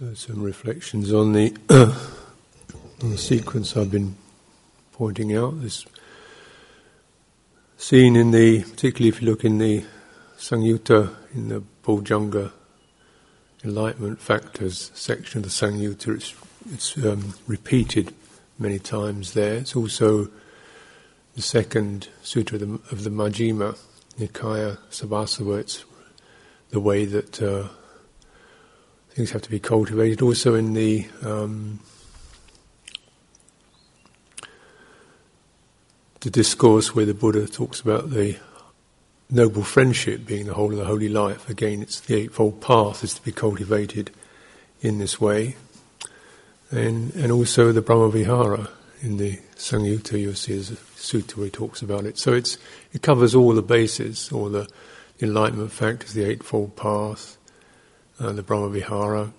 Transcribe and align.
So 0.00 0.12
some 0.14 0.42
reflections 0.42 1.12
on 1.12 1.34
the, 1.34 1.56
on 3.04 3.10
the 3.10 3.16
sequence 3.16 3.76
I've 3.76 3.92
been 3.92 4.16
pointing 4.92 5.36
out. 5.36 5.62
This 5.62 5.86
scene 7.76 8.16
in 8.16 8.32
the, 8.32 8.64
particularly 8.64 9.10
if 9.10 9.22
you 9.22 9.30
look 9.30 9.44
in 9.44 9.58
the 9.58 9.84
Samyutta, 10.36 11.14
in 11.32 11.46
the 11.46 11.62
Bojjhanga 11.84 12.50
enlightenment 13.62 14.20
factors 14.20 14.90
section 14.94 15.38
of 15.38 15.44
the 15.44 15.50
Samyutta, 15.50 16.16
it's, 16.16 16.34
it's 16.72 16.96
um, 16.96 17.34
repeated 17.46 18.12
many 18.58 18.80
times 18.80 19.34
there. 19.34 19.54
It's 19.54 19.76
also 19.76 20.28
the 21.36 21.42
second 21.42 22.08
sutra 22.20 22.56
of 22.56 22.60
the, 22.60 22.72
of 22.90 23.04
the 23.04 23.10
Nikaya 23.10 24.76
Sabbasava. 24.90 25.60
It's 25.60 25.84
the 26.70 26.80
way 26.80 27.04
that 27.04 27.40
uh, 27.40 27.68
things 29.14 29.30
have 29.30 29.42
to 29.42 29.50
be 29.50 29.60
cultivated. 29.60 30.20
Also 30.20 30.54
in 30.54 30.74
the 30.74 31.06
um, 31.22 31.78
the 36.20 36.30
discourse 36.30 36.94
where 36.94 37.06
the 37.06 37.14
Buddha 37.14 37.46
talks 37.46 37.80
about 37.80 38.10
the 38.10 38.36
noble 39.30 39.62
friendship 39.62 40.26
being 40.26 40.46
the 40.46 40.54
whole 40.54 40.72
of 40.72 40.78
the 40.78 40.84
holy 40.84 41.08
life. 41.08 41.48
Again, 41.48 41.82
it's 41.82 42.00
the 42.00 42.16
eightfold 42.16 42.60
path 42.60 43.04
is 43.04 43.14
to 43.14 43.22
be 43.22 43.32
cultivated 43.32 44.10
in 44.80 44.98
this 44.98 45.20
way, 45.20 45.56
and 46.70 47.14
and 47.14 47.30
also 47.30 47.70
the 47.70 47.82
Brahmavihara 47.82 48.68
in 49.00 49.18
the 49.18 49.36
Samyutta. 49.56 50.18
You'll 50.18 50.34
see 50.34 50.56
as 50.56 50.72
a 50.72 50.76
sutta 50.76 51.36
where 51.36 51.46
he 51.46 51.50
talks 51.50 51.82
about 51.82 52.04
it. 52.04 52.18
So 52.18 52.32
it's 52.32 52.58
it 52.92 53.02
covers 53.02 53.34
all 53.34 53.54
the 53.54 53.62
bases, 53.62 54.32
all 54.32 54.48
the 54.48 54.68
enlightenment 55.20 55.70
factors, 55.70 56.14
the 56.14 56.24
eightfold 56.24 56.74
path, 56.74 57.36
uh, 58.20 58.32
the 58.32 58.42
Brahmavihara, 58.42 59.32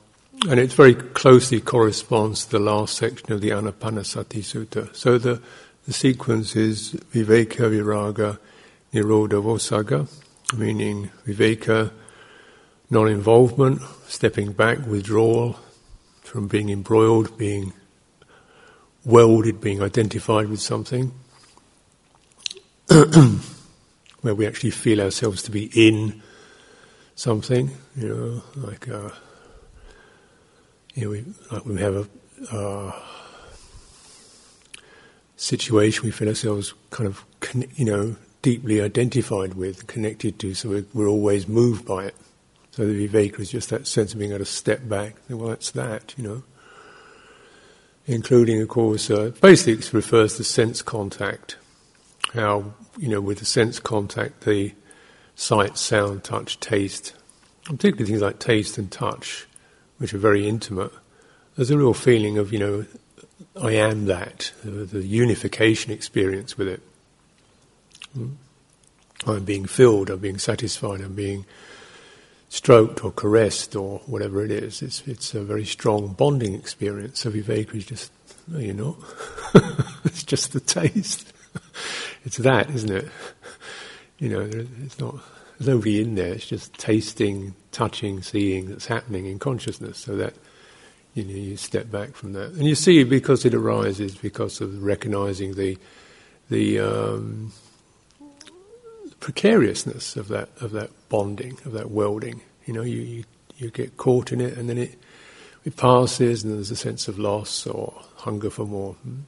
and 0.49 0.59
it 0.59 0.71
very 0.73 0.95
closely 0.95 1.61
corresponds 1.61 2.45
to 2.45 2.51
the 2.51 2.59
last 2.59 2.98
section 2.98 3.32
of 3.32 3.41
the 3.41 3.49
Anapanasati 3.49 4.40
Sutta. 4.40 4.93
So 4.95 5.17
the, 5.17 5.41
the 5.85 5.93
sequence 5.93 6.55
is 6.55 6.93
Viveka 7.13 7.70
Viraga 7.70 8.37
Nirodha 8.93 9.41
Vosagga, 9.41 10.07
meaning 10.57 11.09
Viveka, 11.26 11.91
non 12.90 13.07
involvement, 13.07 13.82
stepping 14.07 14.51
back, 14.51 14.85
withdrawal 14.85 15.60
from 16.21 16.48
being 16.48 16.70
embroiled, 16.70 17.37
being 17.37 17.73
welded, 19.04 19.62
being 19.62 19.82
identified 19.82 20.49
with 20.49 20.60
something, 20.60 21.12
where 24.21 24.35
we 24.35 24.45
actually 24.45 24.71
feel 24.71 25.01
ourselves 25.01 25.43
to 25.43 25.51
be 25.51 25.70
in 25.76 26.21
something, 27.16 27.71
you 27.96 28.10
know, 28.10 28.41
like 28.55 28.88
uh, 28.88 29.10
you 30.96 31.04
know, 31.04 31.10
we, 31.10 31.26
like 31.52 31.66
we 31.66 31.80
have 31.82 31.96
a 31.96 32.55
uh, 32.55 32.91
situation 35.35 36.05
we 36.05 36.12
feel 36.12 36.30
ourselves 36.30 36.74
kind 36.90 37.07
of, 37.07 37.26
you 37.76 37.85
know, 37.85 38.16
deeply 38.41 38.82
identified 38.82 39.55
with, 39.55 39.88
connected 39.88 40.40
to, 40.40 40.54
so 40.54 40.70
we're, 40.70 40.85
we're, 40.94 41.07
always 41.07 41.48
moved 41.48 41.85
by 41.85 42.05
it. 42.05 42.16
So 42.72 42.85
the 42.85 43.07
viveka 43.07 43.40
is 43.40 43.52
just 43.52 43.70
that 43.70 43.88
sense 43.88 44.13
of 44.13 44.20
being 44.20 44.32
able 44.32 44.40
to 44.40 44.46
step 44.46 44.88
back. 44.88 45.16
Well, 45.29 45.50
that's 45.50 45.72
that, 45.72 46.13
you 46.18 46.24
know. 46.24 46.44
Including, 48.07 48.62
of 48.62 48.68
course, 48.68 49.10
uh, 49.10 49.32
basically 49.41 49.74
it 49.74 49.94
refers 49.94 50.38
to 50.38 50.44
sense 50.44 50.82
contact. 50.82 51.57
How, 52.34 52.74
you 52.98 53.10
know, 53.10 53.20
with 53.22 53.40
the 53.40 53.46
sense 53.46 53.79
contact, 53.79 54.41
the 54.41 54.74
sight, 55.36 55.78
sound, 55.78 56.24
touch, 56.24 56.60
taste, 56.60 57.14
particularly 57.66 58.05
things 58.05 58.22
like 58.22 58.40
taste 58.40 58.78
and 58.78 58.91
touch, 58.91 59.46
which 59.98 60.14
are 60.14 60.18
very 60.18 60.48
intimate, 60.48 60.91
there's 61.55 61.72
a 61.72 61.78
real 61.78 61.94
feeling 61.94 62.38
of, 62.38 62.52
you 62.52 62.60
know, 62.60 62.86
I 63.62 63.72
am 63.74 64.06
that, 64.06 64.52
the, 64.63 65.02
unification 65.02 65.91
experience 65.91 66.57
with 66.57 66.68
it. 66.68 66.81
Hmm? 68.13 68.31
I'm 69.25 69.45
being 69.45 69.66
filled, 69.66 70.09
I'm 70.09 70.19
being 70.19 70.38
satisfied, 70.38 71.01
I'm 71.01 71.16
being 71.16 71.45
stroked 72.50 73.03
or 73.03 73.12
caressed 73.12 73.75
or 73.75 74.00
whatever 74.06 74.44
it 74.44 74.51
is. 74.51 74.81
It's, 74.81 75.06
it's 75.07 75.34
a 75.34 75.44
very 75.44 75.66
strong 75.66 76.13
bonding 76.13 76.53
experience. 76.53 77.22
So 77.22 77.31
Viveka 77.31 77.75
is 77.75 77.85
just, 77.85 78.12
no, 78.47 78.59
you're 78.59 78.74
not. 78.74 78.95
it's 80.06 80.24
just 80.24 80.53
the 80.53 80.59
taste. 80.59 81.34
it's 82.25 82.38
that, 82.38 82.69
isn't 82.69 82.91
it? 82.91 83.07
You 84.19 84.29
know, 84.29 84.49
it's 84.83 84.99
not, 84.99 85.15
there's 85.57 85.67
nobody 85.67 86.01
in 86.01 86.15
there. 86.15 86.33
It's 86.33 86.47
just 86.47 86.73
tasting, 86.73 87.53
touching, 87.71 88.21
seeing 88.21 88.69
that's 88.69 88.87
happening 88.87 89.25
in 89.25 89.39
consciousness. 89.39 89.97
So 89.97 90.15
that 90.15 90.33
you 91.13 91.23
know 91.23 91.33
you 91.33 91.57
step 91.57 91.89
back 91.91 92.15
from 92.15 92.33
that, 92.33 92.51
and 92.51 92.63
you 92.63 92.75
see 92.75 93.03
because 93.03 93.45
it 93.45 93.53
arises 93.53 94.15
because 94.15 94.61
of 94.61 94.83
recognizing 94.83 95.55
the 95.55 95.77
the 96.49 96.79
um, 96.79 97.51
precariousness 99.19 100.15
of 100.15 100.27
that 100.29 100.49
of 100.61 100.71
that 100.71 100.91
bonding 101.09 101.57
of 101.65 101.71
that 101.73 101.91
welding. 101.91 102.41
You 102.65 102.73
know, 102.73 102.81
you, 102.81 103.01
you 103.01 103.23
you 103.57 103.69
get 103.69 103.97
caught 103.97 104.31
in 104.31 104.41
it, 104.41 104.57
and 104.57 104.69
then 104.69 104.77
it 104.77 104.97
it 105.63 105.77
passes, 105.77 106.43
and 106.43 106.53
there's 106.53 106.71
a 106.71 106.75
sense 106.75 107.07
of 107.07 107.17
loss 107.17 107.65
or 107.65 108.01
hunger 108.17 108.49
for 108.49 108.65
more. 108.65 108.93
Hmm? 108.93 109.21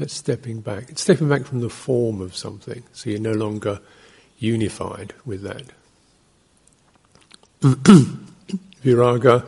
That's 0.00 0.14
stepping 0.14 0.62
back. 0.62 0.88
It's 0.88 1.02
stepping 1.02 1.28
back 1.28 1.44
from 1.44 1.60
the 1.60 1.68
form 1.68 2.22
of 2.22 2.34
something, 2.34 2.84
so 2.94 3.10
you're 3.10 3.20
no 3.20 3.32
longer 3.32 3.80
unified 4.38 5.12
with 5.26 5.42
that. 5.42 5.64
Viraga, 8.82 9.46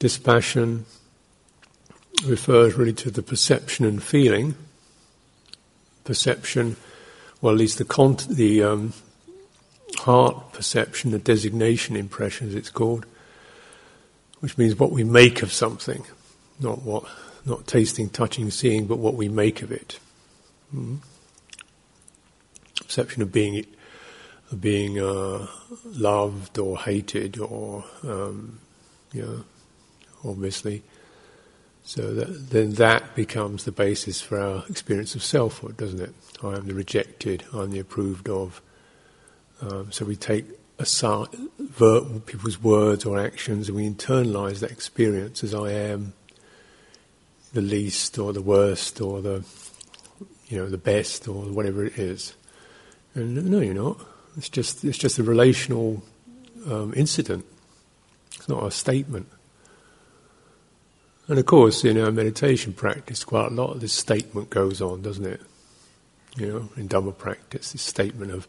dispassion, 0.00 0.84
refers 2.26 2.74
really 2.74 2.92
to 2.94 3.12
the 3.12 3.22
perception 3.22 3.84
and 3.84 4.02
feeling. 4.02 4.56
Perception, 6.02 6.74
well, 7.40 7.52
at 7.52 7.60
least 7.60 7.78
the, 7.78 8.26
the 8.28 8.64
um, 8.64 8.92
heart 9.98 10.52
perception, 10.52 11.12
the 11.12 11.20
designation 11.20 11.94
impression, 11.94 12.48
as 12.48 12.56
it's 12.56 12.68
called, 12.68 13.06
which 14.40 14.58
means 14.58 14.76
what 14.76 14.90
we 14.90 15.04
make 15.04 15.40
of 15.40 15.52
something, 15.52 16.04
not 16.58 16.82
what 16.82 17.04
not 17.44 17.66
tasting, 17.66 18.08
touching, 18.08 18.50
seeing, 18.50 18.86
but 18.86 18.98
what 18.98 19.14
we 19.14 19.28
make 19.28 19.62
of 19.62 19.72
it. 19.72 19.98
Mm-hmm. 20.74 20.96
Perception 22.84 23.22
of 23.22 23.32
being 23.32 23.64
of 24.50 24.60
being 24.60 25.00
uh, 25.00 25.46
loved 25.84 26.58
or 26.58 26.78
hated 26.78 27.38
or 27.38 27.84
um, 28.02 28.60
you 29.12 29.22
know, 29.22 29.44
obviously. 30.24 30.82
So 31.84 32.14
that, 32.14 32.50
then 32.50 32.74
that 32.74 33.14
becomes 33.16 33.64
the 33.64 33.72
basis 33.72 34.20
for 34.20 34.38
our 34.38 34.64
experience 34.68 35.14
of 35.14 35.22
selfhood, 35.22 35.76
doesn't 35.76 36.00
it? 36.00 36.14
I 36.42 36.54
am 36.54 36.66
the 36.66 36.74
rejected, 36.74 37.44
I'm 37.52 37.70
the 37.70 37.80
approved 37.80 38.28
of. 38.28 38.62
Um, 39.60 39.90
so 39.90 40.04
we 40.04 40.16
take 40.16 40.44
aside 40.78 41.28
people's 41.78 42.60
words 42.62 43.04
or 43.04 43.18
actions 43.18 43.68
and 43.68 43.76
we 43.76 43.88
internalize 43.88 44.60
that 44.60 44.70
experience 44.70 45.44
as 45.44 45.54
I 45.54 45.70
am 45.70 46.14
the 47.52 47.62
least 47.62 48.18
or 48.18 48.32
the 48.32 48.42
worst 48.42 49.00
or 49.00 49.20
the 49.20 49.44
you 50.48 50.58
know 50.58 50.68
the 50.68 50.78
best 50.78 51.28
or 51.28 51.44
whatever 51.44 51.84
it 51.84 51.98
is. 51.98 52.34
And 53.14 53.50
no, 53.50 53.60
you're 53.60 53.74
not. 53.74 54.00
It's 54.36 54.48
just 54.48 54.84
it's 54.84 54.98
just 54.98 55.18
a 55.18 55.22
relational 55.22 56.02
um, 56.66 56.92
incident. 56.96 57.44
It's 58.34 58.48
not 58.48 58.64
a 58.64 58.70
statement. 58.70 59.28
And 61.28 61.38
of 61.38 61.46
course, 61.46 61.84
in 61.84 61.98
our 61.98 62.10
meditation 62.10 62.72
practice, 62.72 63.24
quite 63.24 63.52
a 63.52 63.54
lot 63.54 63.70
of 63.70 63.80
this 63.80 63.92
statement 63.92 64.50
goes 64.50 64.82
on, 64.82 65.02
doesn't 65.02 65.24
it? 65.24 65.40
You 66.36 66.46
know, 66.46 66.68
in 66.76 66.88
Dhamma 66.88 67.16
practice, 67.16 67.72
this 67.72 67.82
statement 67.82 68.32
of, 68.32 68.48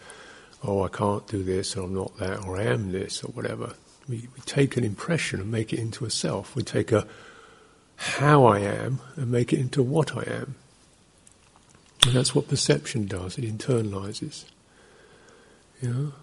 "Oh, 0.64 0.84
I 0.84 0.88
can't 0.88 1.28
do 1.28 1.44
this, 1.44 1.76
or 1.76 1.84
I'm 1.84 1.94
not 1.94 2.18
that, 2.18 2.46
or 2.46 2.58
I 2.58 2.64
am 2.64 2.92
this, 2.92 3.24
or 3.24 3.28
whatever." 3.28 3.76
We, 4.08 4.28
we 4.36 4.42
take 4.46 4.76
an 4.76 4.84
impression 4.84 5.40
and 5.40 5.52
make 5.52 5.72
it 5.72 5.80
into 5.80 6.06
a 6.06 6.10
self. 6.10 6.56
We 6.56 6.64
take 6.64 6.92
a 6.92 7.08
how 7.96 8.46
I 8.46 8.60
am 8.60 9.00
and 9.16 9.32
make 9.32 9.54
it 9.54 9.60
into 9.60 9.82
what 9.82 10.16
I 10.16 10.24
am. 10.24 10.56
And 12.06 12.14
that's 12.14 12.36
what 12.36 12.48
perception 12.48 13.08
does, 13.08 13.38
it 13.38 13.46
internalizes. 13.46 14.46
You 15.82 15.90
know? 15.90 16.14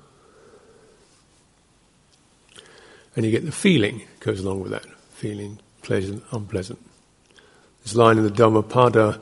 And 3.17 3.25
you 3.25 3.33
get 3.33 3.45
the 3.45 3.53
feeling 3.53 4.03
goes 4.21 4.41
along 4.41 4.61
with 4.61 4.73
that, 4.73 4.87
feeling 5.11 5.59
pleasant, 5.83 6.23
unpleasant. 6.33 6.79
This 7.83 7.95
line 7.95 8.19
in 8.19 8.25
the 8.25 8.31
Dhammapada, 8.31 9.21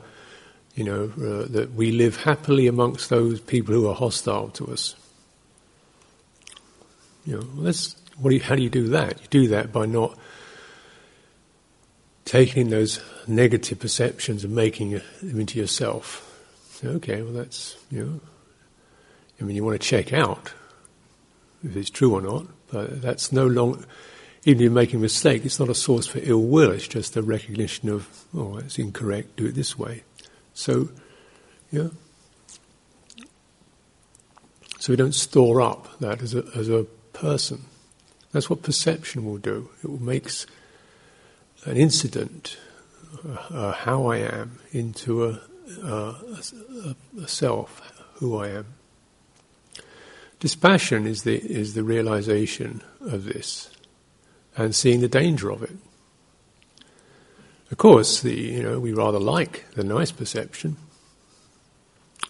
you 0.75 0.83
know, 0.83 1.11
uh, 1.15 1.47
that 1.51 1.73
we 1.73 1.91
live 1.91 2.17
happily 2.17 2.67
amongst 2.67 3.09
those 3.09 3.39
people 3.39 3.73
who 3.73 3.87
are 3.87 3.95
hostile 3.95 4.49
to 4.49 4.67
us. 4.67 4.95
You 7.25 7.37
know, 7.37 7.63
that's 7.63 7.95
what 8.17 8.31
do 8.31 8.35
you, 8.35 8.41
how 8.41 8.55
do 8.55 8.61
you 8.61 8.69
do 8.69 8.89
that? 8.89 9.21
You 9.21 9.27
do 9.29 9.47
that 9.49 9.71
by 9.71 9.85
not 9.85 10.17
taking 12.29 12.69
those 12.69 13.01
negative 13.25 13.79
perceptions 13.79 14.43
and 14.43 14.53
making 14.53 14.91
them 14.91 15.39
into 15.39 15.57
yourself. 15.57 16.23
Okay, 16.85 17.23
well 17.23 17.33
that's 17.33 17.75
you 17.89 18.05
know. 18.05 18.19
I 19.41 19.45
mean, 19.45 19.55
you 19.55 19.63
want 19.63 19.81
to 19.81 19.87
check 19.87 20.13
out 20.13 20.53
if 21.63 21.75
it's 21.75 21.89
true 21.89 22.13
or 22.13 22.21
not, 22.21 22.45
but 22.71 23.01
that's 23.01 23.31
no 23.31 23.47
longer. 23.47 23.79
even 24.43 24.59
if 24.59 24.61
you're 24.61 24.71
making 24.71 24.99
a 24.99 25.01
mistake, 25.01 25.43
it's 25.43 25.59
not 25.59 25.69
a 25.69 25.75
source 25.75 26.05
for 26.05 26.19
ill 26.21 26.43
will, 26.43 26.71
it's 26.71 26.87
just 26.87 27.17
a 27.17 27.23
recognition 27.23 27.89
of, 27.89 28.25
oh, 28.35 28.57
it's 28.57 28.77
incorrect, 28.77 29.35
do 29.37 29.47
it 29.47 29.55
this 29.55 29.79
way. 29.79 30.03
So, 30.53 30.89
yeah. 31.71 31.87
So 34.79 34.93
we 34.93 34.97
don't 34.97 35.15
store 35.15 35.61
up 35.61 35.99
that 35.99 36.21
as 36.21 36.35
a, 36.35 36.45
as 36.55 36.69
a 36.69 36.83
person. 37.11 37.65
That's 38.33 38.51
what 38.51 38.61
perception 38.61 39.25
will 39.25 39.39
do. 39.39 39.69
It 39.83 39.89
will 39.89 40.03
make 40.03 40.29
an 41.65 41.77
incident, 41.77 42.57
uh, 43.27 43.31
uh, 43.53 43.71
how 43.73 44.07
I 44.07 44.17
am, 44.17 44.59
into 44.71 45.25
a, 45.25 45.41
a, 45.83 46.15
a, 47.21 47.27
self, 47.27 47.81
who 48.15 48.37
I 48.37 48.49
am. 48.49 48.65
Dispassion 50.39 51.05
is 51.05 51.23
the 51.23 51.37
is 51.37 51.73
the 51.73 51.83
realization 51.83 52.81
of 53.01 53.25
this, 53.25 53.69
and 54.55 54.73
seeing 54.73 55.01
the 55.01 55.09
danger 55.09 55.51
of 55.51 55.63
it. 55.63 55.75
Of 57.71 57.77
course, 57.77 58.21
the 58.21 58.33
you 58.33 58.63
know 58.63 58.79
we 58.79 58.93
rather 58.93 59.19
like 59.19 59.65
the 59.75 59.83
nice 59.83 60.13
perception, 60.13 60.77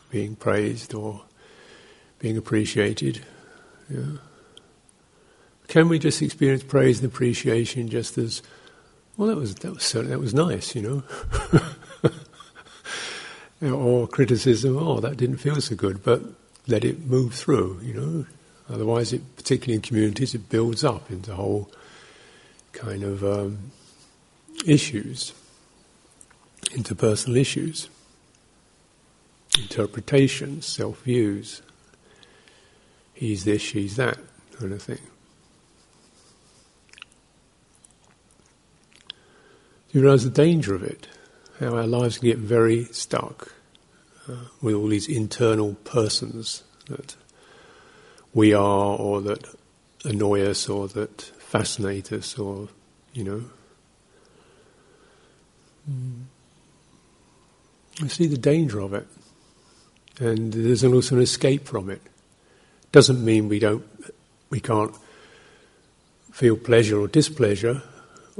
being 0.09 0.35
praised 0.35 0.95
or 0.95 1.21
being 2.17 2.35
appreciated. 2.35 3.23
Can 5.67 5.87
we 5.87 5.99
just 5.99 6.21
experience 6.23 6.63
praise 6.63 6.99
and 6.99 7.11
appreciation 7.11 7.89
just 7.89 8.17
as 8.17 8.41
well? 9.19 9.27
That 9.27 9.35
was 9.35 9.53
that 9.55 9.73
was 9.73 9.83
so, 9.83 10.01
that 10.01 10.19
was 10.19 10.33
nice, 10.33 10.73
you 10.75 10.81
know. 10.81 11.03
or 13.75 14.07
criticism, 14.07 14.77
oh, 14.77 14.99
that 15.01 15.17
didn't 15.17 15.37
feel 15.37 15.59
so 15.59 15.75
good, 15.75 16.01
but 16.03 16.23
let 16.67 16.85
it 16.85 17.05
move 17.05 17.33
through, 17.33 17.81
you 17.83 17.93
know. 17.93 18.25
Otherwise, 18.69 19.11
it, 19.11 19.35
particularly 19.35 19.75
in 19.75 19.81
communities, 19.81 20.33
it 20.33 20.47
builds 20.49 20.83
up 20.83 21.11
into 21.11 21.33
whole 21.35 21.69
kind 22.71 23.03
of 23.03 23.23
um, 23.23 23.71
issues, 24.65 25.33
interpersonal 26.67 27.37
issues, 27.37 27.89
interpretations, 29.57 30.65
self 30.65 31.01
views. 31.01 31.61
He's 33.13 33.43
this, 33.43 33.61
she's 33.61 33.97
that, 33.97 34.17
kind 34.57 34.71
of 34.71 34.81
thing. 34.81 35.08
You 39.91 40.01
realise 40.01 40.23
the 40.23 40.29
danger 40.29 40.75
of 40.75 40.83
it, 40.83 41.07
how 41.59 41.75
our 41.75 41.87
lives 41.87 42.19
can 42.19 42.27
get 42.27 42.37
very 42.37 42.85
stuck 42.85 43.53
uh, 44.27 44.35
with 44.61 44.75
all 44.75 44.87
these 44.87 45.07
internal 45.07 45.73
persons 45.83 46.63
that 46.87 47.15
we 48.33 48.53
are, 48.53 48.95
or 48.97 49.21
that 49.21 49.47
annoy 50.05 50.45
us, 50.45 50.69
or 50.69 50.87
that 50.89 51.21
fascinate 51.21 52.11
us, 52.11 52.37
or, 52.37 52.69
you 53.13 53.23
know. 53.23 53.43
Mm. 55.89 56.23
I 58.01 58.07
see 58.07 58.27
the 58.27 58.37
danger 58.37 58.79
of 58.79 58.93
it. 58.93 59.07
And 60.19 60.53
there's 60.53 60.83
also 60.83 61.15
an 61.15 61.21
escape 61.21 61.65
from 61.65 61.89
it. 61.89 62.01
Doesn't 62.91 63.23
mean 63.23 63.49
we 63.49 63.59
don't, 63.59 63.85
we 64.49 64.59
can't 64.59 64.93
feel 66.31 66.57
pleasure 66.57 66.99
or 66.99 67.07
displeasure, 67.07 67.81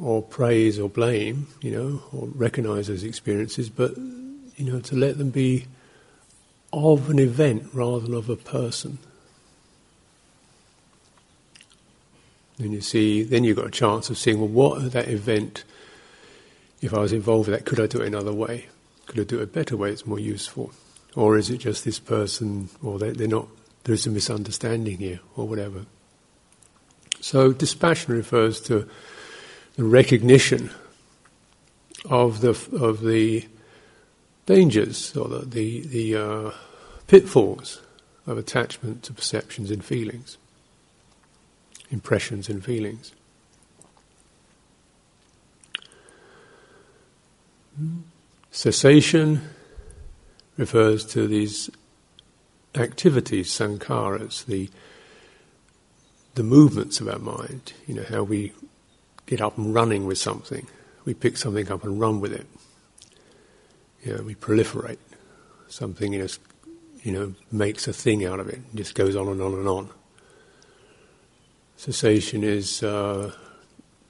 or 0.02 0.22
praise 0.22 0.80
or 0.80 0.90
blame, 0.90 1.48
you 1.62 1.72
know, 1.72 2.02
or 2.14 2.28
recognize 2.28 2.88
those 2.88 3.04
experiences, 3.04 3.70
but 3.70 3.98
you 3.98 4.72
know, 4.72 4.80
to 4.80 4.96
let 4.96 5.18
them 5.18 5.30
be 5.30 5.66
of 6.72 7.10
an 7.10 7.20
event 7.20 7.64
rather 7.74 8.02
than 8.02 8.14
of 8.14 8.30
a 8.30 8.36
person. 8.36 8.98
Then 12.58 12.74
you 12.74 12.82
see, 12.82 13.24
then 13.24 13.44
you've 13.44 13.58
got 13.58 13.68
a 13.68 13.72
chance 13.72 14.10
of 14.10 14.18
seeing, 14.18 14.40
well, 14.40 14.50
what 14.50 14.92
that 14.92 15.08
event, 15.08 15.64
if 16.82 16.94
I 16.94 17.00
was 17.00 17.14
involved 17.14 17.50
with 17.50 17.58
that, 17.58 17.66
could 17.66 17.80
I 17.80 17.88
do 17.88 18.02
it 18.02 18.08
another 18.08 18.34
way? 18.34 18.68
Could 19.06 19.20
I 19.20 19.24
do 19.24 19.40
it 19.40 19.44
a 19.44 19.48
better 19.48 19.78
way 19.78 19.90
that's 19.90 20.06
more 20.06 20.20
useful? 20.20 20.72
Or 21.16 21.38
is 21.38 21.50
it 21.50 21.60
just 21.60 21.86
this 21.86 22.00
person, 22.00 22.70
or 22.84 23.00
they, 23.00 23.12
they're 23.12 23.28
not, 23.28 23.48
there's 23.86 24.06
a 24.06 24.12
misunderstanding 24.12 24.98
here, 24.98 25.22
or 25.38 25.48
whatever. 25.48 25.86
So 27.22 27.54
dispassion 27.54 28.14
refers 28.14 28.60
to 28.62 28.88
the 29.80 29.86
recognition 29.86 30.70
of 32.10 32.42
the 32.42 32.50
of 32.50 33.00
the 33.00 33.48
dangers 34.46 35.16
or 35.16 35.30
the 35.30 35.46
the, 35.46 35.88
the 35.88 36.16
uh, 36.18 36.52
pitfalls 37.08 37.82
of 38.28 38.38
attachment 38.38 39.04
to 39.04 39.14
perceptions 39.14 39.72
and 39.72 39.86
feelings, 39.86 40.38
impressions 41.90 42.50
and 42.50 42.62
feelings. 42.62 43.14
Cessation 48.52 49.48
refers 50.58 51.06
to 51.06 51.26
these 51.26 51.70
activities, 52.76 53.50
sankharas, 53.50 54.46
the 54.46 54.70
the 56.36 56.44
movements 56.44 57.00
of 57.00 57.08
our 57.08 57.20
mind. 57.20 57.72
You 57.88 57.96
know 57.96 58.06
how 58.10 58.24
we 58.24 58.52
get 59.30 59.42
up 59.42 59.60
and 59.60 59.76
running 59.76 60.08
with 60.08 60.18
something. 60.18 60.66
We 61.06 61.14
pick 61.14 61.38
something 61.38 61.72
up 61.72 61.84
and 61.84 62.00
run 62.00 62.20
with 62.20 62.34
it. 62.34 62.48
You 64.04 64.18
know, 64.18 64.24
we 64.24 64.34
proliferate. 64.34 64.98
Something 65.68 66.14
know, 66.14 66.28
you 67.04 67.12
know 67.12 67.36
makes 67.52 67.88
a 67.88 67.94
thing 67.94 68.26
out 68.26 68.40
of 68.40 68.50
it. 68.50 68.56
it 68.56 68.76
just 68.76 68.96
goes 68.96 69.16
on 69.16 69.28
and 69.28 69.40
on 69.40 69.54
and 69.54 69.68
on. 69.68 69.90
Cessation 71.78 72.44
is 72.44 72.82
uh, 72.82 73.32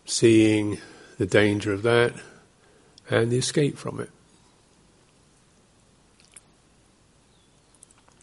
seeing 0.05 0.79
the 1.17 1.25
danger 1.25 1.73
of 1.73 1.83
that 1.83 2.13
and 3.09 3.29
the 3.29 3.37
escape 3.37 3.77
from 3.77 3.99
it. 3.99 4.09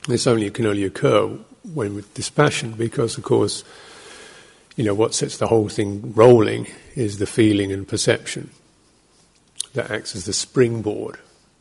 This 0.09 0.27
only 0.27 0.51
can 0.51 0.65
only 0.65 0.85
occur 0.85 1.27
when 1.75 1.95
with 1.95 2.15
dispassion, 2.15 2.73
because 2.73 3.19
of 3.19 3.25
course 3.25 3.65
you 4.77 4.85
know, 4.85 4.95
what 4.95 5.15
sets 5.15 5.39
the 5.39 5.47
whole 5.47 5.69
thing 5.69 6.13
rolling 6.15 6.67
is 6.95 7.19
the 7.19 7.27
feeling 7.27 7.73
and 7.73 7.89
perception 7.89 8.51
that 9.73 9.91
acts 9.91 10.15
as 10.15 10.27
the 10.27 10.33
springboard, 10.35 11.19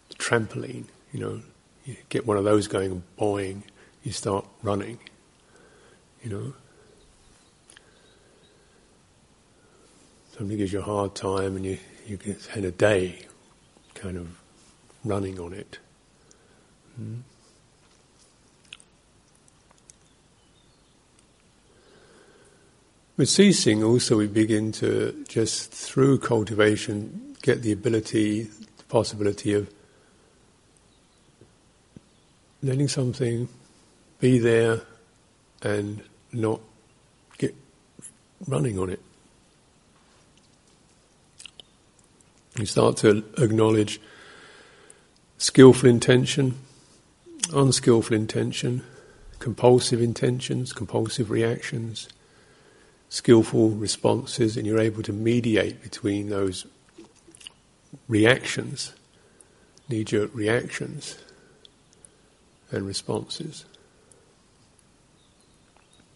the 0.10 0.16
trampoline. 0.16 0.86
You 1.14 1.20
know, 1.20 1.42
you 1.86 1.96
get 2.10 2.28
one 2.28 2.38
of 2.38 2.44
those 2.44 2.68
going 2.68 3.04
boing, 3.18 3.64
you 4.04 4.12
start 4.12 4.46
running. 4.62 5.00
You 6.24 6.30
know, 6.30 6.54
somebody 10.38 10.58
gives 10.58 10.74
you 10.74 10.80
a 10.80 10.84
hard 10.84 11.16
time, 11.16 11.56
and 11.56 11.66
you 11.66 11.78
you 12.06 12.18
spend 12.40 12.66
a 12.66 12.72
day 12.72 13.26
kind 13.94 14.18
of 14.18 14.28
running 15.06 15.40
on 15.40 15.54
it. 15.54 15.80
Hmm? 16.98 17.20
With 23.18 23.30
ceasing, 23.30 23.82
also, 23.82 24.18
we 24.18 24.28
begin 24.28 24.74
to 24.74 25.24
just 25.30 25.72
through 25.72 26.20
cultivation 26.20 27.38
get 27.42 27.62
the 27.62 27.72
ability, 27.72 28.44
the 28.44 28.84
possibility 28.90 29.54
of 29.54 29.74
letting 32.62 32.90
something 32.90 33.48
be 34.20 34.38
there 34.38 34.82
and 35.62 36.04
not 36.34 36.60
get 37.38 37.56
running 38.48 38.78
on 38.78 38.90
it. 38.90 39.00
You 42.60 42.66
start 42.66 42.98
to 42.98 43.24
acknowledge 43.38 44.02
skillful 45.38 45.90
intention, 45.90 46.56
unskillful 47.54 48.14
intention, 48.14 48.84
compulsive 49.40 50.02
intentions, 50.02 50.74
compulsive 50.74 51.30
reactions 51.30 52.10
skillful 53.16 53.70
responses 53.70 54.58
and 54.58 54.68
you're 54.68 54.78
able 54.78 55.02
to 55.02 55.14
mediate 55.14 55.82
between 55.82 56.28
those 56.28 56.68
reactions, 58.10 58.94
knee 59.88 60.04
jerk 60.04 60.30
reactions, 60.34 61.18
and 62.72 62.86
responses. 62.86 63.64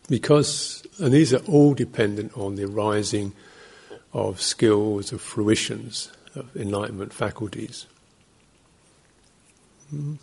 Because, 0.10 0.86
and 1.00 1.14
these 1.14 1.34
are 1.34 1.46
all 1.46 1.74
dependent 1.74 2.38
on 2.38 2.56
the 2.56 2.66
arising 2.66 3.32
of 4.12 4.42
skills, 4.42 5.14
of 5.14 5.22
fruitions, 5.22 6.12
of 6.36 6.54
enlightenment 6.54 7.14
faculties. 7.14 7.86
Mm-hmm. 9.96 10.16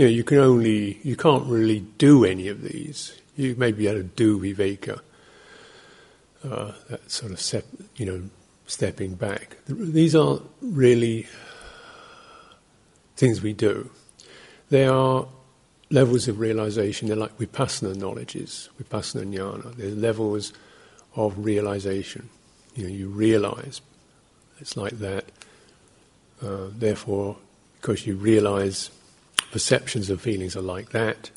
you 0.00 0.06
know, 0.06 0.10
you 0.10 0.24
can 0.24 0.38
only, 0.38 0.98
you 1.02 1.14
can't 1.14 1.44
really 1.46 1.80
do 1.98 2.24
any 2.24 2.48
of 2.48 2.62
these. 2.62 3.19
You 3.36 3.54
may 3.56 3.72
be 3.72 3.86
able 3.86 4.00
to 4.00 4.04
do 4.04 4.38
viveka, 4.38 5.00
uh, 6.44 6.72
that 6.88 7.10
sort 7.10 7.32
of, 7.32 7.64
you 7.96 8.06
know, 8.06 8.22
stepping 8.66 9.14
back. 9.14 9.56
These 9.66 10.14
aren't 10.14 10.42
really 10.60 11.26
things 13.16 13.42
we 13.42 13.52
do. 13.52 13.90
They 14.70 14.86
are 14.86 15.26
levels 15.90 16.28
of 16.28 16.38
realization, 16.38 17.08
they're 17.08 17.16
like 17.16 17.36
vipassana 17.38 17.96
knowledges, 17.96 18.70
vipassana 18.80 19.26
jnana. 19.26 19.74
They're 19.74 19.90
levels 19.90 20.52
of 21.16 21.44
realization. 21.44 22.28
You 22.76 22.84
know, 22.84 22.90
you 22.90 23.08
realize 23.08 23.80
it's 24.60 24.76
like 24.76 24.98
that. 25.00 25.24
Uh, 26.42 26.68
therefore, 26.70 27.36
because 27.80 28.06
you 28.06 28.14
realize 28.14 28.90
perceptions 29.50 30.08
and 30.08 30.20
feelings 30.20 30.56
are 30.56 30.62
like 30.62 30.90
that, 30.90 31.30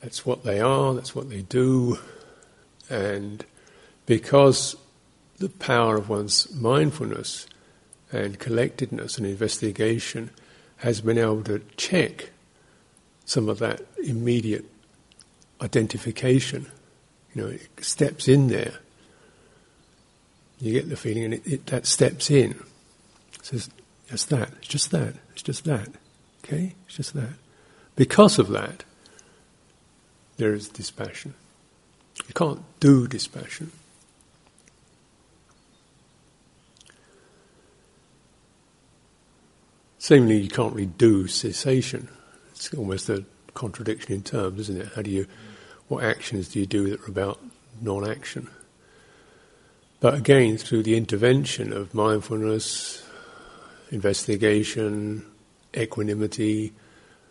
that's 0.00 0.24
what 0.24 0.44
they 0.44 0.60
are, 0.60 0.94
that's 0.94 1.14
what 1.14 1.28
they 1.28 1.42
do, 1.42 1.98
and 2.88 3.44
because 4.06 4.76
the 5.38 5.48
power 5.48 5.96
of 5.96 6.08
one's 6.08 6.52
mindfulness 6.54 7.46
and 8.10 8.38
collectedness 8.38 9.18
and 9.18 9.26
investigation 9.26 10.30
has 10.78 11.00
been 11.00 11.18
able 11.18 11.42
to 11.44 11.60
check 11.76 12.30
some 13.24 13.48
of 13.48 13.58
that 13.58 13.82
immediate 14.02 14.64
identification. 15.60 16.66
You 17.34 17.42
know, 17.42 17.48
it 17.48 17.84
steps 17.84 18.28
in 18.28 18.48
there. 18.48 18.74
You 20.60 20.72
get 20.72 20.88
the 20.88 20.96
feeling, 20.96 21.24
and 21.24 21.34
it, 21.34 21.46
it, 21.46 21.66
that 21.66 21.86
steps 21.86 22.30
in. 22.30 22.52
It 23.34 23.44
says, 23.44 23.70
"It's 24.08 24.24
that. 24.26 24.50
It's 24.58 24.68
just 24.68 24.90
that. 24.90 25.14
It's 25.32 25.42
just 25.42 25.64
that." 25.64 25.88
Okay, 26.44 26.74
it's 26.86 26.96
just 26.96 27.14
that. 27.14 27.34
Because 27.94 28.38
of 28.38 28.48
that, 28.48 28.84
there 30.38 30.54
is 30.54 30.68
dispassion. 30.68 31.34
You 32.26 32.34
can't 32.34 32.62
do 32.80 33.06
dispassion. 33.06 33.70
Seemingly, 39.98 40.38
you 40.38 40.48
can't 40.48 40.72
really 40.72 40.86
do 40.86 41.26
cessation. 41.26 42.08
It's 42.52 42.72
almost 42.72 43.08
a 43.10 43.24
contradiction 43.54 44.14
in 44.14 44.22
terms, 44.22 44.60
isn't 44.60 44.80
it? 44.80 44.88
How 44.94 45.02
do 45.02 45.10
you, 45.10 45.26
what 45.88 46.04
actions 46.04 46.48
do 46.48 46.60
you 46.60 46.66
do 46.66 46.88
that 46.90 47.00
are 47.02 47.10
about 47.10 47.40
non-action? 47.82 48.48
But 50.00 50.14
again, 50.14 50.56
through 50.56 50.84
the 50.84 50.96
intervention 50.96 51.72
of 51.72 51.92
mindfulness, 51.92 53.04
investigation, 53.90 55.26
equanimity, 55.76 56.72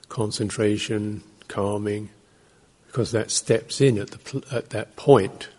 concentration, 0.09 1.23
calming, 1.47 2.09
because 2.97 3.11
that 3.11 3.29
steps 3.29 3.79
in 3.79 3.99
at, 3.99 4.09
the, 4.09 4.43
at 4.51 4.71
that 4.71 4.95
point, 4.95 5.49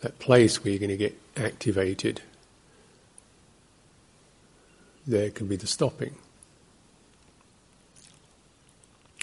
that 0.00 0.18
place 0.18 0.64
where 0.64 0.72
you're 0.72 0.80
going 0.80 0.88
to 0.88 0.96
get 0.96 1.14
activated, 1.36 2.22
there 5.06 5.28
can 5.28 5.46
be 5.46 5.56
the 5.56 5.66
stopping. 5.66 6.14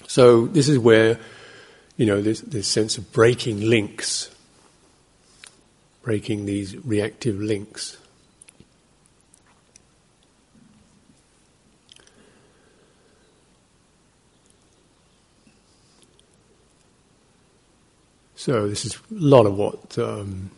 So 0.06 0.46
this 0.46 0.70
is 0.70 0.78
where, 0.78 1.18
you 1.98 2.06
know, 2.06 2.22
this, 2.22 2.42
this 2.42 2.68
sense 2.68 3.00
of 3.00 3.12
breaking 3.12 3.62
links, 3.62 4.30
breaking 6.04 6.46
these 6.46 6.78
reactive 6.86 7.40
links. 7.40 7.98
So 18.40 18.70
this 18.70 18.86
is 18.86 18.96
a 18.96 19.00
lot 19.10 19.46
of 19.46 19.58
what 19.58 19.98
um, 19.98 20.50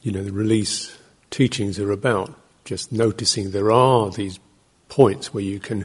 you 0.00 0.10
know 0.10 0.24
the 0.24 0.32
release 0.32 0.96
teachings 1.28 1.78
are 1.78 1.92
about. 1.92 2.34
Just 2.64 2.90
noticing 2.90 3.50
there 3.50 3.70
are 3.70 4.10
these 4.10 4.40
points 4.88 5.34
where 5.34 5.44
you 5.44 5.60
can 5.60 5.84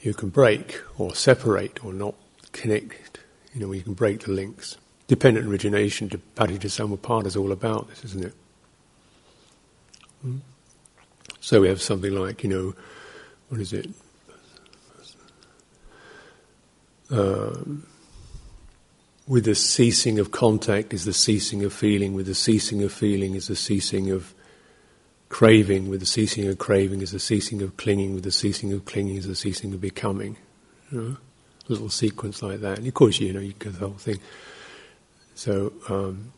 you 0.00 0.12
can 0.12 0.30
break 0.30 0.80
or 0.98 1.14
separate 1.14 1.84
or 1.84 1.92
not 1.92 2.16
connect. 2.50 3.20
You 3.54 3.60
know, 3.60 3.70
you 3.70 3.82
can 3.82 3.94
break 3.94 4.24
the 4.24 4.32
links. 4.32 4.76
Dependent 5.06 5.46
origination, 5.46 6.08
Paticca 6.34 6.64
is 6.64 7.36
all 7.36 7.52
about 7.52 7.88
this, 7.88 8.04
isn't 8.04 8.24
it? 8.24 8.34
Hmm? 10.22 10.38
So 11.38 11.60
we 11.60 11.68
have 11.68 11.80
something 11.80 12.12
like, 12.12 12.42
you 12.42 12.50
know, 12.50 12.74
what 13.50 13.60
is 13.60 13.72
it? 13.72 13.88
Um, 17.08 17.86
with 19.26 19.44
the 19.44 19.54
ceasing 19.54 20.18
of 20.18 20.30
contact 20.30 20.92
is 20.92 21.04
the 21.04 21.12
ceasing 21.12 21.64
of 21.64 21.72
feeling, 21.72 22.14
with 22.14 22.26
the 22.26 22.34
ceasing 22.34 22.82
of 22.82 22.92
feeling 22.92 23.34
is 23.34 23.46
the 23.46 23.56
ceasing 23.56 24.10
of 24.10 24.34
craving, 25.28 25.88
with 25.88 26.00
the 26.00 26.06
ceasing 26.06 26.48
of 26.48 26.58
craving 26.58 27.00
is 27.00 27.12
the 27.12 27.18
ceasing 27.18 27.62
of 27.62 27.76
clinging, 27.76 28.14
with 28.14 28.24
the 28.24 28.32
ceasing 28.32 28.72
of 28.72 28.84
clinging 28.84 29.16
is 29.16 29.26
the 29.26 29.34
ceasing 29.34 29.72
of 29.72 29.80
becoming. 29.80 30.36
You 30.90 31.00
know? 31.00 31.16
A 31.68 31.72
little 31.72 31.88
sequence 31.88 32.42
like 32.42 32.60
that. 32.60 32.78
And 32.78 32.86
of 32.86 32.94
course, 32.94 33.20
you 33.20 33.32
know, 33.32 33.40
you 33.40 33.52
get 33.52 33.74
the 33.74 33.86
whole 33.86 33.96
thing. 33.96 34.18
So, 35.34 35.72
um, 35.88 36.32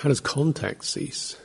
how 0.00 0.08
does 0.08 0.20
contact 0.20 0.84
cease? 0.84 1.36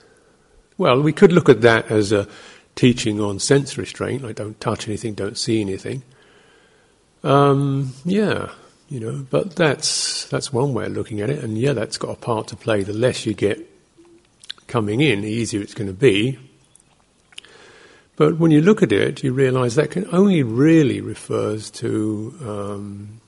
Well, 0.78 1.02
we 1.02 1.14
could 1.14 1.32
look 1.32 1.50
at 1.50 1.62
that 1.62 1.90
as 1.90 2.12
a 2.12 2.28
teaching 2.76 3.20
on 3.20 3.40
sense 3.40 3.78
restraint, 3.78 4.24
like 4.24 4.36
don't 4.36 4.60
touch 4.60 4.88
anything, 4.88 5.14
don't 5.14 5.38
see 5.38 5.62
anything. 5.62 6.04
Um, 7.24 7.94
yeah, 8.04 8.50
you 8.90 9.00
know, 9.00 9.26
but 9.30 9.56
that's 9.56 10.26
that's 10.26 10.54
one 10.54 10.74
way 10.74 10.86
of 10.86 10.92
looking 10.92 11.22
at 11.22 11.30
it, 11.30 11.44
and 11.44 11.58
yeah, 11.58 11.74
that's 11.74 11.98
got 11.98 12.10
a 12.10 12.16
part 12.16 12.48
to 12.48 12.56
play. 12.56 12.84
The 12.84 12.94
less 12.94 13.26
you 13.26 13.34
get 13.34 13.70
coming 14.68 15.02
in, 15.02 15.22
the 15.22 15.30
easier 15.30 15.62
it's 15.62 15.74
going 15.74 15.88
to 15.88 15.94
be. 15.94 16.40
But 18.16 18.38
when 18.38 18.52
you 18.52 18.62
look 18.62 18.84
at 18.84 18.92
it, 18.92 19.24
you 19.24 19.34
realize 19.34 19.76
that 19.76 19.92
can 19.92 20.08
only 20.12 20.44
really 20.44 21.02
refers 21.02 21.72
to 21.72 22.36
um, 22.42 23.22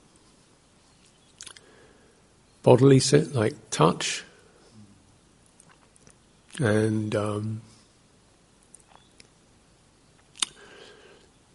bodily 2.62 3.00
set, 3.00 3.34
like 3.34 3.54
touch 3.70 4.24
and 6.58 7.14
um, 7.14 7.60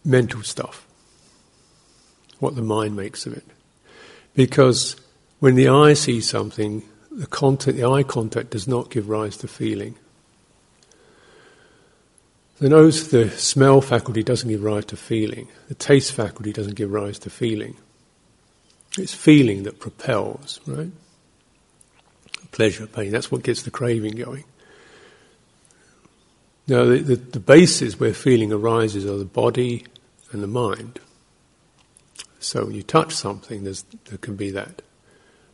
mental 0.04 0.42
stuff, 0.42 0.86
what 2.38 2.54
the 2.54 2.62
mind 2.62 2.96
makes 2.96 3.26
of 3.26 3.32
it. 3.34 3.44
Because 4.34 4.96
when 5.40 5.54
the 5.54 5.68
eye 5.68 5.94
sees 5.94 6.28
something, 6.28 6.82
the 7.10 7.26
contact, 7.26 7.76
the 7.76 7.84
eye 7.84 8.02
contact 8.02 8.50
does 8.50 8.66
not 8.66 8.90
give 8.90 9.08
rise 9.08 9.36
to 9.38 9.48
feeling. 9.48 9.96
The 12.58 12.68
nose, 12.68 13.08
the 13.08 13.28
smell 13.30 13.80
faculty 13.80 14.22
doesn't 14.22 14.48
give 14.48 14.62
rise 14.62 14.84
to 14.86 14.96
feeling. 14.96 15.48
The 15.68 15.74
taste 15.74 16.12
faculty 16.12 16.52
doesn't 16.52 16.76
give 16.76 16.92
rise 16.92 17.18
to 17.20 17.30
feeling. 17.30 17.76
It's 18.96 19.14
feeling 19.14 19.64
that 19.64 19.80
propels, 19.80 20.60
right? 20.66 20.90
Pleasure, 22.52 22.86
pain, 22.86 23.10
that's 23.10 23.32
what 23.32 23.42
gets 23.42 23.62
the 23.62 23.70
craving 23.70 24.16
going. 24.16 24.44
Now, 26.68 26.84
the, 26.84 26.98
the, 26.98 27.16
the 27.16 27.40
bases 27.40 27.98
where 27.98 28.14
feeling 28.14 28.52
arises 28.52 29.04
are 29.06 29.16
the 29.16 29.24
body 29.24 29.84
and 30.30 30.42
the 30.42 30.46
mind. 30.46 31.00
So 32.42 32.64
when 32.66 32.74
you 32.74 32.82
touch 32.82 33.14
something, 33.14 33.64
there 33.64 34.18
can 34.20 34.36
be 34.36 34.50
that. 34.50 34.82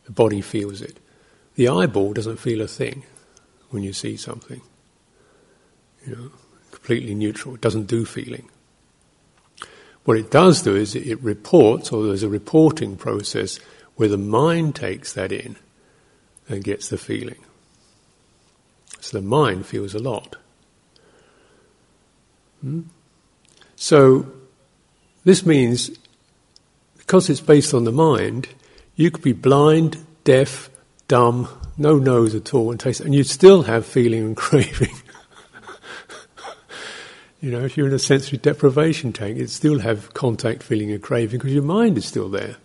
The 0.05 0.11
body 0.11 0.41
feels 0.41 0.81
it. 0.81 0.97
The 1.55 1.67
eyeball 1.67 2.13
doesn't 2.13 2.37
feel 2.37 2.61
a 2.61 2.67
thing 2.67 3.03
when 3.69 3.83
you 3.83 3.93
see 3.93 4.17
something. 4.17 4.61
You 6.05 6.15
know, 6.15 6.31
completely 6.71 7.13
neutral. 7.13 7.55
It 7.55 7.61
doesn't 7.61 7.85
do 7.85 8.05
feeling. 8.05 8.49
What 10.05 10.17
it 10.17 10.31
does 10.31 10.63
do 10.63 10.75
is 10.75 10.95
it 10.95 11.21
reports, 11.21 11.91
or 11.91 12.03
there's 12.03 12.23
a 12.23 12.29
reporting 12.29 12.95
process 12.95 13.59
where 13.95 14.09
the 14.09 14.17
mind 14.17 14.75
takes 14.75 15.13
that 15.13 15.31
in 15.31 15.57
and 16.47 16.63
gets 16.63 16.89
the 16.89 16.97
feeling. 16.97 17.43
So 18.99 19.19
the 19.19 19.23
mind 19.23 19.67
feels 19.67 19.93
a 19.93 19.99
lot. 19.99 20.37
Hmm? 22.61 22.81
So 23.75 24.31
this 25.23 25.45
means 25.45 25.91
because 27.09 27.27
it's 27.27 27.41
based 27.41 27.73
on 27.73 27.85
the 27.85 27.91
mind, 27.91 28.47
you 28.95 29.09
could 29.09 29.23
be 29.23 29.33
blind, 29.33 29.97
deaf, 30.25 30.69
dumb, 31.07 31.49
no 31.75 31.97
nose 31.97 32.35
at 32.35 32.53
all, 32.53 32.69
and 32.69 32.79
taste, 32.79 33.01
and 33.01 33.15
you'd 33.15 33.25
still 33.25 33.63
have 33.63 33.83
feeling 33.83 34.23
and 34.23 34.37
craving. 34.45 34.93
You 37.41 37.49
know, 37.49 37.65
if 37.65 37.75
you're 37.75 37.87
in 37.87 37.93
a 37.93 37.99
sensory 37.99 38.37
deprivation 38.37 39.11
tank, 39.11 39.39
you'd 39.39 39.49
still 39.49 39.79
have 39.79 40.13
contact, 40.13 40.61
feeling, 40.61 40.91
and 40.91 41.01
craving 41.01 41.39
because 41.39 41.51
your 41.51 41.63
mind 41.63 41.97
is 41.97 42.05
still 42.05 42.29
there, 42.29 42.57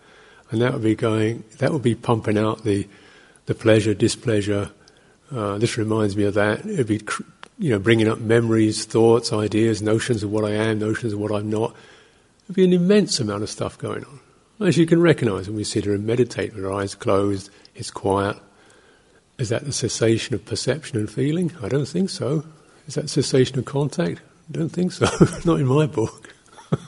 and 0.51 0.61
that 0.61 0.75
would 0.75 0.83
be 0.83 0.95
going. 0.95 1.43
That 1.57 1.73
would 1.73 1.81
be 1.81 1.95
pumping 1.95 2.37
out 2.37 2.65
the 2.65 2.87
the 3.47 3.55
pleasure, 3.55 3.95
displeasure. 3.95 4.71
Uh, 5.33 5.57
this 5.57 5.79
reminds 5.79 6.19
me 6.19 6.25
of 6.25 6.35
that. 6.35 6.67
It'd 6.67 6.87
be, 6.87 7.01
you 7.59 7.71
know, 7.71 7.79
bringing 7.79 8.09
up 8.09 8.19
memories, 8.19 8.85
thoughts, 8.85 9.33
ideas, 9.33 9.81
notions 9.81 10.23
of 10.23 10.31
what 10.31 10.45
I 10.45 10.51
am, 10.51 10.81
notions 10.81 11.15
of 11.15 11.19
what 11.19 11.33
I'm 11.33 11.49
not. 11.49 11.75
There'd 12.47 12.57
be 12.57 12.65
an 12.65 12.75
immense 12.75 13.21
amount 13.21 13.43
of 13.43 13.49
stuff 13.49 13.79
going 13.79 14.05
on. 14.05 14.21
As 14.61 14.77
you 14.77 14.87
can 14.87 15.01
recognize 15.01 15.49
when 15.49 15.57
we 15.57 15.65
sit 15.65 15.85
here 15.85 15.95
and 15.95 16.07
meditate 16.07 16.55
with 16.55 16.65
our 16.65 16.73
eyes 16.73 16.95
closed, 16.95 17.51
it's 17.75 17.91
quiet. 17.91 18.37
Is 19.37 19.49
that 19.49 19.65
the 19.65 19.73
cessation 19.73 20.35
of 20.35 20.45
perception 20.45 20.97
and 20.97 21.11
feeling? 21.11 21.53
I 21.61 21.69
don't 21.69 21.89
think 21.89 22.09
so. 22.09 22.45
Is 22.87 22.95
that 22.95 23.11
cessation 23.11 23.59
of 23.59 23.65
contact? 23.65 24.21
I 24.49 24.53
don't 24.53 24.69
think 24.69 24.93
so. 24.93 25.07
Not 25.45 25.59
in 25.59 25.67
my 25.67 25.87
book. 25.87 26.33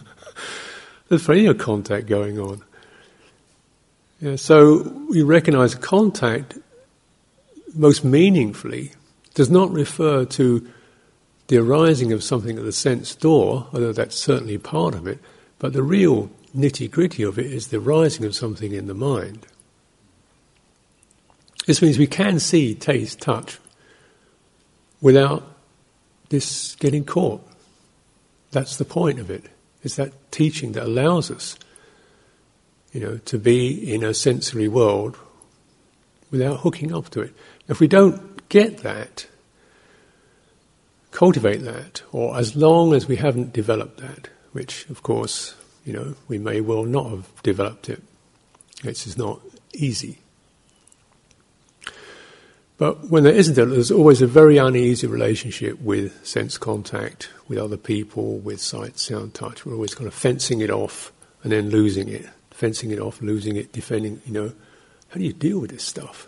There's 1.09 1.25
plenty 1.25 1.47
of 1.47 1.59
contact 1.59 2.07
going 2.07 2.39
on. 2.39 2.63
Yeah, 4.21 4.37
so 4.37 4.83
we 5.11 5.23
recognize 5.23 5.75
contact 5.75 6.57
most 7.75 8.05
meaningfully 8.05 8.93
does 9.35 9.51
not 9.51 9.71
refer 9.71 10.25
to 10.25 10.67
the 11.49 11.59
arising 11.59 12.13
of 12.13 12.25
something 12.25 12.57
at 12.57 12.65
the 12.65 12.73
sense 12.73 13.15
door, 13.15 13.67
although 13.73 13.93
that's 13.93 14.17
certainly 14.17 14.57
part 14.57 14.95
of 14.95 15.07
it, 15.07 15.19
but 15.59 15.75
the 15.75 15.83
real 15.83 16.31
nitty 16.57 16.91
gritty 16.91 17.23
of 17.23 17.39
it 17.39 17.47
is 17.47 17.69
the 17.69 17.81
rising 17.81 18.25
of 18.25 18.35
something 18.35 18.73
in 18.73 18.87
the 18.87 18.95
mind. 18.95 19.47
This 21.67 21.83
means 21.83 21.99
we 21.99 22.07
can 22.07 22.39
see, 22.39 22.75
taste, 22.75 23.21
touch 23.21 23.59
without 25.01 25.45
this 26.29 26.75
getting 26.77 27.05
caught. 27.05 27.47
That's 28.53 28.77
the 28.77 28.85
point 28.85 29.19
of 29.19 29.31
it. 29.31 29.45
It's 29.83 29.97
that 29.97 30.13
teaching 30.31 30.73
that 30.73 30.85
allows 30.85 31.31
us, 31.31 31.59
you 32.93 33.01
know, 33.01 33.19
to 33.19 33.39
be 33.39 33.93
in 33.93 34.03
a 34.03 34.15
sensory 34.15 34.69
world 34.69 35.19
without 36.31 36.61
hooking 36.61 36.95
up 36.95 37.11
to 37.11 37.21
it. 37.21 37.35
If 37.69 37.81
we 37.81 37.89
don't 37.89 38.49
get 38.49 38.79
that, 38.79 39.27
cultivate 41.11 41.63
that, 41.63 42.03
or 42.13 42.37
as 42.37 42.57
long 42.57 42.95
as 42.95 43.07
we 43.07 43.17
haven't 43.17 43.53
developed 43.53 43.99
that, 43.99 44.29
which 44.53 44.89
of 44.89 45.03
course, 45.03 45.55
you 45.87 45.93
know, 45.93 46.15
we 46.29 46.37
may 46.37 46.61
well 46.61 46.85
not 46.85 47.09
have 47.09 47.43
developed 47.43 47.89
it. 47.89 48.03
It's 48.85 49.05
just 49.05 49.17
not 49.17 49.41
easy. 49.73 50.19
But 52.77 53.09
when 53.09 53.23
there 53.23 53.33
isn't 53.33 53.55
there's 53.55 53.91
always 53.91 54.21
a 54.21 54.27
very 54.27 54.59
uneasy 54.59 55.07
relationship 55.07 55.81
with 55.81 56.27
sense 56.27 56.59
contact, 56.59 57.31
with 57.49 57.59
other 57.59 57.79
people, 57.79 58.39
with 58.39 58.61
sight, 58.61 58.99
sound, 58.99 59.33
touch. 59.33 59.65
We're 59.65 59.75
always 59.75 59.95
kind 59.95 60.09
of 60.09 60.13
fencing 60.13 60.61
it 60.61 60.71
off 60.71 61.13
and 61.43 61.53
then 61.53 61.71
losing 61.71 62.09
it, 62.09 62.29
fencing 62.51 62.91
it 62.91 62.99
off, 62.99 63.23
losing 63.23 63.57
it, 63.57 63.73
defending. 63.73 64.21
You 64.27 64.33
know, 64.33 64.53
how 65.09 65.19
do 65.19 65.25
you 65.25 65.33
deal 65.33 65.61
with 65.61 65.71
this 65.71 65.85
stuff? 65.85 66.27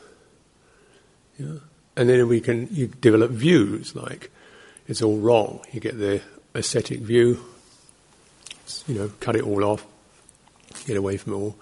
Yeah. 1.39 1.57
And 1.97 2.09
then 2.09 2.29
we 2.29 2.41
can 2.41 2.69
you 2.71 2.87
develop 2.87 3.33
views 3.33 3.95
like 3.95 4.31
it's 4.87 5.03
all 5.03 5.19
wrong. 5.19 5.61
You 5.73 5.81
get 5.81 5.99
the 5.99 6.23
ascetic 6.55 7.01
view, 7.01 7.45
you 8.87 8.95
know, 8.95 9.11
cut 9.21 9.37
it 9.37 9.43
all 9.43 9.65
off, 9.65 9.87
get 10.87 10.97
away 10.97 11.17
from 11.17 11.33
it 11.33 11.37
all. 11.37 11.57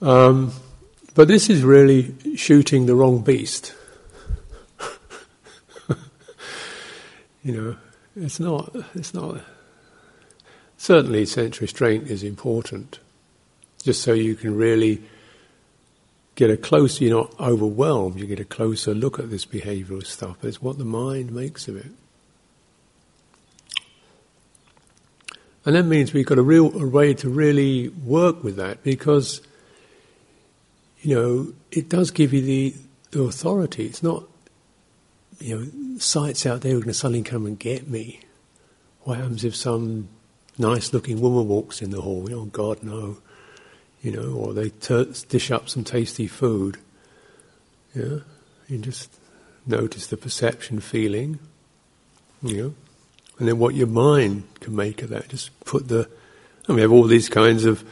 Um, 0.00 0.52
but 1.14 1.28
this 1.28 1.50
is 1.50 1.62
really 1.62 2.14
shooting 2.36 2.86
the 2.86 2.94
wrong 2.94 3.20
beast. 3.20 3.74
you 7.42 7.52
know, 7.52 7.76
it's 8.16 8.38
not, 8.38 8.74
it's 8.94 9.14
not. 9.14 9.40
Certainly, 10.76 11.26
sense 11.26 11.60
restraint 11.60 12.08
is 12.08 12.22
important, 12.22 13.00
just 13.82 14.02
so 14.02 14.12
you 14.12 14.36
can 14.36 14.56
really 14.56 15.02
get 16.36 16.50
a 16.50 16.56
closer, 16.56 17.02
you're 17.02 17.18
not 17.18 17.34
overwhelmed, 17.40 18.20
you 18.20 18.26
get 18.26 18.38
a 18.38 18.44
closer 18.44 18.94
look 18.94 19.18
at 19.18 19.28
this 19.28 19.44
behavioral 19.44 20.06
stuff. 20.06 20.44
It's 20.44 20.62
what 20.62 20.78
the 20.78 20.84
mind 20.84 21.32
makes 21.32 21.66
of 21.66 21.76
it. 21.76 21.90
And 25.64 25.74
that 25.74 25.84
means 25.84 26.12
we've 26.12 26.26
got 26.26 26.38
a 26.38 26.42
real 26.42 26.80
a 26.80 26.86
way 26.86 27.14
to 27.14 27.28
really 27.28 27.88
work 27.88 28.42
with 28.42 28.56
that 28.56 28.82
because 28.82 29.40
you 31.02 31.14
know, 31.14 31.52
it 31.70 31.88
does 31.88 32.10
give 32.10 32.32
you 32.32 32.42
the, 32.42 32.74
the 33.12 33.22
authority. 33.22 33.86
It's 33.86 34.02
not, 34.02 34.24
you 35.38 35.56
know, 35.56 35.98
sights 35.98 36.46
out 36.46 36.62
there 36.62 36.72
are 36.72 36.80
going 36.80 36.88
to 36.88 36.94
suddenly 36.94 37.22
come 37.22 37.46
and 37.46 37.58
get 37.58 37.88
me. 37.88 38.20
What 39.02 39.18
happens 39.18 39.44
if 39.44 39.54
some 39.54 40.08
nice 40.58 40.92
looking 40.92 41.20
woman 41.20 41.48
walks 41.48 41.80
in 41.80 41.90
the 41.90 42.00
hall? 42.00 42.28
Oh, 42.32 42.46
God, 42.46 42.82
no. 42.82 43.18
You 44.02 44.12
know, 44.12 44.32
or 44.32 44.54
they 44.54 44.70
t- 44.70 45.12
dish 45.28 45.50
up 45.50 45.68
some 45.68 45.84
tasty 45.84 46.26
food. 46.26 46.78
Yeah, 47.94 48.18
you 48.68 48.78
just 48.78 49.16
notice 49.66 50.06
the 50.06 50.16
perception, 50.16 50.80
feeling, 50.80 51.38
you 52.42 52.62
know, 52.62 52.74
and 53.38 53.46
then 53.46 53.58
what 53.58 53.74
your 53.74 53.86
mind 53.86 54.44
can 54.60 54.74
make 54.74 55.02
of 55.02 55.10
that. 55.10 55.28
Just 55.28 55.58
put 55.60 55.88
the, 55.88 56.08
and 56.66 56.76
we 56.76 56.82
have 56.82 56.92
all 56.92 57.04
these 57.04 57.28
kinds 57.28 57.64
of 57.64 57.84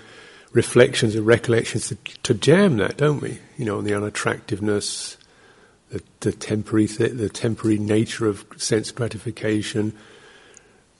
reflections 0.52 1.14
and 1.14 1.26
recollections 1.26 1.88
to, 1.88 1.94
to, 2.22 2.34
jam 2.34 2.78
that, 2.78 2.96
don't 2.96 3.20
we? 3.20 3.38
You 3.56 3.64
know, 3.64 3.78
on 3.78 3.84
the 3.84 3.94
unattractiveness, 3.94 5.16
the, 5.90 6.02
the 6.20 6.32
temporary, 6.32 6.88
th- 6.88 7.12
the 7.12 7.28
temporary 7.28 7.78
nature 7.78 8.26
of 8.26 8.44
sense 8.56 8.90
gratification. 8.90 9.92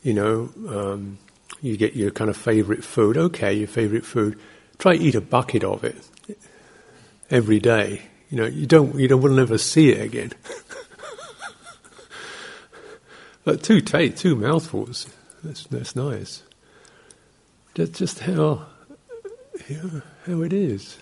You 0.02 0.14
know, 0.14 0.50
um, 0.68 1.18
you 1.60 1.76
get 1.76 1.96
your 1.96 2.10
kind 2.10 2.30
of 2.30 2.36
favourite 2.36 2.84
food. 2.84 3.16
Okay, 3.16 3.54
your 3.54 3.68
favourite 3.68 4.04
food. 4.04 4.38
Try 4.78 4.94
eat 4.94 5.14
a 5.14 5.20
bucket 5.20 5.64
of 5.64 5.82
it 5.84 5.96
every 7.30 7.58
day. 7.58 8.02
You 8.30 8.38
know, 8.38 8.46
you 8.46 8.66
don't, 8.66 8.94
you 8.98 9.08
don't, 9.08 9.22
will 9.22 9.32
never 9.32 9.58
see 9.58 9.90
it 9.90 10.00
again. 10.00 10.32
but 13.46 13.62
two 13.62 13.80
ta- 13.80 14.12
two 14.14 14.34
mouthfuls. 14.34 15.06
That's 15.44 15.62
that's 15.68 15.94
nice. 15.94 16.42
Just, 17.74 17.94
just 17.94 18.18
how 18.18 18.66
how 20.26 20.42
it 20.42 20.52
is. 20.52 20.98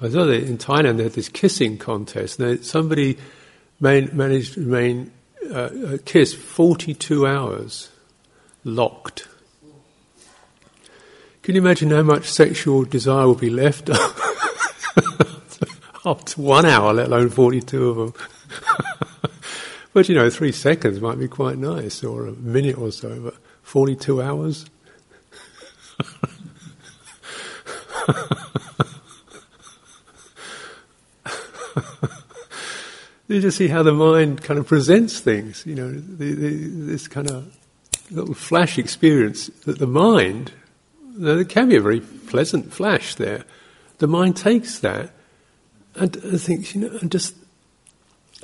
I 0.00 0.08
saw 0.08 0.24
that 0.24 0.44
in 0.44 0.56
Thailand 0.56 0.96
they 0.96 1.02
had 1.02 1.12
this 1.12 1.28
kissing 1.28 1.76
contest. 1.76 2.40
Now, 2.40 2.56
somebody 2.62 3.18
managed 3.80 4.54
to 4.54 4.60
remain 4.60 5.12
uh, 5.52 5.98
kiss 6.06 6.32
42 6.32 7.26
hours 7.26 7.90
locked. 8.64 9.28
Can 11.42 11.54
you 11.54 11.60
imagine 11.60 11.90
how 11.90 12.02
much 12.02 12.30
sexual 12.30 12.84
desire 12.84 13.26
will 13.26 13.34
be 13.34 13.50
left 13.50 13.90
after 16.06 16.40
one 16.40 16.64
hour, 16.64 16.94
let 16.94 17.08
alone 17.08 17.28
42 17.28 17.90
of 17.90 17.96
them? 17.96 18.14
but 19.92 20.08
you 20.08 20.14
know, 20.14 20.30
three 20.30 20.52
seconds 20.52 21.00
might 21.00 21.18
be 21.18 21.28
quite 21.28 21.58
nice, 21.58 22.04
or 22.04 22.26
a 22.26 22.32
minute 22.32 22.78
or 22.78 22.92
so, 22.92 23.20
but 23.20 23.34
42 23.62 24.22
hours? 24.22 24.66
you 33.28 33.40
just 33.40 33.56
see 33.56 33.68
how 33.68 33.82
the 33.82 33.92
mind 33.92 34.42
kind 34.42 34.58
of 34.58 34.66
presents 34.66 35.20
things, 35.20 35.64
you 35.64 35.74
know, 35.74 35.92
the, 35.92 36.34
the, 36.34 36.56
this 36.66 37.06
kind 37.06 37.30
of 37.30 37.56
little 38.10 38.34
flash 38.34 38.76
experience 38.78 39.46
that 39.64 39.78
the 39.78 39.86
mind, 39.86 40.52
there 41.16 41.44
can 41.44 41.68
be 41.68 41.76
a 41.76 41.80
very 41.80 42.00
pleasant 42.00 42.72
flash 42.72 43.14
there. 43.14 43.44
The 43.98 44.08
mind 44.08 44.36
takes 44.36 44.80
that 44.80 45.10
and, 45.94 46.16
and 46.16 46.40
thinks, 46.40 46.74
you 46.74 46.80
know, 46.82 46.98
and 47.00 47.10
just 47.10 47.36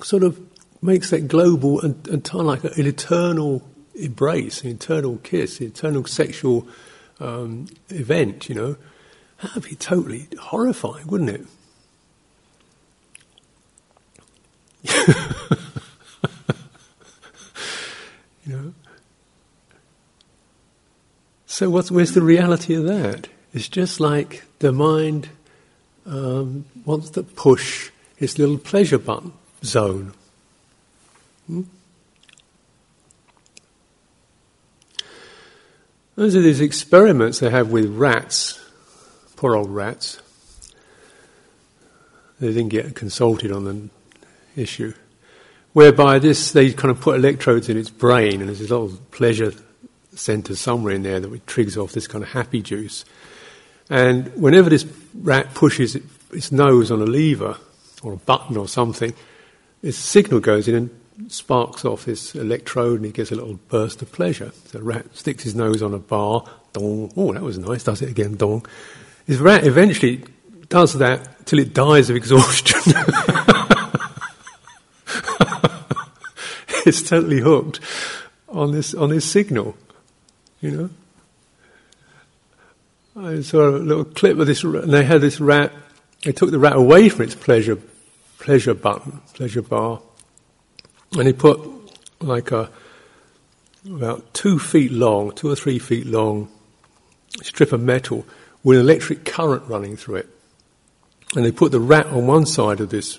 sort 0.03 0.23
of 0.23 0.41
makes 0.87 1.11
that 1.11 1.29
global 1.29 1.81
and, 1.81 2.09
and 2.09 2.33
like 2.33 2.65
an 2.65 2.87
eternal 2.87 3.63
embrace, 3.95 4.63
an 4.63 4.71
eternal 4.71 5.19
kiss, 5.19 5.61
an 5.61 5.67
eternal 5.67 6.05
sexual 6.05 6.67
um, 7.21 7.67
event, 7.89 8.49
you 8.49 8.55
know, 8.55 8.77
that 9.43 9.55
would 9.55 9.65
be 9.65 9.75
totally 9.75 10.29
horrifying, 10.39 11.07
wouldn't 11.07 11.31
it? 11.31 11.47
you 18.47 18.53
know. 18.57 18.73
So 21.47 21.69
what's 21.71 21.91
where's 21.91 22.13
the 22.13 22.23
reality 22.23 22.75
of 22.75 22.85
that? 22.85 23.29
It's 23.53 23.69
just 23.69 23.99
like 24.01 24.45
the 24.61 24.73
mind 24.73 25.29
um, 26.07 26.67
wants 26.85 27.11
to 27.11 27.23
push 27.23 27.91
its 28.19 28.39
little 28.39 28.59
pleasure 28.59 28.99
button 28.99 29.33
zone. 29.65 30.13
Hmm? 31.47 31.63
Those 36.17 36.35
are 36.35 36.41
these 36.41 36.61
experiments 36.63 37.41
they 37.41 37.51
have 37.51 37.71
with 37.71 37.95
rats, 37.95 38.59
poor 39.37 39.55
old 39.55 39.71
rats. 39.71 40.21
They 42.41 42.49
didn't 42.49 42.71
get 42.71 42.95
consulted 42.95 43.53
on 43.53 43.65
the 43.65 44.61
issue. 44.61 44.95
Whereby 45.75 46.19
this, 46.19 46.53
they 46.53 46.73
kind 46.73 46.91
of 46.91 47.01
put 47.03 47.17
electrodes 47.17 47.69
in 47.69 47.77
its 47.77 47.91
brain, 47.91 48.41
and 48.41 48.49
there's 48.49 48.61
this 48.61 48.71
little 48.71 48.97
pleasure 49.11 49.53
center 50.15 50.57
somewhere 50.57 50.95
in 50.95 51.03
there 51.03 51.21
that 51.21 51.47
triggers 51.47 51.77
off 51.77 51.93
this 51.93 52.09
kind 52.09 52.25
of 52.25 52.31
happy 52.31 52.63
juice. 52.63 53.05
And 53.91 54.29
whenever 54.35 54.71
this 54.71 54.87
rat 55.15 55.53
pushes 55.53 55.97
its 56.33 56.51
nose 56.51 56.91
on 56.91 57.03
a 57.03 57.07
lever 57.07 57.59
or 58.03 58.15
a 58.15 58.17
button 58.17 58.57
or 58.57 58.69
something, 58.69 59.13
this 59.83 59.99
signal 59.99 60.41
goes 60.41 60.67
in 60.67 60.75
and 60.75 61.01
sparks 61.29 61.85
off 61.85 62.05
this 62.05 62.35
electrode 62.35 62.97
and 62.97 63.07
he 63.07 63.13
gets 63.13 63.33
a 63.33 63.35
little 63.35 63.59
burst 63.69 64.03
of 64.03 64.13
pleasure. 64.13 64.53
So 64.67 64.79
the 64.79 64.85
rat 64.85 65.17
sticks 65.17 65.45
his 65.45 65.55
nose 65.55 65.83
on 65.83 65.95
a 65.95 65.99
bar, 65.99 66.45
dong, 66.73 67.13
oh, 67.17 67.33
that 67.33 67.43
was 67.43 67.59
nice, 67.59 67.85
does 67.85 68.03
it 68.03 68.11
again, 68.11 68.37
dong. 68.37 68.67
His 69.27 69.39
rat 69.39 69.67
eventually 69.67 70.25
does 70.69 70.95
that 70.95 71.47
till 71.47 71.59
it 71.59 71.75
dies 71.75 72.11
of 72.11 72.17
exhaustion. 72.17 72.81
it's 76.87 77.03
totally 77.03 77.41
hooked 77.41 77.81
on 78.49 78.73
this, 78.73 78.95
on 78.95 79.11
this 79.11 79.25
signal, 79.25 79.77
you 80.61 80.71
know. 80.71 80.91
I 83.19 83.41
saw 83.41 83.71
a 83.71 83.79
little 83.79 84.05
clip 84.05 84.39
of 84.39 84.47
this, 84.47 84.63
and 84.63 84.93
they 84.93 85.05
had 85.05 85.23
this 85.23 85.41
rat. 85.41 85.73
They 86.23 86.33
took 86.33 86.51
the 86.51 86.59
rat 86.59 86.77
away 86.77 87.09
from 87.09 87.23
its 87.23 87.35
pleasure, 87.35 87.79
pleasure 88.39 88.75
button, 88.75 89.21
pleasure 89.33 89.63
bar, 89.63 90.03
and 91.13 91.27
they 91.27 91.33
put 91.33 91.61
like 92.21 92.51
a 92.51 92.71
about 93.87 94.35
two 94.35 94.59
feet 94.59 94.91
long, 94.91 95.33
two 95.33 95.49
or 95.49 95.57
three 95.57 95.79
feet 95.79 96.07
long 96.07 96.49
strip 97.43 97.73
of 97.73 97.81
metal 97.81 98.27
with 98.65 98.79
an 98.79 98.85
electric 98.85 99.25
current 99.25 99.63
running 99.69 99.97
through 99.97 100.17
it. 100.17 100.29
And 101.35 101.45
they 101.45 101.53
put 101.53 101.73
the 101.73 101.81
rat 101.81 102.07
on 102.07 102.27
one 102.27 102.47
side 102.47 102.81
of 102.81 102.91
this 102.91 103.19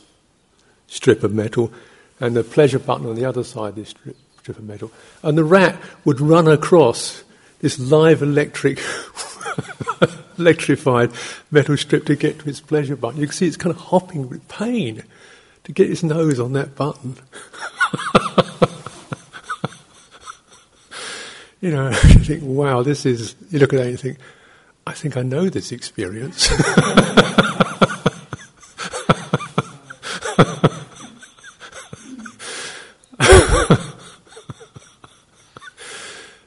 strip 0.88 1.24
of 1.24 1.34
metal 1.34 1.72
and 2.20 2.36
the 2.36 2.44
pleasure 2.44 2.80
button 2.80 3.06
on 3.06 3.16
the 3.16 3.26
other 3.26 3.44
side 3.44 3.70
of 3.70 3.76
this 3.76 3.90
strip, 3.90 4.18
strip 4.40 4.58
of 4.58 4.64
metal. 4.64 4.92
And 5.24 5.38
the 5.38 5.44
rat 5.44 5.80
would 6.04 6.20
run 6.20 6.48
across 6.48 7.24
this 7.60 7.80
live 7.80 8.22
electric, 8.22 8.80
electrified 10.38 11.12
metal 11.52 11.78
strip 11.78 12.06
to 12.06 12.16
get 12.16 12.40
to 12.40 12.50
its 12.50 12.60
pleasure 12.60 12.96
button. 12.96 13.20
You 13.20 13.28
can 13.28 13.36
see 13.36 13.48
it's 13.48 13.58
kind 13.58 13.76
of 13.76 13.82
hopping 13.82 14.30
with 14.30 14.48
pain 14.48 15.04
to 15.68 15.74
get 15.74 15.90
his 15.90 16.02
nose 16.02 16.40
on 16.40 16.54
that 16.54 16.76
button. 16.76 17.18
you 21.60 21.72
know, 21.72 21.90
you 21.90 22.20
think, 22.20 22.42
wow, 22.42 22.84
this 22.84 23.06
is, 23.06 23.36
you 23.50 23.60
look 23.60 23.74
at 23.74 23.80
that 23.80 23.88
and 23.88 23.92
you 23.92 23.98
think, 23.98 24.18
I 24.88 24.94
think 24.94 25.18
I 25.18 25.24
know 25.24 25.50
this 25.50 25.74
experience. 25.74 26.48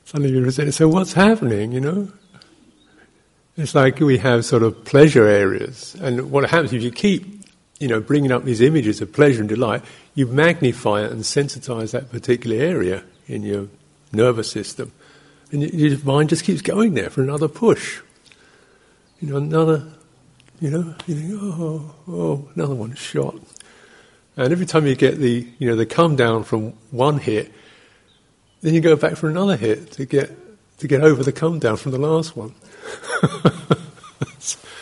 Suddenly 0.06 0.30
you 0.30 0.50
say, 0.50 0.70
so 0.70 0.88
what's 0.88 1.12
happening, 1.12 1.72
you 1.72 1.80
know? 1.80 2.08
It's 3.58 3.74
like 3.74 4.00
we 4.00 4.16
have 4.16 4.46
sort 4.46 4.62
of 4.62 4.82
pleasure 4.86 5.26
areas, 5.26 5.94
and 6.00 6.30
what 6.30 6.48
happens 6.48 6.72
if 6.72 6.82
you 6.82 6.90
keep, 6.90 7.39
you 7.80 7.88
know, 7.88 7.98
bringing 7.98 8.30
up 8.30 8.44
these 8.44 8.60
images 8.60 9.00
of 9.00 9.12
pleasure 9.12 9.40
and 9.40 9.48
delight, 9.48 9.82
you 10.14 10.26
magnify 10.26 11.02
it 11.02 11.10
and 11.10 11.22
sensitize 11.22 11.90
that 11.92 12.10
particular 12.10 12.56
area 12.56 13.02
in 13.26 13.42
your 13.42 13.68
nervous 14.12 14.50
system. 14.50 14.92
And 15.50 15.62
your 15.62 15.98
mind 16.04 16.28
just 16.28 16.44
keeps 16.44 16.62
going 16.62 16.94
there 16.94 17.10
for 17.10 17.22
another 17.22 17.48
push. 17.48 18.00
You 19.20 19.30
know, 19.30 19.36
another, 19.38 19.86
you 20.60 20.70
know, 20.70 20.94
you 21.06 21.14
think, 21.14 21.32
oh, 21.42 21.94
oh, 22.06 22.48
another 22.54 22.74
one 22.74 22.94
shot. 22.94 23.34
And 24.36 24.52
every 24.52 24.66
time 24.66 24.86
you 24.86 24.94
get 24.94 25.18
the, 25.18 25.48
you 25.58 25.68
know, 25.68 25.74
the 25.74 25.86
come 25.86 26.16
down 26.16 26.44
from 26.44 26.74
one 26.90 27.18
hit, 27.18 27.52
then 28.60 28.74
you 28.74 28.80
go 28.80 28.94
back 28.94 29.16
for 29.16 29.28
another 29.28 29.56
hit 29.56 29.92
to 29.92 30.04
get 30.04 30.30
to 30.78 30.88
get 30.88 31.02
over 31.02 31.22
the 31.22 31.32
come 31.32 31.58
down 31.58 31.76
from 31.76 31.92
the 31.92 31.98
last 31.98 32.36
one. 32.36 32.54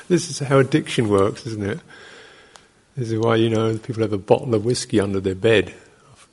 this 0.08 0.30
is 0.30 0.38
how 0.40 0.58
addiction 0.58 1.08
works, 1.08 1.46
isn't 1.46 1.64
it? 1.64 1.80
This 2.98 3.12
is 3.12 3.18
why 3.20 3.36
you 3.36 3.48
know 3.48 3.78
people 3.78 4.02
have 4.02 4.12
a 4.12 4.18
bottle 4.18 4.56
of 4.56 4.64
whiskey 4.64 4.98
under 4.98 5.20
their 5.20 5.36
bed 5.36 5.72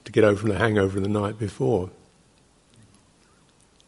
to 0.03 0.11
get 0.11 0.23
over 0.23 0.35
from 0.35 0.49
the 0.49 0.57
hangover 0.57 0.99
the 0.99 1.07
night 1.07 1.37
before. 1.37 1.91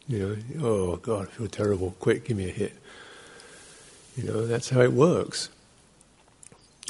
You 0.06 0.18
know, 0.20 0.64
oh 0.64 0.96
God, 0.96 1.26
I 1.26 1.30
feel 1.32 1.48
terrible. 1.48 1.96
Quick, 1.98 2.26
give 2.26 2.36
me 2.36 2.48
a 2.48 2.52
hit. 2.52 2.72
You 4.16 4.22
know, 4.22 4.46
that's 4.46 4.70
how 4.70 4.80
it 4.82 4.92
works. 4.92 5.48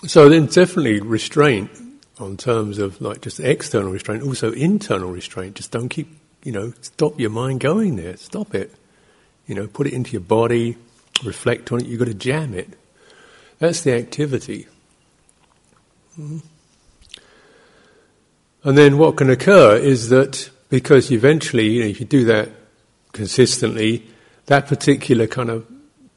So 0.06 0.28
then, 0.28 0.44
definitely 0.44 1.00
restraint 1.00 1.70
on 2.18 2.36
terms 2.36 2.78
of 2.78 3.00
like 3.00 3.22
just 3.22 3.40
external 3.40 3.90
restraint, 3.90 4.22
also 4.22 4.52
internal 4.52 5.10
restraint. 5.10 5.54
Just 5.54 5.70
don't 5.70 5.88
keep, 5.88 6.08
you 6.44 6.52
know, 6.52 6.74
stop 6.82 7.18
your 7.18 7.30
mind 7.30 7.60
going 7.60 7.96
there. 7.96 8.18
Stop 8.18 8.54
it. 8.54 8.74
You 9.46 9.54
know, 9.54 9.66
put 9.66 9.86
it 9.86 9.94
into 9.94 10.12
your 10.12 10.20
body, 10.20 10.76
reflect 11.24 11.72
on 11.72 11.80
it. 11.80 11.86
You've 11.86 11.98
got 11.98 12.08
to 12.08 12.14
jam 12.14 12.52
it. 12.52 12.68
That's 13.58 13.80
the 13.80 13.94
activity. 13.94 14.66
Mm-hmm. 16.18 16.38
And 18.64 18.76
then 18.76 18.98
what 18.98 19.16
can 19.16 19.30
occur 19.30 19.76
is 19.76 20.08
that 20.08 20.50
because 20.68 21.10
eventually, 21.10 21.68
you 21.68 21.80
know, 21.82 21.88
if 21.88 22.00
you 22.00 22.06
do 22.06 22.24
that 22.24 22.50
consistently, 23.12 24.06
that 24.46 24.66
particular 24.66 25.26
kind 25.26 25.48
of 25.48 25.66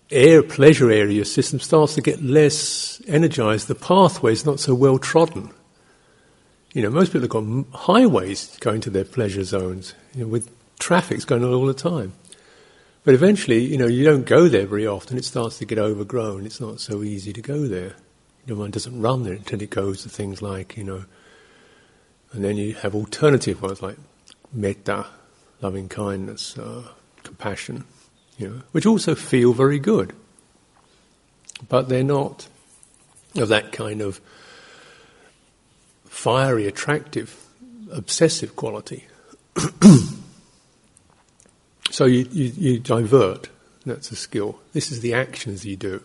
air 0.10 0.44
pleasure 0.44 0.92
area 0.92 1.24
system 1.24 1.60
starts 1.60 1.96
to 1.96 2.02
get 2.02 2.22
less 2.22 3.02
energized. 3.08 3.68
The 3.68 3.76
pathway 3.76 4.34
is 4.34 4.46
not 4.46 4.60
so 4.60 4.74
well 4.74 4.98
trodden. 4.98 5.52
You 6.74 6.82
know, 6.82 6.90
most 6.90 7.14
people 7.14 7.22
have 7.22 7.30
got 7.30 7.80
highways 7.82 8.58
going 8.60 8.82
to 8.82 8.90
their 8.90 9.06
pleasure 9.06 9.44
zones, 9.44 9.94
you 10.16 10.22
know, 10.22 10.28
with 10.28 10.50
traffic's 10.80 11.26
going 11.26 11.44
on 11.44 11.54
all 11.54 11.66
the 11.66 11.74
time. 11.74 12.14
But 13.04 13.14
eventually, 13.14 13.64
you 13.64 13.78
know, 13.78 13.88
you 13.88 14.06
don't 14.06 14.26
go 14.26 14.48
there 14.48 14.66
very 14.66 14.88
often. 14.88 15.18
It 15.18 15.26
starts 15.26 15.58
to 15.58 15.66
get 15.66 15.80
overgrown. 15.80 16.46
It's 16.46 16.62
not 16.62 16.80
so 16.80 17.04
easy 17.04 17.34
to 17.34 17.42
go 17.42 17.68
there. 17.68 17.96
Your 18.46 18.58
mind 18.58 18.74
doesn't 18.74 19.00
run 19.00 19.24
there 19.24 19.34
until 19.34 19.62
it 19.62 19.70
goes 19.70 20.04
to 20.04 20.10
things 20.10 20.42
like, 20.42 20.76
you 20.76 20.84
know, 20.84 21.06
and 22.34 22.44
then 22.44 22.58
you 22.58 22.74
have 22.76 22.96
alternative 22.96 23.62
ones 23.62 23.82
like 23.82 23.98
metta, 24.54 25.06
loving 25.62 25.90
kindness, 25.90 26.58
uh, 26.58 26.84
compassion, 27.24 27.84
you 28.38 28.48
know, 28.48 28.62
which 28.72 28.86
also 28.86 29.16
feel 29.16 29.54
very 29.54 29.80
good. 29.80 30.14
But 31.70 31.90
they're 31.90 32.04
not 32.04 32.48
of 33.36 33.50
that 33.50 33.72
kind 33.72 34.02
of 34.02 34.20
fiery, 36.06 36.68
attractive, 36.68 37.36
obsessive 37.92 38.56
quality. 38.56 39.06
so 41.92 42.06
you, 42.06 42.28
you, 42.32 42.52
you 42.58 42.80
divert. 42.80 43.50
That's 43.86 44.12
a 44.12 44.16
skill. 44.16 44.60
This 44.74 44.92
is 44.92 45.02
the 45.02 45.14
actions 45.14 45.66
you 45.66 45.76
do. 45.76 46.04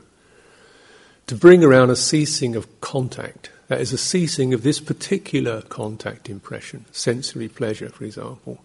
To 1.26 1.34
bring 1.34 1.64
around 1.64 1.90
a 1.90 1.96
ceasing 1.96 2.54
of 2.54 2.80
contact. 2.80 3.50
That 3.68 3.80
is 3.80 3.92
a 3.92 3.98
ceasing 3.98 4.54
of 4.54 4.62
this 4.62 4.78
particular 4.78 5.60
contact 5.62 6.30
impression, 6.30 6.84
sensory 6.92 7.48
pleasure, 7.48 7.88
for 7.88 8.04
example 8.04 8.60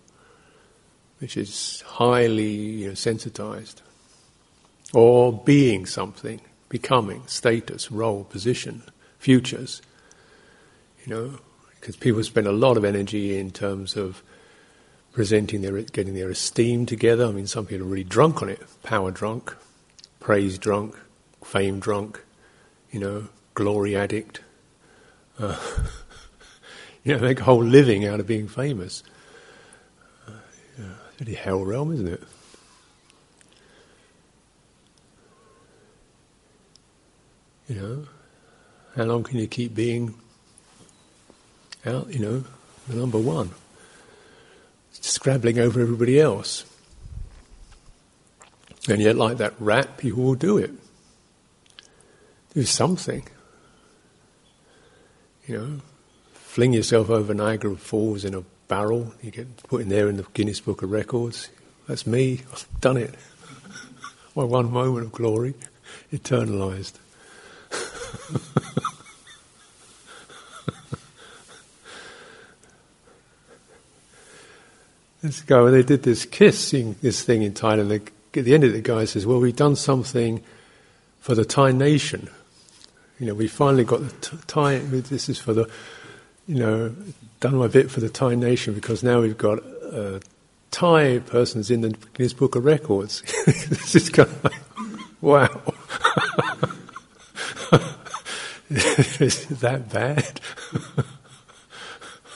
which 1.21 1.37
is 1.37 1.81
highly 1.85 2.51
you 2.51 2.87
know, 2.87 2.93
sensitized, 2.95 3.83
or 4.91 5.31
being 5.31 5.85
something, 5.85 6.41
becoming, 6.67 7.21
status, 7.27 7.91
role, 7.91 8.23
position, 8.23 8.81
futures. 9.19 9.83
You 11.05 11.13
know, 11.13 11.39
because 11.79 11.95
people 11.95 12.23
spend 12.23 12.47
a 12.47 12.51
lot 12.51 12.75
of 12.75 12.83
energy 12.83 13.37
in 13.37 13.51
terms 13.51 13.95
of 13.95 14.23
presenting 15.13 15.61
their, 15.61 15.79
getting 15.83 16.15
their 16.15 16.31
esteem 16.31 16.87
together. 16.87 17.27
I 17.27 17.31
mean, 17.31 17.47
some 17.47 17.67
people 17.67 17.85
are 17.85 17.89
really 17.89 18.03
drunk 18.03 18.41
on 18.41 18.49
it, 18.49 18.59
power 18.81 19.11
drunk, 19.11 19.55
praise 20.19 20.57
drunk, 20.57 20.97
fame 21.43 21.79
drunk, 21.79 22.19
you 22.91 22.99
know, 22.99 23.27
glory 23.53 23.95
addict. 23.95 24.41
Uh, 25.39 25.57
you 27.03 27.15
know, 27.15 27.19
make 27.19 27.39
a 27.39 27.43
whole 27.43 27.63
living 27.63 28.05
out 28.05 28.19
of 28.19 28.27
being 28.27 28.47
famous. 28.47 29.03
it's 30.27 31.19
really 31.19 31.33
hell 31.33 31.63
realm, 31.63 31.93
isn't 31.93 32.07
it? 32.07 32.23
You 37.67 37.75
know, 37.75 38.07
how 38.97 39.03
long 39.03 39.23
can 39.23 39.39
you 39.39 39.47
keep 39.47 39.73
being 39.73 40.13
out, 41.85 42.13
you 42.13 42.19
know, 42.19 42.43
the 42.87 42.95
number 42.95 43.17
one? 43.17 43.51
Scrabbling 44.91 45.57
over 45.57 45.79
everybody 45.79 46.19
else. 46.19 46.65
And 48.89 49.01
yet, 49.01 49.15
like 49.15 49.37
that 49.37 49.53
rat, 49.59 49.97
people 49.97 50.23
will 50.23 50.35
do 50.35 50.57
it. 50.57 50.71
Do 52.53 52.63
something. 52.63 53.23
You 55.47 55.57
know, 55.57 55.79
fling 56.33 56.73
yourself 56.73 57.09
over 57.09 57.33
Niagara 57.33 57.77
Falls 57.77 58.25
in 58.25 58.33
a 58.33 58.43
barrel. 58.67 59.13
You 59.21 59.31
get 59.31 59.63
put 59.63 59.81
in 59.81 59.89
there 59.89 60.09
in 60.09 60.17
the 60.17 60.25
Guinness 60.33 60.59
Book 60.59 60.81
of 60.81 60.91
Records. 60.91 61.49
That's 61.87 62.05
me. 62.05 62.41
I've 62.51 62.67
done 62.81 62.97
it. 62.97 63.15
My 64.35 64.43
one 64.43 64.69
moment 64.71 65.05
of 65.05 65.13
glory, 65.13 65.53
eternalized. 66.11 66.93
Let's 75.23 75.41
go. 75.41 75.69
They 75.71 75.83
did 75.83 76.03
this 76.03 76.25
kissing 76.25 76.95
this 77.01 77.23
thing 77.23 77.43
in 77.43 77.53
Thailand. 77.53 77.91
at 77.93 78.11
the 78.33 78.53
end 78.53 78.63
of 78.63 78.71
it, 78.71 78.73
the 78.73 78.81
guy 78.81 79.05
says, 79.05 79.25
"Well, 79.25 79.39
we've 79.39 79.55
done 79.55 79.75
something 79.75 80.43
for 81.19 81.35
the 81.35 81.45
Thai 81.45 81.71
nation. 81.71 82.29
You 83.21 83.27
know, 83.27 83.35
we 83.35 83.47
finally 83.47 83.83
got 83.83 83.99
the 83.99 84.37
Thai. 84.47 84.79
This 84.79 85.29
is 85.29 85.37
for 85.37 85.53
the, 85.53 85.69
you 86.47 86.55
know, 86.55 86.95
done 87.39 87.55
my 87.55 87.67
bit 87.67 87.91
for 87.91 87.99
the 87.99 88.09
Thai 88.09 88.33
nation 88.33 88.73
because 88.73 89.03
now 89.03 89.21
we've 89.21 89.37
got 89.37 89.59
uh, 89.93 90.21
Thai 90.71 91.19
persons 91.19 91.69
in 91.69 91.81
the 91.81 91.89
Guinness 92.15 92.33
Book 92.33 92.55
of 92.55 92.65
Records. 92.65 93.21
this 93.45 93.93
is 93.93 94.09
kind 94.09 94.27
of 94.27 94.43
like, 94.43 94.59
wow. 95.21 95.61
is 99.19 99.45
that 99.59 99.87
bad? 99.91 100.41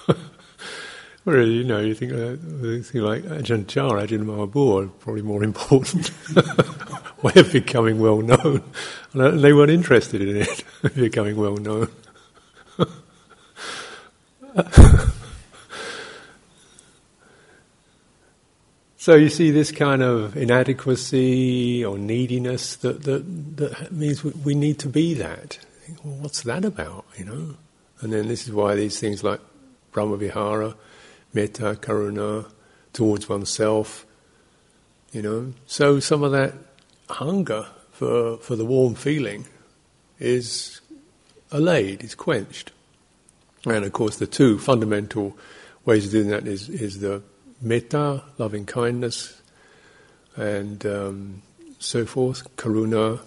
Whereas, 1.23 1.49
you 1.49 1.63
know, 1.63 1.79
you 1.79 1.95
think, 1.95 2.13
uh, 2.13 2.35
think 2.83 3.03
like 3.03 3.23
Ajahn 3.23 3.65
Chah, 3.65 3.89
Ajahn 3.89 4.23
Maha 4.23 4.45
Bua, 4.45 4.85
probably 4.99 5.23
more 5.23 5.43
important. 5.43 6.11
Way 7.25 7.33
of 7.37 7.51
becoming 7.51 7.99
well 7.99 8.21
known. 8.21 8.63
And 9.13 9.39
they 9.39 9.53
weren't 9.53 9.71
interested 9.71 10.21
in 10.21 10.35
it, 10.41 10.63
becoming 10.95 11.37
well 11.37 11.55
known. 11.55 11.87
so 18.97 19.15
you 19.15 19.29
see 19.29 19.51
this 19.51 19.71
kind 19.71 20.03
of 20.03 20.35
inadequacy 20.35 21.85
or 21.85 21.97
neediness 21.97 22.75
that, 22.77 23.03
that, 23.03 23.55
that 23.55 23.93
means 23.93 24.21
we, 24.21 24.31
we 24.43 24.53
need 24.53 24.79
to 24.79 24.89
be 24.89 25.13
that. 25.13 25.57
Well, 26.03 26.15
what's 26.15 26.43
that 26.43 26.65
about, 26.65 27.05
you 27.17 27.23
know? 27.23 27.55
And 28.01 28.11
then 28.11 28.27
this 28.27 28.45
is 28.45 28.53
why 28.53 28.75
these 28.75 28.99
things 28.99 29.23
like 29.23 29.39
Brahmavihara, 29.93 30.75
metta, 31.33 31.77
karuna, 31.79 32.51
towards 32.91 33.29
oneself, 33.29 34.05
you 35.13 35.21
know. 35.21 35.53
So 35.67 36.01
some 36.01 36.21
of 36.21 36.33
that 36.33 36.53
hunger 37.09 37.67
for, 37.91 38.37
for 38.37 38.55
the 38.55 38.65
warm 38.65 38.95
feeling 38.95 39.45
is 40.19 40.81
allayed, 41.51 42.03
is 42.03 42.15
quenched. 42.15 42.71
And 43.65 43.83
of 43.83 43.93
course, 43.93 44.17
the 44.17 44.27
two 44.27 44.59
fundamental 44.59 45.37
ways 45.85 46.05
of 46.05 46.11
doing 46.11 46.29
that 46.29 46.47
is, 46.47 46.69
is 46.69 46.99
the 46.99 47.21
metta, 47.61 48.23
loving 48.37 48.65
kindness, 48.65 49.41
and 50.35 50.85
um, 50.85 51.41
so 51.79 52.05
forth, 52.05 52.55
karuna, 52.57 53.19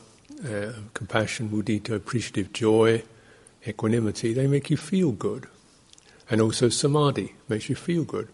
uh, 0.44 0.72
compassion, 0.94 1.48
mudita, 1.48 1.94
appreciative 1.94 2.52
joy, 2.52 3.02
equanimity. 3.66 4.32
They 4.32 4.46
make 4.46 4.70
you 4.70 4.76
feel 4.76 5.12
good. 5.12 5.46
And 6.30 6.40
also 6.40 6.68
samadhi 6.68 7.34
makes 7.48 7.68
you 7.68 7.74
feel 7.74 8.04
good. 8.04 8.28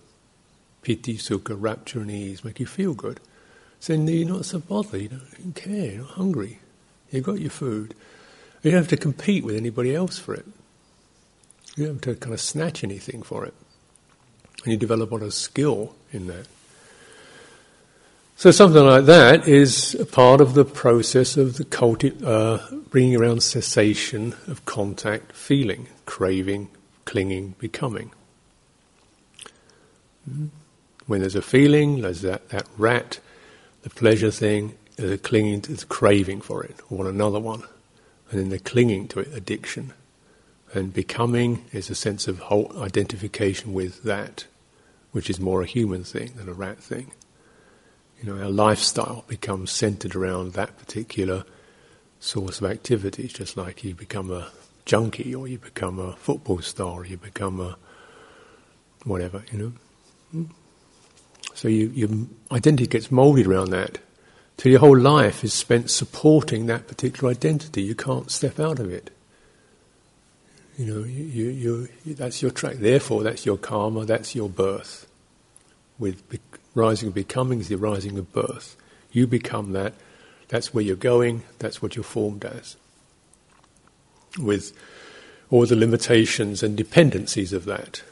Piti, 0.83 1.17
sukha, 1.17 1.57
rapture 1.59 2.01
and 2.01 2.11
ease 2.11 2.45
make 2.45 2.61
you 2.61 2.67
feel 2.67 2.93
good. 2.93 3.21
So 3.85 3.93
you're 3.93 4.27
not 4.27 4.47
so 4.47 4.61
bothered, 4.61 5.03
you 5.03 5.09
don't 5.09 5.55
care, 5.55 5.93
you're 5.93 5.99
not 5.99 6.13
hungry. 6.13 6.59
You've 7.11 7.25
got 7.25 7.39
your 7.39 7.51
food. 7.51 7.95
You 8.63 8.71
don't 8.71 8.81
have 8.81 8.89
to 8.89 8.97
compete 8.97 9.45
with 9.45 9.57
anybody 9.57 9.95
else 9.95 10.19
for 10.19 10.33
it. 10.33 10.47
You 11.77 11.85
don't 11.85 11.95
have 11.97 12.15
to 12.15 12.15
kind 12.15 12.33
of 12.33 12.41
snatch 12.41 12.83
anything 12.83 13.23
for 13.23 13.45
it. 13.45 13.53
And 14.65 14.73
you 14.73 14.79
develop 14.79 15.11
a 15.11 15.17
lot 15.17 15.23
of 15.23 15.35
skill 15.35 15.95
in 16.13 16.29
that. 16.29 16.47
So 18.37 18.51
something 18.53 18.83
like 18.83 19.05
that 19.05 19.47
is 19.47 19.95
a 19.97 20.07
part 20.07 20.41
of 20.41 20.55
the 20.55 20.65
process 20.65 21.37
of 21.37 21.59
the 21.59 21.67
culti- 21.67 22.25
uh, 22.25 22.77
bringing 22.89 23.17
around 23.17 23.43
cessation 23.43 24.35
of 24.47 24.65
contact, 24.65 25.33
feeling, 25.33 25.89
craving, 26.07 26.71
clinging, 27.05 27.55
becoming. 27.59 28.13
Hmm? 30.27 30.47
When 31.07 31.21
there's 31.21 31.37
a 31.37 31.43
feeling, 31.43 32.01
there's 32.01 32.23
that, 32.23 32.49
that 32.49 32.67
rat, 32.79 33.21
the 33.85 33.91
pleasure 33.91 34.31
thing, 34.31 34.75
there's 34.97 35.13
a 35.13 35.19
clinging, 35.19 35.61
to, 35.61 35.75
a 35.75 35.77
craving 35.87 36.41
for 36.41 36.65
it, 36.65 36.81
want 36.91 37.09
another 37.09 37.39
one. 37.39 37.63
And 38.31 38.41
then 38.41 38.49
the 38.49 38.59
clinging 38.59 39.09
to 39.09 39.21
it, 39.21 39.29
addiction. 39.35 39.93
And 40.73 40.93
becoming 40.93 41.67
is 41.71 41.91
a 41.91 41.95
sense 41.95 42.27
of 42.27 42.39
whole 42.39 42.73
identification 42.79 43.75
with 43.75 44.03
that, 44.03 44.47
which 45.13 45.29
is 45.29 45.39
more 45.39 45.61
a 45.63 45.67
human 45.67 46.03
thing 46.03 46.33
than 46.35 46.49
a 46.49 46.55
rat 46.55 46.79
thing. 46.79 47.13
You 48.21 48.33
know, 48.33 48.43
our 48.43 48.51
lifestyle 48.51 49.25
becomes 49.29 49.71
centered 49.71 50.17
around 50.17 50.55
that 50.55 50.79
particular 50.79 51.45
source 52.19 52.63
of 52.63 52.71
activities, 52.71 53.35
just 53.35 53.55
like 53.55 53.85
you 53.85 53.95
become 53.95 54.31
a 54.31 54.49
junkie 54.87 55.35
or 55.35 55.47
you 55.47 55.59
become 55.59 55.99
a 55.99 56.17
football 56.17 56.61
star 56.61 57.01
or 57.01 57.07
you 57.07 57.19
become 57.19 57.61
a 57.61 57.77
whatever, 59.05 59.45
you 59.53 59.59
know. 59.59 59.73
Hmm? 60.33 60.45
So 61.55 61.69
you, 61.69 61.89
your 61.89 62.11
identity 62.53 62.87
gets 62.87 63.11
molded 63.11 63.47
around 63.47 63.71
that. 63.71 63.99
So 64.59 64.69
your 64.69 64.81
whole 64.81 64.99
life 64.99 65.43
is 65.43 65.53
spent 65.53 65.91
supporting 65.91 66.67
that 66.67 66.87
particular 66.87 67.31
identity. 67.31 67.83
You 67.83 67.95
can't 67.95 68.31
step 68.31 68.61
out 68.61 68.79
of 68.79 68.91
it. 68.91 69.11
You 70.77 70.87
know, 70.87 71.05
you, 71.05 71.25
you, 71.25 71.89
you, 72.05 72.15
that's 72.15 72.43
your 72.43 72.51
track. 72.51 72.77
Therefore, 72.77 73.23
that's 73.23 73.47
your 73.47 73.57
karma, 73.57 74.05
that's 74.05 74.35
your 74.35 74.49
birth. 74.49 75.07
With 75.99 76.29
be- 76.29 76.41
rising 76.75 77.09
and 77.09 77.15
becoming 77.15 77.61
is 77.61 77.69
the 77.69 77.77
rising 77.77 78.19
of 78.19 78.33
birth. 78.33 78.77
You 79.13 79.27
become 79.29 79.73
that. 79.73 79.95
That's 80.49 80.75
where 80.75 80.83
you're 80.83 80.97
going. 80.97 81.43
That's 81.61 81.81
what 81.81 81.95
you're 81.95 82.03
formed 82.03 82.45
as. 82.45 82.77
With 84.39 84.73
all 85.51 85.67
the 85.67 85.77
limitations 85.77 86.65
and 86.65 86.77
dependencies 86.77 87.53
of 87.53 87.65
that. 87.67 88.03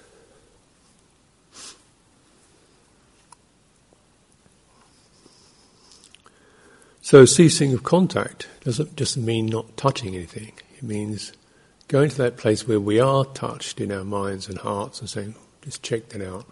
So 7.05 7.25
ceasing 7.25 7.75
of 7.75 7.83
contact 7.83 8.47
doesn't 8.63 8.95
just 8.95 9.17
mean 9.17 9.47
not 9.47 9.77
touching 9.77 10.15
anything. 10.15 10.53
It 10.77 10.85
means 10.85 11.33
going 11.89 12.11
to 12.11 12.17
that 12.19 12.37
place 12.37 12.67
where 12.67 12.79
we 12.79 13.01
are 13.01 13.25
touched 13.25 13.81
in 13.81 13.91
our 13.91 14.05
minds 14.05 14.49
and 14.49 14.57
hearts 14.57 15.01
and 15.01 15.11
saying, 15.11 15.35
just 15.63 15.83
check 15.83 16.11
that 16.11 16.23
out. 16.23 16.47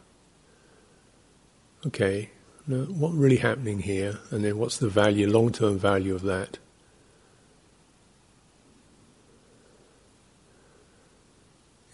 Okay, 1.86 2.30
now 2.66 2.78
what 2.78 3.12
really 3.12 3.36
happening 3.36 3.78
here? 3.78 4.18
And 4.32 4.44
then 4.44 4.58
what's 4.58 4.78
the 4.78 4.88
value, 4.88 5.30
long-term 5.30 5.78
value 5.78 6.16
of 6.16 6.22
that? 6.22 6.58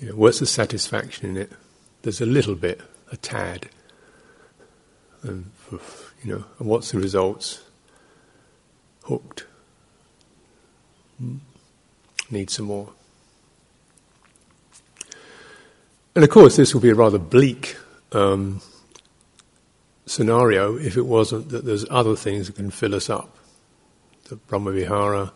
You 0.01 0.09
know, 0.09 0.16
what's 0.16 0.40
the 0.40 0.47
satisfaction 0.47 1.29
in 1.29 1.37
it? 1.37 1.53
There's 2.03 2.23
a 2.23 2.27
little 2.27 2.55
bit, 2.55 2.81
a 3.12 3.19
tad. 3.19 3.69
And, 5.23 5.53
you 6.25 6.33
know, 6.33 6.45
and 6.59 6.69
what's 6.69 6.92
the 6.92 6.99
results? 6.99 7.62
Hooked. 9.07 9.47
Hmm? 11.19 11.37
Need 12.31 12.51
some 12.51 12.66
more. 12.66 12.90
And 16.14 16.25
of 16.25 16.31
course, 16.31 16.57
this 16.57 16.75
will 16.75 16.81
be 16.81 16.90
a 16.90 16.95
rather 16.95 17.19
bleak 17.19 17.77
um, 18.12 18.62
scenario 20.07 20.77
if 20.77 20.97
it 20.97 21.07
wasn't 21.07 21.51
that 21.51 21.64
there's 21.64 21.85
other 21.90 22.16
things 22.16 22.47
that 22.47 22.57
can 22.57 22.71
fill 22.71 22.95
us 22.95 23.11
up. 23.11 23.37
The 24.29 24.37
Brahmavihara 24.37 25.31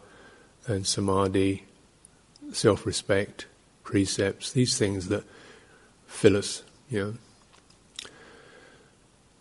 and 0.66 0.86
Samadhi, 0.86 1.64
self 2.52 2.86
respect, 2.86 3.46
precepts, 3.84 4.52
these 4.52 4.78
things 4.78 5.08
that 5.08 5.24
fill 6.06 6.36
us, 6.36 6.62
you 6.88 7.04
know. 7.04 7.14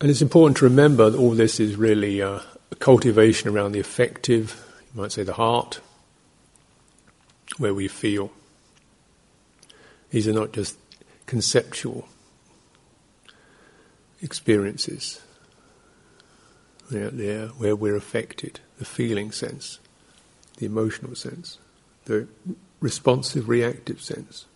And 0.00 0.10
it's 0.10 0.22
important 0.22 0.56
to 0.58 0.64
remember 0.64 1.10
that 1.10 1.18
all 1.18 1.32
this 1.32 1.60
is 1.60 1.76
really 1.76 2.22
uh, 2.22 2.40
cultivation 2.80 3.48
around 3.48 3.72
the 3.72 3.80
affective, 3.80 4.66
you 4.92 5.00
might 5.00 5.12
say 5.12 5.22
the 5.22 5.34
heart, 5.34 5.80
where 7.58 7.74
we 7.74 7.86
feel. 7.86 8.32
These 10.10 10.26
are 10.26 10.32
not 10.32 10.52
just 10.52 10.76
conceptual 11.26 12.08
experiences. 14.20 15.20
They're 16.90 17.48
where 17.48 17.76
we're 17.76 17.94
affected, 17.94 18.58
the 18.78 18.84
feeling 18.84 19.30
sense, 19.30 19.78
the 20.56 20.66
emotional 20.66 21.14
sense, 21.14 21.58
the 22.06 22.26
responsive 22.80 23.48
reactive 23.48 24.02
sense. 24.02 24.46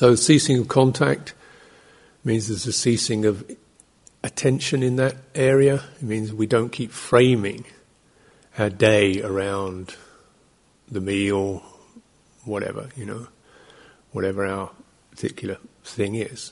So, 0.00 0.14
ceasing 0.14 0.58
of 0.60 0.68
contact 0.68 1.34
means 2.24 2.48
there's 2.48 2.66
a 2.66 2.72
ceasing 2.72 3.26
of 3.26 3.44
attention 4.24 4.82
in 4.82 4.96
that 4.96 5.14
area. 5.34 5.82
It 5.96 6.02
means 6.04 6.32
we 6.32 6.46
don't 6.46 6.70
keep 6.70 6.90
framing 6.90 7.66
our 8.56 8.70
day 8.70 9.20
around 9.20 9.94
the 10.90 11.02
meal, 11.02 11.62
whatever, 12.46 12.88
you 12.96 13.04
know, 13.04 13.28
whatever 14.12 14.46
our 14.46 14.70
particular 15.10 15.58
thing 15.84 16.14
is. 16.14 16.50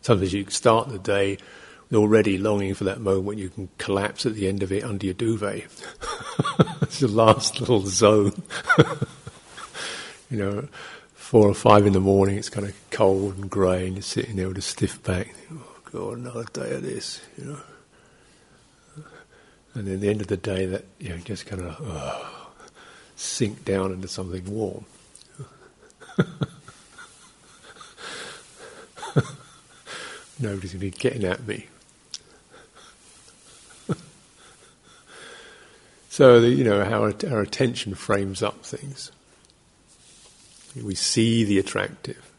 Sometimes 0.00 0.32
you 0.32 0.50
start 0.50 0.88
the 0.88 0.98
day 0.98 1.38
already 1.94 2.36
longing 2.36 2.74
for 2.74 2.82
that 2.82 3.00
moment 3.00 3.26
when 3.26 3.38
you 3.38 3.50
can 3.50 3.68
collapse 3.78 4.26
at 4.26 4.34
the 4.34 4.48
end 4.48 4.64
of 4.64 4.72
it 4.72 4.82
under 4.82 5.06
your 5.06 5.14
duvet. 5.14 5.68
it's 6.82 6.98
the 6.98 7.06
last 7.06 7.60
little 7.60 7.86
zone. 7.86 8.42
you 10.28 10.36
know, 10.36 10.68
four 11.30 11.46
or 11.46 11.54
five 11.54 11.86
in 11.86 11.92
the 11.92 12.00
morning, 12.00 12.36
it's 12.36 12.50
kind 12.50 12.66
of 12.66 12.74
cold 12.90 13.36
and 13.36 13.48
grey, 13.48 13.86
and 13.86 13.94
you're 13.94 14.02
sitting 14.02 14.34
there 14.34 14.48
with 14.48 14.58
a 14.58 14.60
stiff 14.60 15.00
back. 15.04 15.32
Oh 15.52 15.76
God, 15.92 16.18
another 16.18 16.42
day 16.52 16.72
of 16.72 16.82
this, 16.82 17.20
you 17.38 17.44
know. 17.44 17.60
And 19.74 19.86
then 19.86 19.94
at 19.94 20.00
the 20.00 20.08
end 20.08 20.20
of 20.22 20.26
the 20.26 20.36
day, 20.36 20.66
that 20.66 20.86
you 20.98 21.10
know, 21.10 21.18
just 21.18 21.46
kind 21.46 21.62
of 21.62 21.76
oh, 21.80 22.50
sink 23.14 23.64
down 23.64 23.92
into 23.92 24.08
something 24.08 24.44
warm. 24.44 24.84
Nobody's 30.40 30.72
going 30.72 30.80
to 30.80 30.86
be 30.86 30.90
getting 30.90 31.22
at 31.22 31.46
me. 31.46 31.68
so, 36.08 36.40
the, 36.40 36.48
you 36.48 36.64
know, 36.64 36.84
how 36.84 37.02
our, 37.02 37.14
our 37.30 37.40
attention 37.40 37.94
frames 37.94 38.42
up 38.42 38.64
things. 38.64 39.12
We 40.76 40.94
see 40.94 41.44
the 41.44 41.58
attractive. 41.58 42.30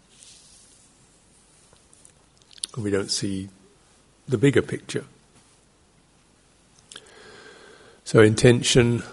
And 2.75 2.83
we 2.83 2.91
don't 2.91 3.11
see 3.11 3.49
the 4.27 4.37
bigger 4.37 4.61
picture. 4.61 5.05
So 8.03 8.21
intention 8.21 9.03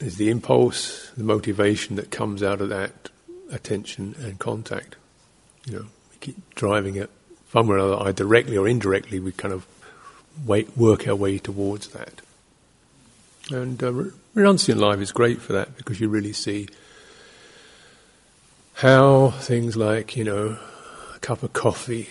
is 0.00 0.16
the 0.16 0.30
impulse, 0.30 1.10
the 1.16 1.24
motivation 1.24 1.96
that 1.96 2.10
comes 2.10 2.42
out 2.42 2.60
of 2.60 2.68
that 2.68 3.10
attention 3.50 4.14
and 4.18 4.38
contact. 4.38 4.96
You 5.66 5.72
know, 5.76 5.86
we 6.10 6.18
keep 6.20 6.54
driving 6.54 6.96
it 6.96 7.10
somewhere 7.52 7.78
or 7.78 7.86
another, 7.86 8.02
either 8.02 8.24
directly 8.24 8.56
or 8.56 8.68
indirectly. 8.68 9.20
We 9.20 9.32
kind 9.32 9.54
of 9.54 9.66
wait, 10.44 10.76
work 10.76 11.06
our 11.08 11.14
way 11.14 11.38
towards 11.38 11.88
that. 11.88 12.20
And 13.50 13.82
uh, 13.82 13.92
renunciant 14.34 14.78
life 14.78 15.00
is 15.00 15.12
great 15.12 15.40
for 15.40 15.52
that 15.52 15.76
because 15.76 16.00
you 16.00 16.08
really 16.08 16.32
see 16.32 16.68
how 18.74 19.30
things 19.30 19.76
like, 19.76 20.16
you 20.16 20.24
know, 20.24 20.58
a 21.14 21.18
cup 21.20 21.42
of 21.42 21.52
coffee 21.52 22.08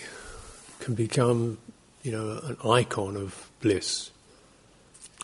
can 0.80 0.94
become, 0.94 1.58
you 2.02 2.10
know, 2.10 2.40
an 2.42 2.56
icon 2.68 3.16
of 3.16 3.50
bliss. 3.60 4.10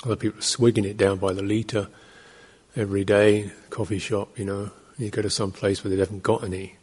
Other 0.04 0.16
people 0.16 0.38
are 0.38 0.42
swigging 0.42 0.84
it 0.84 0.96
down 0.96 1.18
by 1.18 1.32
the 1.32 1.42
litre 1.42 1.88
every 2.76 3.04
day, 3.04 3.50
coffee 3.70 3.98
shop, 3.98 4.38
you 4.38 4.44
know. 4.44 4.70
You 4.98 5.08
go 5.08 5.22
to 5.22 5.30
some 5.30 5.50
place 5.50 5.82
where 5.82 5.90
they 5.90 5.98
haven't 5.98 6.22
got 6.22 6.44
any, 6.44 6.76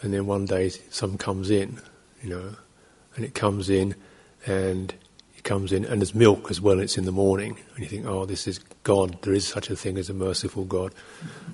and 0.00 0.14
then 0.14 0.26
one 0.26 0.46
day 0.46 0.70
some 0.90 1.18
comes 1.18 1.50
in, 1.50 1.78
you 2.22 2.30
know, 2.30 2.56
and 3.16 3.24
it 3.24 3.34
comes 3.34 3.68
in, 3.68 3.94
and 4.46 4.94
comes 5.44 5.72
in, 5.72 5.84
and 5.84 6.00
there's 6.00 6.14
milk 6.14 6.50
as 6.50 6.60
well. 6.60 6.80
It's 6.80 6.98
in 6.98 7.04
the 7.04 7.12
morning, 7.12 7.58
and 7.74 7.84
you 7.84 7.88
think, 7.88 8.06
oh, 8.06 8.24
this 8.24 8.48
is 8.48 8.58
God. 8.82 9.20
There 9.22 9.34
is 9.34 9.46
such 9.46 9.70
a 9.70 9.76
thing 9.76 9.98
as 9.98 10.10
a 10.10 10.14
merciful 10.14 10.64
God. 10.64 10.92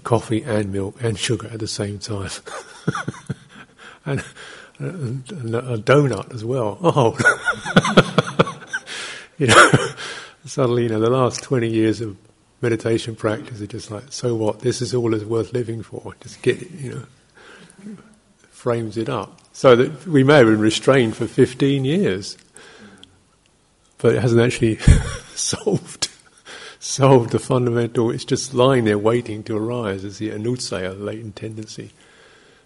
Coffee 0.04 0.42
and 0.42 0.72
milk 0.72 0.96
and 1.02 1.18
sugar 1.18 1.48
at 1.48 1.60
the 1.60 1.68
same 1.68 1.98
time, 1.98 2.30
and, 4.06 4.24
and, 4.78 5.30
and 5.30 5.54
a 5.54 5.78
donut 5.78 6.32
as 6.34 6.44
well. 6.44 6.78
Oh, 6.82 7.16
you 9.38 9.46
know, 9.46 9.72
suddenly, 10.44 10.84
you 10.84 10.88
know, 10.88 11.00
the 11.00 11.10
last 11.10 11.42
twenty 11.42 11.68
years 11.68 12.00
of 12.00 12.16
meditation 12.62 13.14
practice 13.16 13.60
are 13.60 13.66
just 13.66 13.90
like, 13.90 14.04
so 14.10 14.34
what? 14.34 14.60
This 14.60 14.82
is 14.82 14.94
all 14.94 15.10
that's 15.10 15.24
worth 15.24 15.52
living 15.52 15.82
for. 15.82 16.14
Just 16.20 16.42
get 16.42 16.62
it, 16.62 16.70
you 16.72 17.06
know, 17.86 17.96
frames 18.50 18.96
it 18.96 19.08
up. 19.08 19.40
So 19.52 19.76
that 19.76 20.06
we 20.06 20.22
may 20.24 20.38
have 20.38 20.46
been 20.46 20.60
restrained 20.60 21.16
for 21.16 21.26
15 21.26 21.84
years, 21.84 22.38
but 24.00 24.14
it 24.14 24.20
hasn't 24.22 24.40
actually 24.40 24.76
solved 25.34 26.08
solved 26.78 27.30
the 27.30 27.38
fundamental. 27.38 28.10
It's 28.10 28.24
just 28.24 28.54
lying 28.54 28.84
there 28.84 28.98
waiting 28.98 29.42
to 29.44 29.56
arise 29.56 30.04
as 30.04 30.18
the 30.18 30.30
anusaya, 30.30 30.98
latent 30.98 31.36
tendency. 31.36 31.90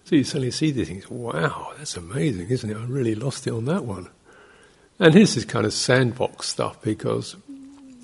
So 0.05 0.15
you 0.15 0.23
suddenly 0.23 0.51
see 0.51 0.71
these 0.71 0.87
things. 0.87 1.09
Wow, 1.09 1.73
that's 1.77 1.97
amazing, 1.97 2.49
isn't 2.49 2.69
it? 2.69 2.77
I 2.77 2.85
really 2.85 3.15
lost 3.15 3.45
it 3.47 3.51
on 3.51 3.65
that 3.65 3.83
one. 3.85 4.07
And 4.99 5.13
this 5.13 5.35
is 5.35 5.43
kind 5.43 5.65
of 5.65 5.73
sandbox 5.73 6.47
stuff 6.47 6.81
because 6.81 7.35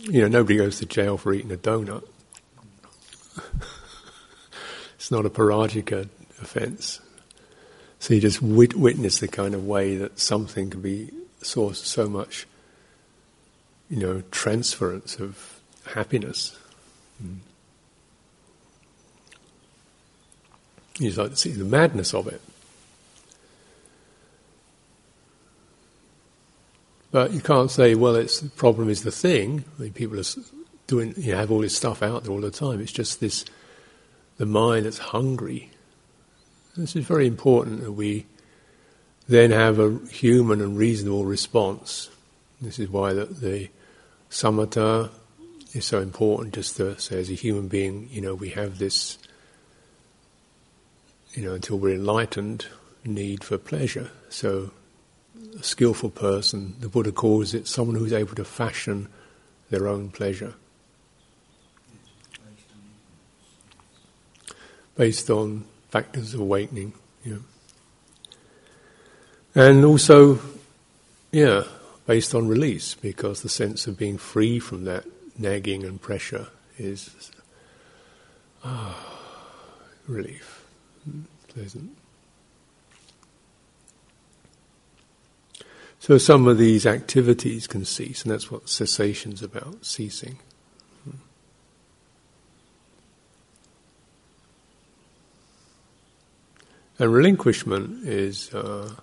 you 0.01 0.21
know, 0.21 0.27
nobody 0.27 0.57
goes 0.57 0.79
to 0.79 0.85
jail 0.85 1.17
for 1.17 1.33
eating 1.33 1.51
a 1.51 1.57
donut. 1.57 2.03
it's 4.95 5.11
not 5.11 5.25
a 5.25 5.29
parajika 5.29 6.09
offence. 6.41 6.99
So 7.99 8.15
you 8.15 8.19
just 8.19 8.41
wit- 8.41 8.75
witness 8.75 9.19
the 9.19 9.27
kind 9.27 9.53
of 9.53 9.65
way 9.65 9.95
that 9.97 10.19
something 10.19 10.71
can 10.71 10.81
be 10.81 11.11
source 11.43 11.81
of 11.81 11.87
so 11.87 12.09
much, 12.09 12.47
you 13.91 13.97
know, 13.97 14.23
transference 14.31 15.17
of 15.17 15.59
happiness. 15.85 16.57
Mm. 17.21 17.39
You 20.97 21.11
like 21.11 21.31
to 21.31 21.35
see 21.35 21.51
the 21.51 21.65
madness 21.65 22.13
of 22.13 22.27
it. 22.27 22.41
But 27.11 27.33
you 27.33 27.41
can't 27.41 27.69
say, 27.69 27.93
well, 27.95 28.15
it's 28.15 28.39
the 28.39 28.49
problem 28.49 28.89
is 28.89 29.03
the 29.03 29.11
thing. 29.11 29.65
I 29.77 29.83
mean, 29.83 29.93
people 29.93 30.17
are 30.17 30.23
doing, 30.87 31.13
you 31.17 31.35
have 31.35 31.51
all 31.51 31.59
this 31.59 31.75
stuff 31.75 32.01
out 32.01 32.23
there 32.23 32.31
all 32.31 32.39
the 32.39 32.49
time. 32.49 32.79
It's 32.79 32.93
just 32.93 33.19
this, 33.19 33.43
the 34.37 34.45
mind 34.45 34.85
that's 34.85 34.99
hungry. 34.99 35.69
This 36.77 36.95
is 36.95 37.05
very 37.05 37.27
important 37.27 37.81
that 37.81 37.91
we 37.91 38.25
then 39.27 39.51
have 39.51 39.79
a 39.79 39.99
human 40.09 40.61
and 40.61 40.77
reasonable 40.77 41.25
response. 41.25 42.09
This 42.61 42.79
is 42.79 42.87
why 42.87 43.11
the, 43.11 43.25
the 43.25 43.69
samatha 44.31 45.11
is 45.73 45.85
so 45.85 45.99
important. 45.99 46.55
Just 46.55 46.77
to 46.77 46.99
say, 46.99 47.19
as 47.19 47.29
a 47.29 47.33
human 47.35 47.67
being, 47.67 48.09
you 48.11 48.21
know, 48.21 48.33
we 48.33 48.49
have 48.49 48.79
this, 48.79 49.17
you 51.33 51.43
know, 51.43 51.53
until 51.53 51.77
we're 51.77 51.95
enlightened, 51.95 52.65
need 53.05 53.43
for 53.43 53.57
pleasure. 53.57 54.09
So 54.29 54.71
a 55.59 55.63
skillful 55.63 56.09
person, 56.09 56.75
the 56.79 56.89
Buddha 56.89 57.11
calls 57.11 57.53
it 57.53 57.67
someone 57.67 57.97
who's 57.97 58.13
able 58.13 58.35
to 58.35 58.45
fashion 58.45 59.07
their 59.69 59.87
own 59.87 60.09
pleasure. 60.09 60.53
Based 64.95 65.29
on 65.29 65.65
factors 65.89 66.33
of 66.33 66.39
awakening, 66.39 66.93
yeah. 67.23 67.37
And 69.55 69.83
also, 69.83 70.39
yeah, 71.31 71.63
based 72.05 72.33
on 72.35 72.47
release, 72.47 72.95
because 72.95 73.41
the 73.41 73.49
sense 73.49 73.87
of 73.87 73.97
being 73.97 74.17
free 74.17 74.59
from 74.59 74.85
that 74.85 75.05
nagging 75.37 75.83
and 75.83 76.01
pressure 76.01 76.47
is 76.77 77.31
ah, 78.63 78.97
relief, 80.07 80.65
pleasant. 81.47 81.97
So 85.99 86.17
some 86.17 86.47
of 86.47 86.57
these 86.57 86.87
activities 86.87 87.67
can 87.67 87.85
cease, 87.85 88.23
and 88.23 88.31
that's 88.31 88.49
what 88.49 88.67
cessation's 88.67 89.43
about, 89.43 89.85
ceasing. 89.85 90.39
And 96.97 97.13
relinquishment 97.13 98.07
is 98.07 98.53
uh, 98.53 98.93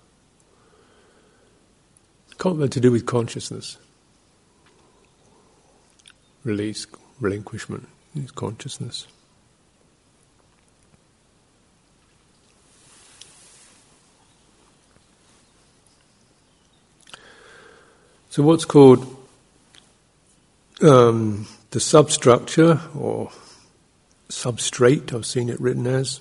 to 2.39 2.81
do 2.81 2.93
with 2.93 3.05
consciousness. 3.07 3.79
Release, 6.45 6.87
relinquishment 7.21 7.89
is 8.15 8.31
consciousness. 8.31 9.07
So, 18.31 18.43
what's 18.45 18.65
called 18.65 19.17
um, 20.81 21.47
the 21.71 21.81
substructure 21.81 22.81
or 22.97 23.33
substrate, 24.29 25.13
I've 25.13 25.27
seen 25.27 25.49
it 25.49 25.61
written 25.61 25.87
as 25.87 26.21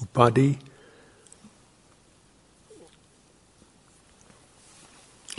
upadhi. 0.00 0.58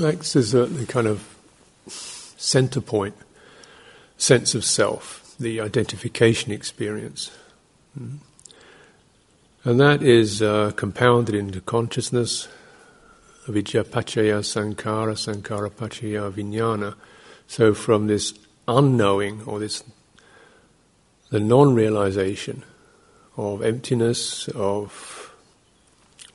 Acts 0.06 0.36
as 0.36 0.54
a, 0.54 0.68
the 0.68 0.86
kind 0.86 1.08
of 1.08 1.36
center 1.88 2.82
point, 2.82 3.16
sense 4.18 4.54
of 4.54 4.64
self, 4.64 5.36
the 5.40 5.60
identification 5.60 6.52
experience. 6.52 7.32
Mm. 8.00 8.18
And 9.64 9.80
that 9.80 10.04
is 10.04 10.42
uh, 10.42 10.72
compounded 10.76 11.34
into 11.34 11.62
consciousness, 11.62 12.48
avidya 13.48 13.84
paccaya 13.84 14.40
sankhara, 14.40 15.16
sankhara 15.16 15.72
paccaya 15.72 16.32
vijnana. 16.32 16.96
So 17.48 17.74
from 17.74 18.08
this 18.08 18.34
unknowing 18.68 19.44
or 19.44 19.60
this 19.60 19.84
the 21.30 21.40
non-realization 21.40 22.64
of 23.36 23.62
emptiness, 23.62 24.48
of 24.50 25.34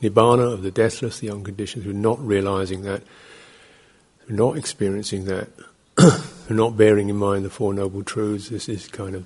nibbana, 0.03 0.53
of 0.53 0.63
the 0.63 0.71
deathless, 0.71 1.21
the 1.21 1.31
unconditioned, 1.31 1.85
who 1.85 1.91
are 1.91 1.95
not 1.95 2.19
realizing 2.21 2.83
that, 2.83 3.03
are 4.29 4.33
not 4.33 4.57
experiencing 4.57 5.25
that, 5.27 5.49
are 5.99 6.55
not 6.55 6.77
bearing 6.77 7.09
in 7.09 7.17
mind 7.17 7.45
the 7.45 7.51
Four 7.51 7.75
Noble 7.75 8.03
Truths, 8.03 8.49
this 8.49 8.69
is 8.69 8.89
kind 8.89 9.15
of 9.15 9.25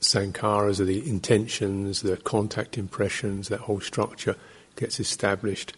sankharas, 0.00 0.80
are 0.80 0.84
the 0.84 1.08
intentions, 1.08 2.02
the 2.02 2.16
contact 2.16 2.78
impressions, 2.78 3.48
that 3.48 3.60
whole 3.60 3.80
structure 3.80 4.36
gets 4.76 5.00
established 5.00 5.72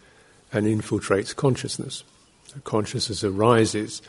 and 0.53 0.67
infiltrates 0.67 1.35
consciousness. 1.35 2.05
Consciousness 2.65 3.23
arises 3.23 4.03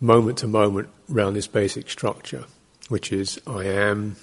moment 0.00 0.38
to 0.38 0.48
moment 0.48 0.88
around 1.12 1.34
this 1.34 1.46
basic 1.46 1.88
structure, 1.88 2.44
which 2.88 3.12
is 3.12 3.40
I 3.46 3.64
am, 3.64 4.16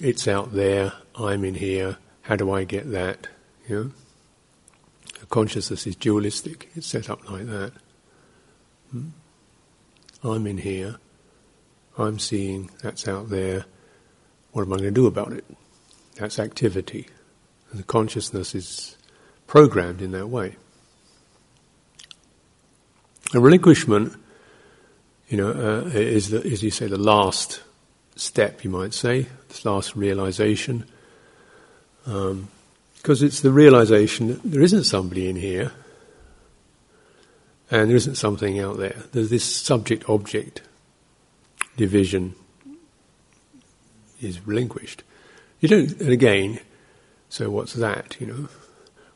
it's 0.00 0.28
out 0.28 0.52
there, 0.52 0.92
I'm 1.16 1.44
in 1.44 1.54
here, 1.54 1.96
how 2.22 2.36
do 2.36 2.52
I 2.52 2.64
get 2.64 2.90
that? 2.92 3.28
You 3.68 3.76
know? 3.76 3.90
Consciousness 5.30 5.86
is 5.86 5.96
dualistic, 5.96 6.68
it's 6.76 6.86
set 6.86 7.10
up 7.10 7.28
like 7.30 7.46
that. 7.46 7.72
Hmm? 9.00 10.28
I'm 10.28 10.46
in 10.46 10.58
here, 10.58 10.96
I'm 11.98 12.18
seeing, 12.18 12.70
that's 12.82 13.06
out 13.06 13.30
there, 13.30 13.64
what 14.52 14.62
am 14.62 14.72
I 14.72 14.76
going 14.76 14.88
to 14.88 14.90
do 14.90 15.06
about 15.06 15.32
it? 15.32 15.44
That's 16.16 16.38
activity. 16.38 17.08
And 17.70 17.78
the 17.78 17.84
consciousness 17.84 18.54
is 18.54 18.96
programmed 19.46 20.02
in 20.02 20.12
that 20.12 20.28
way. 20.28 20.56
A 23.34 23.40
relinquishment, 23.40 24.14
you 25.28 25.36
know, 25.36 25.50
uh, 25.50 25.88
is, 25.88 26.30
the, 26.30 26.44
as 26.44 26.62
you 26.62 26.70
say, 26.70 26.86
the 26.86 26.96
last 26.96 27.62
step, 28.14 28.64
you 28.64 28.70
might 28.70 28.94
say, 28.94 29.26
this 29.48 29.64
last 29.64 29.94
realization. 29.94 30.86
Because 32.04 32.32
um, 32.32 32.48
it's 33.26 33.40
the 33.40 33.52
realization 33.52 34.28
that 34.28 34.42
there 34.42 34.62
isn't 34.62 34.84
somebody 34.84 35.28
in 35.28 35.36
here 35.36 35.72
and 37.70 37.88
there 37.88 37.96
isn't 37.96 38.16
something 38.16 38.60
out 38.60 38.78
there. 38.78 38.96
There's 39.12 39.30
this 39.30 39.44
subject 39.44 40.08
object 40.08 40.62
division 41.76 42.34
is 44.20 44.46
relinquished. 44.46 45.02
You 45.60 45.68
don't, 45.68 46.00
and 46.00 46.10
again, 46.10 46.60
so 47.28 47.50
what's 47.50 47.74
that, 47.74 48.16
you 48.20 48.26
know? 48.26 48.48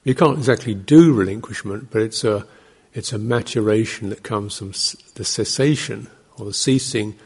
You 0.05 0.15
can't 0.15 0.39
exactly 0.39 0.75
do 0.75 1.13
relinquishment, 1.13 1.91
but 1.91 2.03
it's 2.03 2.25
a, 2.25 2.47
it's 2.95 3.13
a 3.13 3.19
maturation 3.19 4.09
that 4.11 4.23
comes 4.23 4.59
from 4.59 4.71
the 5.15 5.25
cessation 5.25 6.09
or 6.37 6.47
the 6.47 6.55
ceasing 6.55 7.17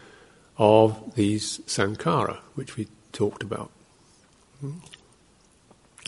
of 0.58 1.14
these 1.14 1.58
sankhara, 1.60 2.38
which 2.54 2.76
we 2.76 2.88
talked 3.12 3.42
about. 3.42 3.70
Hmm? 4.60 4.78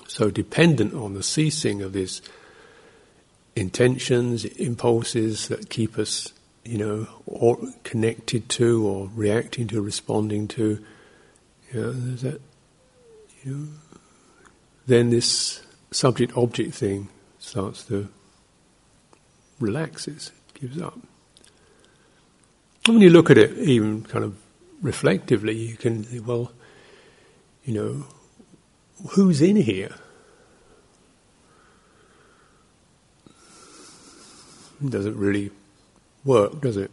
So, 0.09 0.31
dependent 0.31 0.95
on 0.95 1.14
the 1.14 1.23
ceasing 1.23 1.83
of 1.83 1.93
these 1.93 2.23
intentions, 3.57 4.45
impulses 4.45 5.49
that 5.49 5.71
keep 5.71 5.99
us, 5.99 6.33
you 6.65 6.79
know, 6.79 7.09
or 7.27 7.59
connected 7.83 8.49
to, 8.51 8.87
or 8.87 9.11
reacting 9.15 9.67
to, 9.69 9.81
responding 9.81 10.47
to, 10.47 10.85
you 11.73 11.81
know, 11.81 11.93
that, 11.93 12.41
you 13.43 13.53
know, 13.53 13.69
then 14.87 15.11
this 15.11 15.67
subject-object 15.91 16.75
thing 16.75 17.09
starts 17.39 17.85
to 17.85 18.09
relaxes, 19.59 20.33
gives 20.55 20.81
up. 20.81 20.99
And 22.85 22.95
when 22.95 23.01
you 23.03 23.11
look 23.11 23.31
at 23.31 23.39
it, 23.39 23.57
even 23.59 24.03
kind 24.03 24.25
of 24.25 24.37
reflectively, 24.83 25.57
you 25.57 25.77
can 25.77 26.05
say, 26.05 26.21
well, 26.21 26.53
you 27.65 27.75
know, 27.75 28.07
who's 29.11 29.41
in 29.41 29.57
here? 29.57 29.95
Doesn't 34.85 35.16
really 35.16 35.51
work, 36.24 36.61
does 36.61 36.77
it? 36.77 36.91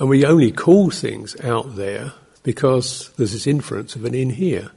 And 0.00 0.08
we 0.08 0.24
only 0.24 0.50
call 0.50 0.90
things 0.90 1.38
out 1.40 1.76
there 1.76 2.12
because 2.42 3.10
there's 3.16 3.32
this 3.32 3.46
inference 3.46 3.94
of 3.96 4.04
an 4.04 4.14
in 4.14 4.30
here. 4.30 4.70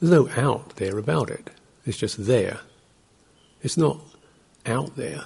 There's 0.00 0.12
no 0.12 0.28
out 0.36 0.76
there 0.76 0.98
about 0.98 1.30
it. 1.30 1.50
It's 1.86 1.98
just 1.98 2.26
there. 2.26 2.60
It's 3.62 3.76
not 3.76 3.98
out 4.66 4.96
there. 4.96 5.24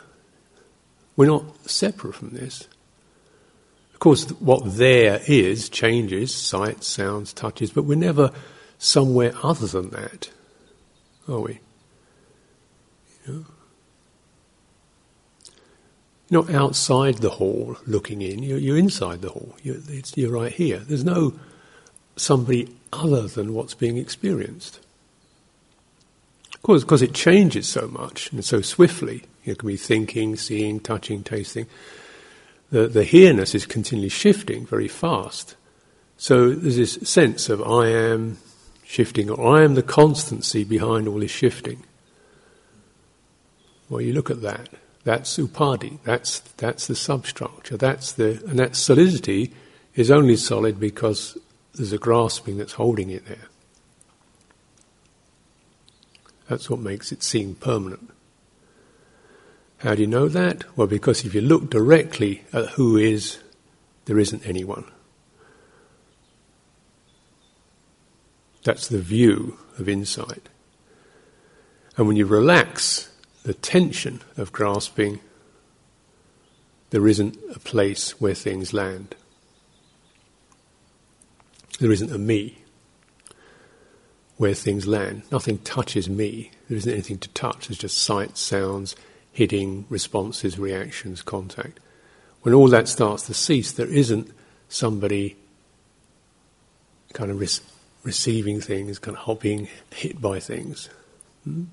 We're 1.16 1.26
not 1.26 1.68
separate 1.68 2.14
from 2.14 2.30
this. 2.30 2.68
Of 3.92 3.98
course, 3.98 4.30
what 4.40 4.76
there 4.76 5.20
is 5.26 5.68
changes, 5.68 6.34
sights, 6.34 6.86
sounds, 6.86 7.32
touches, 7.32 7.70
but 7.70 7.84
we're 7.84 7.96
never 7.96 8.30
somewhere 8.78 9.32
other 9.42 9.66
than 9.66 9.90
that, 9.90 10.30
are 11.28 11.40
we? 11.40 11.60
You 13.26 13.32
know? 13.32 13.44
You're 16.28 16.44
not 16.44 16.54
outside 16.54 17.18
the 17.18 17.30
hall 17.30 17.76
looking 17.86 18.22
in, 18.22 18.42
you're, 18.42 18.58
you're 18.58 18.78
inside 18.78 19.20
the 19.20 19.30
hall. 19.30 19.54
You're, 19.62 19.76
you're 20.14 20.32
right 20.32 20.52
here. 20.52 20.78
There's 20.78 21.04
no 21.04 21.34
somebody 22.16 22.74
other 22.92 23.26
than 23.26 23.54
what's 23.54 23.74
being 23.74 23.96
experienced. 23.96 24.80
Of 26.54 26.62
course, 26.62 26.84
because 26.84 27.02
it 27.02 27.12
changes 27.12 27.68
so 27.68 27.88
much 27.88 28.32
and 28.32 28.44
so 28.44 28.60
swiftly. 28.60 29.24
You 29.44 29.56
can 29.56 29.66
be 29.66 29.76
thinking, 29.76 30.36
seeing, 30.36 30.80
touching, 30.80 31.22
tasting. 31.22 31.66
The, 32.70 32.86
the 32.86 33.04
here-ness 33.04 33.54
is 33.54 33.66
continually 33.66 34.08
shifting 34.08 34.64
very 34.64 34.88
fast. 34.88 35.56
So 36.16 36.50
there's 36.50 36.76
this 36.76 36.98
sense 37.02 37.48
of 37.48 37.60
I 37.62 37.88
am 37.88 38.38
shifting, 38.92 39.30
or 39.30 39.56
I 39.56 39.64
am 39.64 39.74
the 39.74 39.82
constancy 39.82 40.64
behind 40.64 41.08
all 41.08 41.20
this 41.20 41.30
shifting. 41.30 41.82
Well, 43.88 44.02
you 44.02 44.12
look 44.12 44.30
at 44.30 44.42
that. 44.42 44.68
That's 45.04 45.38
upadhi. 45.38 45.98
That's 46.04 46.40
that's 46.58 46.86
the 46.86 46.94
substructure. 46.94 47.78
That's 47.78 48.12
the 48.12 48.42
and 48.46 48.58
that 48.58 48.76
solidity 48.76 49.54
is 49.94 50.10
only 50.10 50.36
solid 50.36 50.78
because 50.78 51.38
there's 51.74 51.94
a 51.94 51.98
grasping 51.98 52.58
that's 52.58 52.74
holding 52.74 53.08
it 53.08 53.26
there. 53.26 53.48
That's 56.48 56.68
what 56.68 56.80
makes 56.80 57.12
it 57.12 57.22
seem 57.22 57.54
permanent. 57.54 58.10
How 59.78 59.94
do 59.94 60.02
you 60.02 60.06
know 60.06 60.28
that? 60.28 60.64
Well, 60.76 60.86
because 60.86 61.24
if 61.24 61.34
you 61.34 61.40
look 61.40 61.70
directly 61.70 62.44
at 62.52 62.70
who 62.76 62.98
is, 62.98 63.38
there 64.04 64.18
isn't 64.18 64.46
anyone. 64.46 64.84
That's 68.64 68.88
the 68.88 69.00
view 69.00 69.58
of 69.78 69.88
insight. 69.88 70.48
And 71.96 72.06
when 72.06 72.16
you 72.16 72.26
relax 72.26 73.10
the 73.42 73.54
tension 73.54 74.22
of 74.36 74.52
grasping, 74.52 75.20
there 76.90 77.08
isn't 77.08 77.38
a 77.54 77.58
place 77.58 78.20
where 78.20 78.34
things 78.34 78.72
land. 78.72 79.14
There 81.80 81.90
isn't 81.90 82.12
a 82.12 82.18
me 82.18 82.58
where 84.36 84.54
things 84.54 84.86
land. 84.86 85.22
Nothing 85.30 85.58
touches 85.58 86.08
me. 86.08 86.50
There 86.68 86.76
isn't 86.76 86.92
anything 86.92 87.18
to 87.18 87.28
touch. 87.30 87.68
There's 87.68 87.78
just 87.78 87.98
sights, 87.98 88.40
sounds, 88.40 88.94
hitting, 89.32 89.86
responses, 89.88 90.58
reactions, 90.58 91.22
contact. 91.22 91.80
When 92.42 92.54
all 92.54 92.68
that 92.68 92.88
starts 92.88 93.26
to 93.26 93.34
cease, 93.34 93.72
there 93.72 93.86
isn't 93.86 94.30
somebody 94.68 95.36
kind 97.12 97.30
of 97.30 97.40
receiving 98.02 98.60
things, 98.60 98.98
kind 98.98 99.16
of 99.16 99.40
being 99.40 99.68
hit 99.90 100.20
by 100.20 100.40
things. 100.40 100.88
Hmm? 101.44 101.64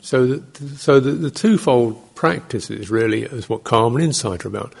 So, 0.00 0.26
the, 0.26 0.68
so 0.76 1.00
the, 1.00 1.12
the 1.12 1.30
twofold 1.30 2.14
practices 2.14 2.88
really 2.88 3.22
is 3.24 3.48
what 3.48 3.64
calm 3.64 3.96
and 3.96 4.04
insight 4.04 4.44
are 4.44 4.48
about. 4.48 4.74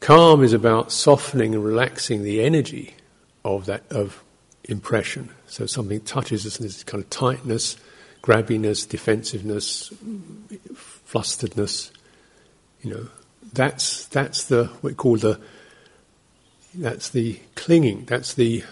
Calm 0.00 0.42
is 0.42 0.52
about 0.52 0.90
softening 0.90 1.54
and 1.54 1.64
relaxing 1.64 2.24
the 2.24 2.42
energy 2.42 2.94
of 3.44 3.66
that 3.66 3.84
of 3.90 4.22
impression. 4.64 5.30
So 5.46 5.66
something 5.66 6.00
touches 6.00 6.44
us, 6.46 6.56
and 6.56 6.64
there's 6.64 6.82
kind 6.82 7.02
of 7.02 7.10
tightness, 7.10 7.76
grabbiness, 8.22 8.88
defensiveness, 8.88 9.92
flusteredness. 11.08 11.92
You 12.82 12.94
know, 12.94 13.08
that's 13.52 14.06
that's 14.06 14.46
the 14.46 14.64
what 14.64 14.82
we 14.82 14.94
call 14.94 15.16
the 15.16 15.40
that's 16.74 17.10
the 17.10 17.40
clinging. 17.54 18.04
That's 18.04 18.34
the 18.34 18.64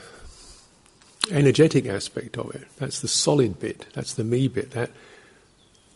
energetic 1.30 1.86
aspect 1.86 2.38
of 2.38 2.55
it. 2.55 2.66
That's 2.76 3.01
the 3.01 3.09
solid 3.09 3.61
bit. 3.61 3.86
That's 3.92 4.14
the 4.14 4.24
me 4.24 4.48
bit. 4.48 4.72
That 4.72 4.90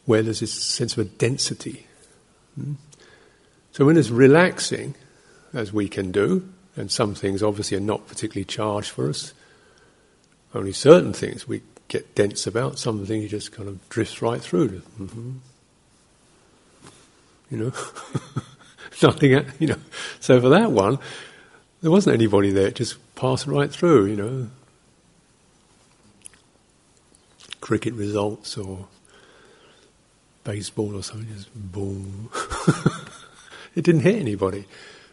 where 0.04 0.22
there's 0.22 0.40
this 0.40 0.52
sense 0.52 0.96
of 0.96 0.98
a 0.98 1.08
density. 1.08 1.86
Hmm? 2.54 2.74
So 3.72 3.84
when 3.84 3.96
it's 3.96 4.10
relaxing, 4.10 4.94
as 5.52 5.72
we 5.72 5.88
can 5.88 6.12
do, 6.12 6.48
and 6.76 6.90
some 6.90 7.14
things 7.14 7.42
obviously 7.42 7.76
are 7.76 7.80
not 7.80 8.06
particularly 8.06 8.44
charged 8.44 8.90
for 8.90 9.08
us, 9.08 9.32
only 10.54 10.72
certain 10.72 11.12
things 11.12 11.48
we 11.48 11.62
get 11.88 12.14
dense 12.14 12.46
about, 12.46 12.78
some 12.78 13.04
things 13.06 13.24
you 13.24 13.28
just 13.28 13.52
kind 13.52 13.68
of 13.68 13.88
drift 13.88 14.22
right 14.22 14.40
through. 14.40 14.82
Mm-hmm. 15.00 15.32
You 17.50 17.58
know, 17.58 17.72
nothing, 19.02 19.44
you 19.58 19.66
know. 19.68 19.78
So 20.20 20.40
for 20.40 20.48
that 20.50 20.70
one, 20.70 20.98
there 21.84 21.90
wasn't 21.90 22.14
anybody 22.14 22.50
there, 22.50 22.68
it 22.68 22.76
just 22.76 22.96
passed 23.14 23.46
right 23.46 23.70
through, 23.70 24.06
you 24.06 24.16
know. 24.16 24.48
Cricket 27.60 27.92
results 27.92 28.56
or 28.56 28.86
baseball 30.44 30.96
or 30.96 31.02
something, 31.02 31.28
just 31.36 31.50
boom. 31.54 32.30
it 33.74 33.84
didn't 33.84 34.00
hit 34.00 34.14
anybody. 34.14 34.64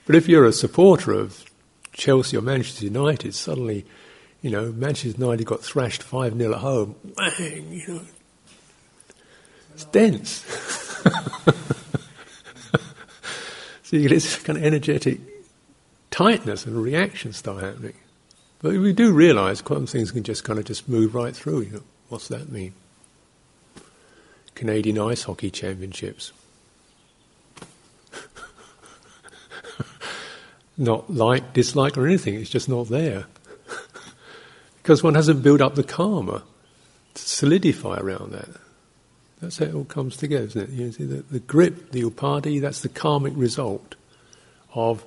But 0.05 0.15
if 0.15 0.30
you're 0.30 0.45
a 0.45 0.53
supporter 0.53 1.11
of 1.11 1.43
Chelsea 1.91 2.38
or 2.38 2.41
Manchester 2.41 2.86
United, 2.86 3.36
suddenly, 3.36 3.86
you 4.41 4.49
know, 4.49 4.72
Manchester 4.72 5.19
United 5.19 5.43
got 5.43 5.59
thrashed 5.59 6.01
5 6.01 6.38
0 6.38 6.53
at 6.53 6.59
home. 6.59 6.95
Bang, 7.17 7.69
you 7.69 7.86
know. 7.86 8.01
It's 9.74 9.84
dense. 9.84 10.30
so 13.84 13.97
you 13.97 14.03
get 14.03 14.11
this 14.11 14.38
kind 14.38 14.57
of 14.57 14.63
energetic 14.63 15.30
tightness 16.12 16.66
and 16.66 16.82
reaction 16.82 17.34
start 17.34 17.64
happening. 17.64 17.95
But 18.59 18.74
we 18.74 18.93
do 18.93 19.12
realise 19.12 19.62
quantum 19.62 19.88
things 19.88 20.12
can 20.12 20.22
just 20.24 20.43
kind 20.43 20.59
of 20.59 20.66
just 20.66 20.88
move 20.88 21.16
right 21.16 21.36
through. 21.36 21.62
You 21.62 21.72
know, 21.72 21.82
what's 22.09 22.28
that 22.28 22.51
mean? 22.51 22.74
Canadian 24.53 24.99
Ice 24.99 25.24
Hockey 25.24 25.49
Championships. 25.49 26.32
not 30.78 31.09
like, 31.09 31.53
dislike, 31.53 31.97
or 31.97 32.05
anything. 32.05 32.36
It's 32.36 32.51
just 32.51 32.70
not 32.70 32.89
there. 32.89 33.26
because 34.84 35.01
one 35.01 35.16
hasn't 35.16 35.41
built 35.41 35.62
up 35.62 35.74
the 35.74 35.84
karma 35.84 36.43
to 37.16 37.22
solidify 37.22 37.97
around 37.97 38.34
that. 38.34 38.49
That's 39.41 39.57
how 39.57 39.66
it 39.66 39.74
all 39.74 39.86
comes 39.86 40.18
together, 40.18 40.45
isn't 40.45 40.62
it? 40.62 40.70
You 40.70 40.91
see, 40.91 41.05
the, 41.05 41.24
the 41.24 41.39
grip, 41.39 41.91
the 41.91 42.03
upadhi, 42.03 42.62
that's 42.62 42.82
the 42.82 42.89
karmic 42.89 43.34
result 43.36 43.95
of 44.76 45.03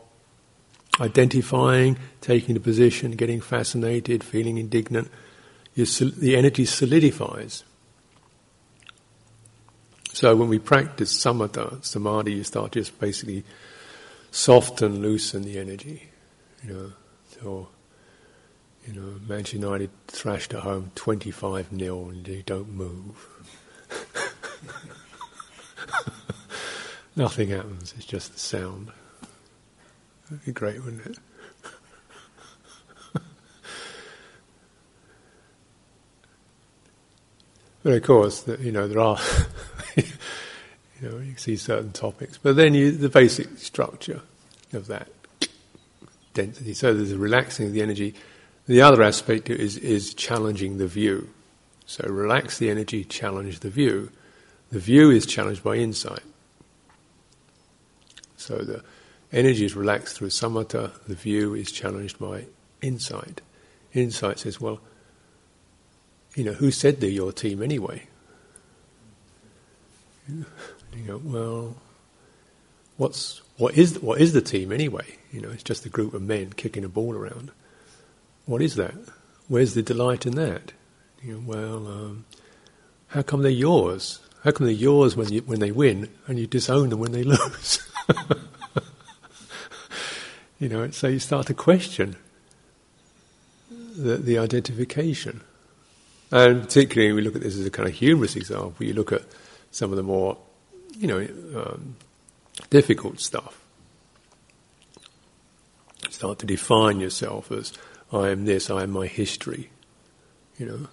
identifying, 1.01 1.99
taking 2.21 2.57
a 2.57 2.61
position, 2.61 3.13
getting 3.13 3.41
fascinated, 3.41 4.23
feeling 4.23 4.59
indignant. 4.59 5.11
the 5.75 6.37
energy 6.37 6.65
solidifies. 6.65 7.65
So 10.13 10.37
when 10.37 10.49
we 10.49 10.61
practice 10.61 11.13
samatha, 11.13 11.85
samadhi, 11.85 12.35
you 12.35 12.45
start 12.45 12.73
just 12.73 12.99
basically 13.01 13.43
soften, 14.31 14.93
and 14.93 15.03
loosen 15.03 15.43
the 15.43 15.59
energy. 15.59 16.11
You 16.63 16.73
know, 16.73 16.93
so, 17.41 17.69
you 18.87 18.93
know, 18.93 19.19
Manchester 19.27 19.57
United 19.57 19.91
thrashed 20.07 20.55
at 20.55 20.61
home 20.61 20.93
25 20.95 21.71
0 21.77 22.09
and 22.11 22.29
you 22.29 22.45
don't 22.45 22.73
move. 22.73 23.29
Nothing 27.17 27.51
happens, 27.51 27.93
it's 27.97 28.07
just 28.07 28.35
the 28.35 28.39
sound. 28.39 28.93
That'd 30.35 30.47
be 30.47 30.53
great, 30.53 30.83
wouldn't 30.85 31.07
it? 31.07 31.17
but 37.85 37.93
of 37.93 38.03
course, 38.03 38.49
you 38.61 38.73
know, 38.73 38.89
there 38.89 38.99
are 38.99 39.17
you 39.97 40.05
know, 41.03 41.19
you 41.19 41.37
see 41.37 41.57
certain 41.57 41.93
topics, 41.93 42.37
but 42.37 42.57
then 42.57 42.75
you, 42.75 42.91
the 42.91 43.09
basic 43.09 43.59
structure 43.59 44.23
of 44.73 44.89
that 44.89 45.09
density. 46.33 46.75
So 46.75 46.93
there's 46.93 47.13
a 47.13 47.19
relaxing 47.19 47.67
of 47.67 47.73
the 47.73 47.83
energy. 47.83 48.15
The 48.67 48.83
other 48.83 49.05
aspect 49.05 49.51
is 49.51 49.77
is 49.77 50.15
challenging 50.15 50.79
the 50.79 50.89
view. 50.89 51.31
So 51.87 52.09
relax 52.09 52.59
the 52.59 52.71
energy, 52.71 53.05
challenge 53.05 53.61
the 53.61 53.71
view. 53.71 54.11
The 54.73 54.81
view 54.81 55.13
is 55.13 55.27
challenged 55.27 55.63
by 55.63 55.77
insight. 55.77 56.25
So 58.37 58.59
the 58.59 58.83
energy 59.35 59.65
is 59.65 59.77
relaxed 59.77 60.17
through 60.17 60.29
samatha. 60.29 60.93
The 61.07 61.15
view 61.15 61.55
is 61.55 61.71
challenged 61.71 62.19
by 62.19 62.47
insight. 62.81 63.41
Insight 63.93 64.39
says, 64.39 64.61
well, 64.61 64.81
you 66.35 66.45
know, 66.45 66.53
who 66.53 66.71
said 66.71 67.01
they're 67.01 67.11
your 67.11 67.33
team 67.33 67.63
anyway? 67.63 68.05
You 70.29 70.45
go, 71.07 71.21
well, 71.23 71.77
what's 72.97 73.43
what 73.57 73.77
is 73.77 74.01
what 74.01 74.21
is 74.21 74.33
the 74.33 74.41
team 74.41 74.73
anyway? 74.73 75.05
You 75.33 75.41
know, 75.41 75.51
it's 75.51 75.63
just 75.63 75.85
a 75.87 75.89
group 75.89 76.15
of 76.15 76.23
men 76.23 76.53
kicking 76.53 76.85
a 76.85 76.89
ball 76.89 77.15
around. 77.15 77.51
What 78.47 78.63
is 78.63 78.77
that? 78.77 78.95
Where's 79.49 79.75
the 79.75 79.83
delight 79.83 80.27
in 80.27 80.35
that? 80.37 80.73
You 81.23 81.35
know, 81.35 81.43
well, 81.45 81.87
um, 81.87 82.25
how 83.09 83.23
come 83.23 83.43
they're 83.43 83.51
yours? 83.51 84.21
How 84.43 84.51
come 84.51 84.67
they're 84.67 84.75
yours 84.75 85.17
when 85.17 85.33
you, 85.33 85.41
when 85.43 85.61
they 85.61 85.71
win 85.71 86.09
and 86.27 86.39
you 86.39 86.47
disown 86.47 86.91
them 86.91 87.01
when 87.01 87.13
they 87.13 87.23
lose? 87.25 87.81
You 90.59 90.69
know, 90.69 90.91
so 90.91 91.09
you 91.09 91.19
start 91.19 91.47
to 91.49 91.55
question 91.55 92.17
the, 93.71 94.17
the 94.17 94.39
identification. 94.39 95.43
And 96.31 96.63
particularly, 96.63 97.13
we 97.13 97.23
look 97.23 97.37
at 97.37 97.43
this 97.43 97.57
as 97.57 97.67
a 97.67 97.71
kind 97.71 97.89
of 97.89 97.95
humorous 97.95 98.37
example. 98.37 98.85
You 98.85 98.95
look 98.95 99.13
at 99.13 99.23
some 99.71 99.91
of 99.91 99.97
the 99.97 100.03
more 100.03 100.39
you 100.97 101.07
know, 101.07 101.61
um, 101.61 101.97
difficult 102.71 103.21
stuff. 103.21 103.61
Start 106.11 106.39
to 106.41 106.47
define 106.47 107.01
yourself 107.01 107.51
as 107.51 107.73
I 108.13 108.31
am 108.31 108.45
this, 108.45 108.71
I 108.71 108.85
am 108.85 108.91
my 108.91 109.07
history. 109.07 109.71
You 110.59 110.67
know, 110.67 110.89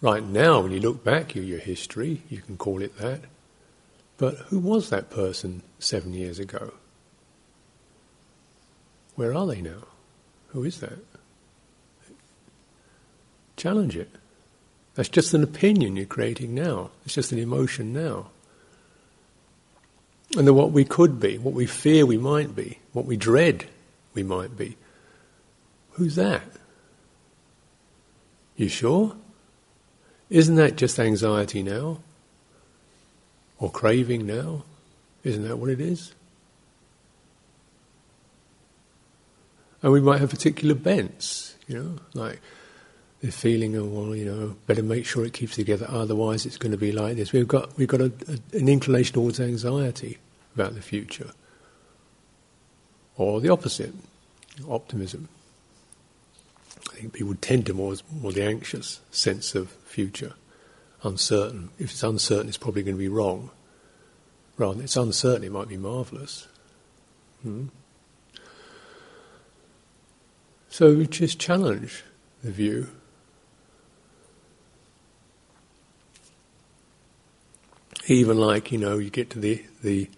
right 0.00 0.22
now, 0.22 0.60
when 0.60 0.70
you 0.70 0.80
look 0.80 1.02
back, 1.02 1.34
you're 1.34 1.44
your 1.44 1.58
history. 1.58 2.22
You 2.28 2.40
can 2.40 2.56
call 2.56 2.82
it 2.82 2.96
that. 2.98 3.22
But 4.16 4.36
who 4.48 4.60
was 4.60 4.90
that 4.90 5.10
person 5.10 5.62
seven 5.80 6.12
years 6.12 6.38
ago? 6.38 6.74
Where 9.16 9.34
are 9.34 9.46
they 9.46 9.60
now? 9.60 9.84
Who 10.48 10.64
is 10.64 10.80
that? 10.80 10.98
Challenge 13.56 13.96
it. 13.96 14.10
That's 14.94 15.08
just 15.08 15.34
an 15.34 15.42
opinion 15.42 15.96
you're 15.96 16.06
creating 16.06 16.54
now. 16.54 16.90
It's 17.04 17.14
just 17.14 17.32
an 17.32 17.38
emotion 17.38 17.92
now 17.92 18.28
and 20.36 20.46
then 20.46 20.54
what 20.54 20.72
we 20.72 20.84
could 20.84 21.20
be, 21.20 21.38
what 21.38 21.54
we 21.54 21.66
fear 21.66 22.06
we 22.06 22.18
might 22.18 22.56
be, 22.56 22.78
what 22.92 23.06
we 23.06 23.16
dread 23.16 23.66
we 24.14 24.22
might 24.22 24.56
be. 24.56 24.76
Who's 25.92 26.16
that? 26.16 26.42
You 28.56 28.68
sure? 28.68 29.14
Isn't 30.30 30.56
that 30.56 30.76
just 30.76 30.98
anxiety 30.98 31.62
now? 31.62 31.98
Or 33.58 33.70
craving 33.70 34.26
now? 34.26 34.64
Isn't 35.22 35.46
that 35.46 35.58
what 35.58 35.70
it 35.70 35.80
is? 35.80 36.12
And 39.84 39.92
we 39.92 40.00
might 40.00 40.18
have 40.20 40.30
particular 40.30 40.74
bents, 40.74 41.56
you 41.68 41.78
know, 41.78 41.98
like 42.14 42.40
the 43.20 43.30
feeling 43.30 43.76
of 43.76 43.92
well, 43.92 44.16
you 44.16 44.24
know, 44.24 44.56
better 44.66 44.82
make 44.82 45.04
sure 45.04 45.26
it 45.26 45.34
keeps 45.34 45.56
together, 45.56 45.84
otherwise 45.90 46.46
it's 46.46 46.56
going 46.56 46.72
to 46.72 46.78
be 46.78 46.90
like 46.90 47.16
this. 47.16 47.32
We've 47.32 47.46
got 47.46 47.76
we've 47.76 47.86
got 47.86 48.00
a, 48.00 48.10
a, 48.26 48.56
an 48.56 48.70
inclination 48.70 49.12
towards 49.12 49.40
anxiety 49.40 50.16
about 50.54 50.72
the 50.74 50.80
future, 50.80 51.32
or 53.18 53.42
the 53.42 53.50
opposite, 53.50 53.92
optimism. 54.66 55.28
I 56.90 56.94
think 56.94 57.12
people 57.12 57.34
tend 57.34 57.66
to 57.66 57.74
more 57.74 57.94
more 58.22 58.32
the 58.32 58.42
anxious 58.42 59.00
sense 59.10 59.54
of 59.54 59.68
future, 59.84 60.32
uncertain. 61.02 61.68
If 61.78 61.90
it's 61.90 62.02
uncertain, 62.02 62.48
it's 62.48 62.56
probably 62.56 62.84
going 62.84 62.96
to 62.96 62.98
be 62.98 63.08
wrong. 63.08 63.50
Rather, 64.56 64.82
it's 64.82 64.96
uncertain, 64.96 65.44
it 65.44 65.52
might 65.52 65.68
be 65.68 65.76
marvelous. 65.76 66.48
Hmm? 67.42 67.66
So 70.74 71.04
just 71.04 71.38
challenge 71.38 72.02
the 72.42 72.50
view? 72.50 72.88
Even 78.08 78.38
like 78.38 78.72
you 78.72 78.78
know 78.78 78.98
you 78.98 79.08
get 79.08 79.30
to 79.30 79.38
the 79.38 79.64
the 79.84 80.10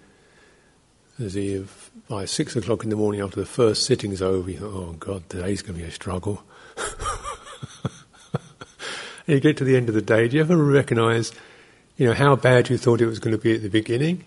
if 1.19 1.91
by 2.09 2.25
six 2.25 2.57
o'clock 2.57 2.85
in 2.85 2.89
the 2.89 2.97
morning 2.97 3.21
after 3.21 3.39
the 3.39 3.45
first 3.45 3.85
sitting's 3.85 4.23
over 4.23 4.51
you 4.51 4.57
think 4.57 4.75
oh 4.75 4.97
god 4.99 5.29
today's 5.29 5.61
going 5.61 5.75
to 5.75 5.83
be 5.83 5.87
a 5.87 5.93
struggle. 5.93 6.43
And 9.27 9.27
you 9.27 9.41
get 9.41 9.59
to 9.59 9.65
the 9.65 9.77
end 9.77 9.91
of 9.91 9.95
the 9.95 10.01
day 10.01 10.27
do 10.27 10.37
you 10.37 10.43
ever 10.43 10.57
recognize 10.57 11.33
you 11.99 12.07
know 12.07 12.15
how 12.15 12.35
bad 12.35 12.71
you 12.71 12.79
thought 12.79 13.03
it 13.03 13.07
was 13.07 13.19
going 13.19 13.37
to 13.37 13.43
be 13.43 13.55
at 13.55 13.61
the 13.61 13.69
beginning 13.69 14.25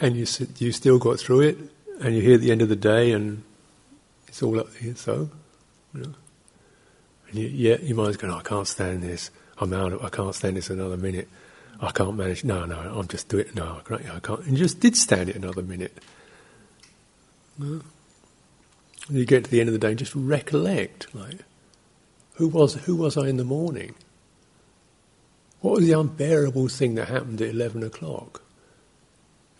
and 0.00 0.16
you 0.16 0.26
you 0.58 0.72
still 0.72 0.98
got 0.98 1.20
through 1.20 1.42
it 1.42 1.58
and 2.00 2.16
you're 2.16 2.24
here 2.24 2.34
at 2.34 2.40
the 2.40 2.50
end 2.50 2.60
of 2.60 2.68
the 2.68 2.74
day 2.74 3.12
and 3.12 3.44
it's 4.26 4.42
all 4.42 4.58
up 4.58 4.74
here 4.74 4.96
so 4.96 5.30
you 5.94 6.00
know 6.02 6.14
and 7.28 7.38
you, 7.38 7.48
yeah 7.48 7.76
your 7.76 7.96
mind's 7.96 8.16
going 8.16 8.32
oh, 8.32 8.38
I 8.38 8.42
can't 8.42 8.66
stand 8.66 9.02
this 9.02 9.30
I'm 9.58 9.72
out 9.72 9.92
of 9.92 10.04
I 10.04 10.08
can't 10.08 10.34
stand 10.34 10.56
this 10.56 10.70
another 10.70 10.96
minute 10.96 11.28
I 11.82 11.92
can't 11.92 12.16
manage. 12.16 12.44
No, 12.44 12.66
no, 12.66 12.76
I'm 12.78 13.08
just 13.08 13.28
doing 13.28 13.46
it. 13.46 13.54
No, 13.54 13.78
I 13.78 13.88
can't. 13.88 14.14
I 14.14 14.20
can't. 14.20 14.40
And 14.40 14.52
you 14.58 14.64
just 14.64 14.80
did 14.80 14.96
stand 14.96 15.30
it 15.30 15.36
another 15.36 15.62
minute. 15.62 15.96
No. 17.58 17.80
You 19.08 19.24
get 19.24 19.44
to 19.44 19.50
the 19.50 19.60
end 19.60 19.68
of 19.68 19.72
the 19.72 19.78
day 19.78 19.90
and 19.90 19.98
just 19.98 20.14
recollect, 20.14 21.12
like, 21.14 21.40
who 22.34 22.48
was 22.48 22.74
who 22.74 22.96
was 22.96 23.16
I 23.16 23.28
in 23.28 23.38
the 23.38 23.44
morning? 23.44 23.94
What 25.60 25.76
was 25.76 25.86
the 25.86 25.98
unbearable 25.98 26.68
thing 26.68 26.94
that 26.96 27.08
happened 27.08 27.40
at 27.40 27.48
eleven 27.48 27.82
o'clock? 27.82 28.42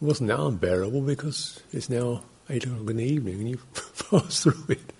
It 0.00 0.04
wasn't 0.04 0.28
that 0.28 0.40
unbearable 0.40 1.00
because 1.00 1.60
it's 1.72 1.88
now 1.88 2.22
eight 2.50 2.64
o'clock 2.64 2.90
in 2.90 2.96
the 2.98 3.04
evening 3.04 3.34
and 3.34 3.48
you've 3.50 3.74
passed 4.10 4.42
through 4.42 4.64
it. 4.68 4.92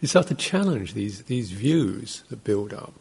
You 0.00 0.08
start 0.08 0.28
to 0.28 0.34
challenge 0.34 0.94
these 0.94 1.22
these 1.24 1.50
views 1.52 2.24
that 2.28 2.44
build 2.44 2.72
up. 2.72 2.94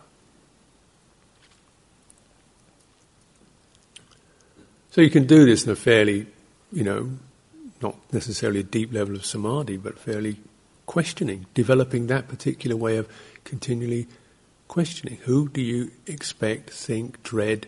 So 4.92 5.02
you 5.02 5.10
can 5.10 5.28
do 5.28 5.46
this 5.46 5.66
in 5.66 5.72
a 5.72 5.76
fairly, 5.76 6.28
you 6.74 6.84
know, 6.84 7.12
not 7.82 7.96
necessarily 8.12 8.62
a 8.62 8.64
deep 8.64 8.92
level 8.92 9.16
of 9.16 9.26
samadhi, 9.26 9.78
but 9.78 10.00
fairly 10.00 10.38
questioning, 10.88 11.46
developing 11.54 12.08
that 12.08 12.28
particular 12.28 12.76
way 12.76 12.98
of 12.98 13.08
continually 13.44 14.08
questioning. 14.68 15.20
Who 15.24 15.48
do 15.48 15.62
you 15.62 15.92
expect, 16.08 16.72
think, 16.72 17.22
dread, 17.24 17.68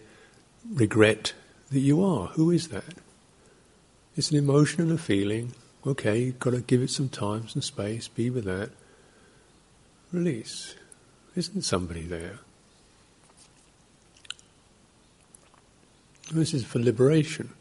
regret 0.67 1.33
that 1.71 1.79
you 1.79 2.03
are? 2.03 2.27
Who 2.29 2.49
is 2.49 2.69
that? 2.69 2.95
It's 4.17 4.31
an 4.31 4.37
emotion 4.37 4.81
and 4.81 4.91
a 4.91 4.97
feeling. 4.97 5.53
Okay, 5.85 6.19
you've 6.19 6.39
got 6.39 6.51
to 6.51 6.61
give 6.61 6.81
it 6.81 6.89
some 6.89 7.09
time, 7.09 7.47
some 7.47 7.61
space, 7.61 8.07
be 8.07 8.29
with 8.29 8.45
that. 8.45 8.71
Release. 10.11 10.75
Isn't 11.35 11.61
somebody 11.61 12.01
there? 12.01 12.39
This 16.33 16.53
is 16.53 16.65
for 16.65 16.79
liberation. 16.79 17.53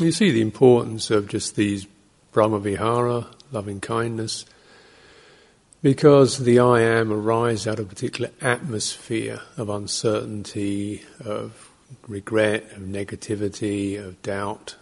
You 0.00 0.12
see 0.12 0.30
the 0.30 0.40
importance 0.40 1.10
of 1.10 1.28
just 1.28 1.56
these 1.56 1.86
Brahmavihara, 2.32 3.26
loving 3.52 3.80
kindness, 3.80 4.46
because 5.82 6.38
the 6.38 6.58
I 6.58 6.80
am 6.80 7.12
arises 7.12 7.66
out 7.66 7.78
of 7.78 7.86
a 7.86 7.88
particular 7.88 8.30
atmosphere 8.40 9.40
of 9.56 9.68
uncertainty, 9.68 11.02
of 11.24 11.70
regret, 12.08 12.72
of 12.72 12.82
negativity, 12.82 14.02
of 14.02 14.20
doubt. 14.22 14.76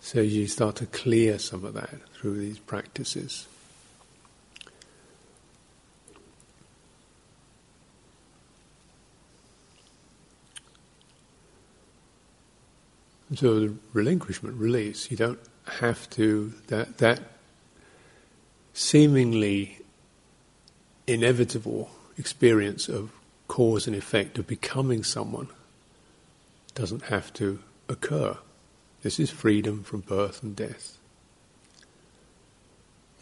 So 0.00 0.20
you 0.20 0.46
start 0.46 0.76
to 0.76 0.86
clear 0.86 1.38
some 1.38 1.64
of 1.64 1.74
that 1.74 1.90
through 2.14 2.38
these 2.38 2.58
practices. 2.58 3.46
So 13.34 13.60
the 13.60 13.74
relinquishment, 13.92 14.56
release, 14.56 15.10
you 15.10 15.16
don't 15.16 15.38
have 15.66 16.10
to 16.10 16.52
that 16.66 16.98
that 16.98 17.20
seemingly 18.72 19.78
inevitable 21.06 21.90
experience 22.18 22.88
of 22.88 23.12
cause 23.46 23.86
and 23.86 23.94
effect 23.94 24.38
of 24.38 24.46
becoming 24.46 25.04
someone 25.04 25.48
doesn't 26.74 27.04
have 27.04 27.32
to 27.34 27.60
occur. 27.88 28.36
This 29.02 29.18
is 29.18 29.30
freedom 29.30 29.82
from 29.82 30.00
birth 30.00 30.42
and 30.42 30.54
death. 30.54 30.98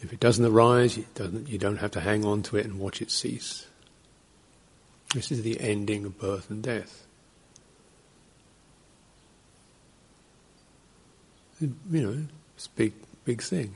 If 0.01 0.13
it 0.13 0.19
doesn't 0.19 0.45
arise, 0.45 0.97
it 0.97 1.13
doesn't, 1.13 1.49
you 1.49 1.57
don't 1.57 1.77
have 1.77 1.91
to 1.91 1.99
hang 1.99 2.25
on 2.25 2.41
to 2.43 2.57
it 2.57 2.65
and 2.65 2.79
watch 2.79 3.01
it 3.01 3.11
cease. 3.11 3.67
This 5.13 5.31
is 5.31 5.41
the 5.41 5.59
ending 5.59 6.05
of 6.05 6.19
birth 6.19 6.49
and 6.49 6.61
death. 6.61 7.05
You 11.59 11.75
know, 11.89 12.25
it's 12.55 12.67
a 12.67 12.69
big, 12.71 12.93
big 13.25 13.41
thing. 13.41 13.75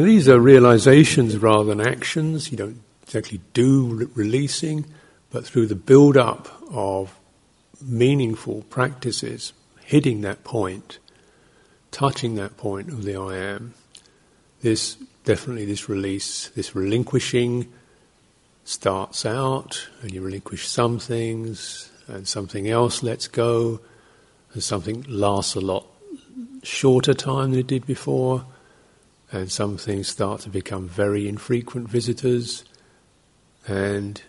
These 0.00 0.26
are 0.26 0.40
realizations 0.40 1.36
rather 1.36 1.64
than 1.64 1.86
actions. 1.86 2.50
You 2.50 2.56
don't 2.56 2.82
exactly 3.02 3.42
do 3.52 3.84
re- 3.84 4.06
releasing, 4.14 4.86
but 5.30 5.44
through 5.44 5.66
the 5.66 5.74
build 5.74 6.16
up 6.16 6.48
of 6.70 7.18
meaningful 7.82 8.62
practices, 8.70 9.52
hitting 9.84 10.22
that 10.22 10.44
point, 10.44 10.98
touching 11.90 12.36
that 12.36 12.56
point 12.56 12.88
of 12.88 13.02
the 13.02 13.16
I 13.16 13.36
am, 13.36 13.74
this 14.62 14.96
definitely 15.24 15.66
this 15.66 15.90
release, 15.90 16.48
this 16.48 16.74
relinquishing 16.74 17.70
starts 18.64 19.26
out, 19.26 19.88
and 20.00 20.10
you 20.10 20.22
relinquish 20.22 20.66
some 20.68 20.98
things, 20.98 21.90
and 22.08 22.26
something 22.26 22.66
else 22.66 23.02
lets 23.02 23.28
go, 23.28 23.80
and 24.54 24.62
something 24.62 25.04
lasts 25.06 25.54
a 25.54 25.60
lot 25.60 25.84
shorter 26.62 27.12
time 27.12 27.50
than 27.50 27.60
it 27.60 27.66
did 27.66 27.84
before 27.84 28.46
and 29.32 29.50
some 29.50 29.78
things 29.78 30.08
start 30.08 30.42
to 30.42 30.50
become 30.50 30.88
very 30.88 31.26
infrequent 31.26 31.88
visitors, 31.88 32.64
and 33.66 34.22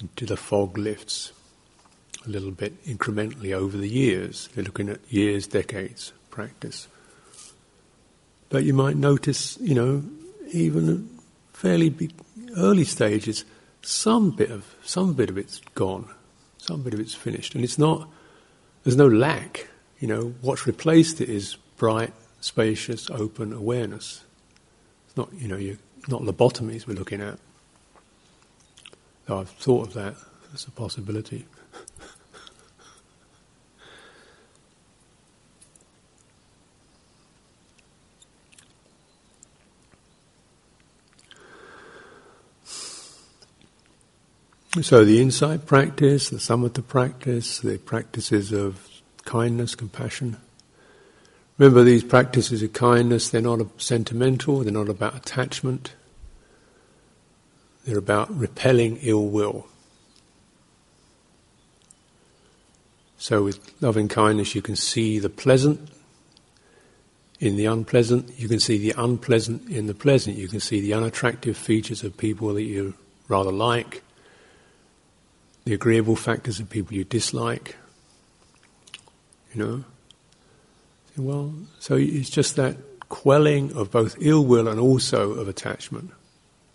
into 0.00 0.26
the 0.26 0.36
fog 0.36 0.76
lifts 0.76 1.32
a 2.26 2.28
little 2.28 2.50
bit 2.50 2.84
incrementally 2.84 3.52
over 3.52 3.76
the 3.76 3.88
years. 3.88 4.48
You're 4.54 4.64
looking 4.64 4.88
at 4.88 5.00
years, 5.10 5.46
decades 5.46 6.12
practice. 6.30 6.88
But 8.48 8.64
you 8.64 8.74
might 8.74 8.96
notice, 8.96 9.56
you 9.60 9.74
know, 9.74 10.02
even 10.52 11.08
fairly 11.52 12.10
early 12.56 12.84
stages, 12.84 13.44
some 13.82 14.30
bit 14.30 14.50
of 14.50 14.74
some 14.84 15.14
bit 15.14 15.30
of 15.30 15.38
it's 15.38 15.60
gone, 15.74 16.08
some 16.58 16.82
bit 16.82 16.94
of 16.94 17.00
it's 17.00 17.14
finished, 17.14 17.54
and 17.54 17.64
it's 17.64 17.78
not. 17.78 18.08
There's 18.84 18.96
no 18.96 19.08
lack. 19.08 19.68
You 20.00 20.08
know, 20.08 20.34
what's 20.40 20.66
replaced 20.66 21.20
it 21.20 21.28
is 21.28 21.56
bright, 21.76 22.12
spacious, 22.42 23.08
open 23.08 23.52
awareness. 23.52 24.24
It's 25.06 25.16
not, 25.16 25.32
you 25.32 25.48
know, 25.48 25.56
you 25.56 25.78
not 26.08 26.20
lobotomies 26.22 26.86
we're 26.86 26.94
looking 26.94 27.20
at. 27.20 27.38
Though 29.26 29.40
I've 29.40 29.48
thought 29.48 29.88
of 29.88 29.94
that 29.94 30.16
as 30.52 30.66
a 30.66 30.70
possibility. 30.72 31.46
So 44.80 45.04
the 45.04 45.20
insight 45.20 45.66
practice, 45.66 46.30
the 46.30 46.38
samatha 46.38 46.86
practice, 46.86 47.60
the 47.60 47.78
practices 47.78 48.52
of 48.52 48.88
kindness, 49.24 49.74
compassion, 49.74 50.38
Remember, 51.58 51.84
these 51.84 52.02
practices 52.02 52.62
of 52.62 52.72
kindness, 52.72 53.30
they're 53.30 53.40
not 53.40 53.60
sentimental, 53.80 54.60
they're 54.60 54.72
not 54.72 54.88
about 54.88 55.14
attachment, 55.14 55.94
they're 57.84 57.98
about 57.98 58.34
repelling 58.34 58.98
ill 59.02 59.26
will. 59.26 59.66
So, 63.18 63.44
with 63.44 63.60
loving 63.80 64.08
kindness, 64.08 64.54
you 64.54 64.62
can 64.62 64.74
see 64.74 65.18
the 65.18 65.28
pleasant 65.28 65.90
in 67.38 67.56
the 67.56 67.66
unpleasant, 67.66 68.38
you 68.38 68.48
can 68.48 68.60
see 68.60 68.78
the 68.78 68.94
unpleasant 68.96 69.68
in 69.68 69.86
the 69.86 69.94
pleasant, 69.94 70.36
you 70.36 70.48
can 70.48 70.60
see 70.60 70.80
the 70.80 70.94
unattractive 70.94 71.56
features 71.56 72.04
of 72.04 72.16
people 72.16 72.54
that 72.54 72.62
you 72.62 72.94
rather 73.28 73.52
like, 73.52 74.02
the 75.64 75.74
agreeable 75.74 76.16
factors 76.16 76.60
of 76.60 76.70
people 76.70 76.96
you 76.96 77.04
dislike, 77.04 77.76
you 79.52 79.62
know. 79.64 79.84
Well, 81.16 81.54
so 81.78 81.96
it's 81.96 82.30
just 82.30 82.56
that 82.56 82.76
quelling 83.08 83.76
of 83.76 83.90
both 83.90 84.16
ill 84.20 84.44
will 84.44 84.66
and 84.66 84.80
also 84.80 85.32
of 85.32 85.46
attachment. 85.46 86.10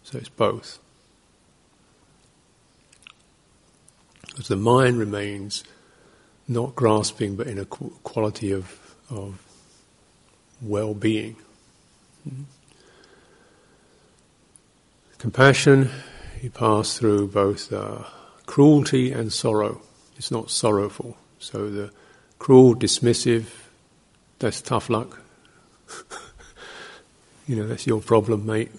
So 0.04 0.20
it's 0.20 0.30
both. 0.30 0.80
Because 4.28 4.48
the 4.48 4.56
mind 4.56 5.00
remains 5.00 5.64
not 6.48 6.76
grasping 6.76 7.36
but 7.36 7.48
in 7.48 7.58
a 7.58 7.66
quality 7.66 8.52
of, 8.52 8.96
of 9.10 9.42
well 10.62 10.94
being. 10.94 11.36
Compassion, 15.18 15.90
you 16.44 16.52
pass 16.52 16.98
through 16.98 17.28
both 17.30 17.74
uh, 17.74 18.04
cruelty 18.46 19.12
and 19.12 19.34
sorrow. 19.34 19.82
It's 20.18 20.30
not 20.30 20.52
sorrowful. 20.52 21.18
So 21.40 21.70
the 21.70 21.92
cruel, 22.38 22.76
dismissive, 22.76 23.46
that's 24.40 24.62
tough 24.62 24.90
luck. 24.90 25.22
you 27.48 27.56
know, 27.56 27.68
that's 27.68 27.88
your 27.88 28.02
problem, 28.02 28.46
mate. 28.46 28.72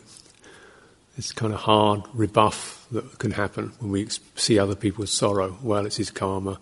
It's 1.17 1.33
kind 1.33 1.53
of 1.53 1.61
hard 1.61 2.03
rebuff 2.15 2.87
that 2.93 3.19
can 3.19 3.33
happen 3.33 3.73
when 3.81 3.91
we 3.91 4.09
see 4.37 4.59
other 4.59 4.77
people's 4.77 5.13
sorrow. 5.13 5.59
Well, 5.63 5.85
it's 5.85 5.97
his 5.97 6.11
karma. 6.11 6.61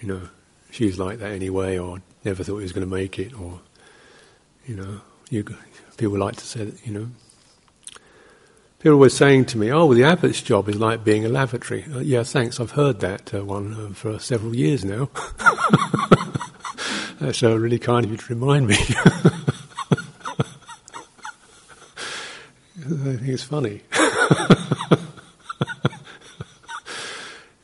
You 0.00 0.08
know, 0.08 0.20
she's 0.70 0.98
like 0.98 1.18
that 1.18 1.32
anyway, 1.32 1.78
or 1.78 2.00
never 2.24 2.42
thought 2.42 2.58
he 2.58 2.62
was 2.62 2.72
going 2.72 2.88
to 2.88 2.94
make 2.94 3.18
it, 3.18 3.38
or, 3.38 3.60
you 4.66 4.76
know, 4.76 5.00
you, 5.30 5.44
people 5.96 6.18
like 6.18 6.36
to 6.36 6.44
say 6.44 6.64
that, 6.64 6.86
you 6.86 6.92
know. 6.92 7.08
People 8.78 8.98
were 8.98 9.10
saying 9.10 9.44
to 9.46 9.58
me, 9.58 9.70
oh, 9.70 9.86
well, 9.86 9.96
the 9.96 10.04
abbot's 10.04 10.42
job 10.42 10.68
is 10.68 10.76
like 10.76 11.04
being 11.04 11.24
a 11.24 11.28
lavatory. 11.28 11.84
Uh, 11.84 12.00
yeah, 12.00 12.24
thanks, 12.24 12.58
I've 12.58 12.72
heard 12.72 12.98
that 13.00 13.32
uh, 13.32 13.44
one 13.44 13.74
uh, 13.74 13.94
for 13.94 14.18
several 14.18 14.56
years 14.56 14.84
now. 14.84 15.08
That's 17.22 17.40
uh, 17.40 17.56
really 17.56 17.78
kind 17.78 18.04
of 18.04 18.10
you 18.10 18.16
to 18.16 18.34
remind 18.34 18.66
me. 18.66 18.74
I 18.78 18.80
think 22.84 23.28
it's 23.28 23.44
funny. 23.44 23.80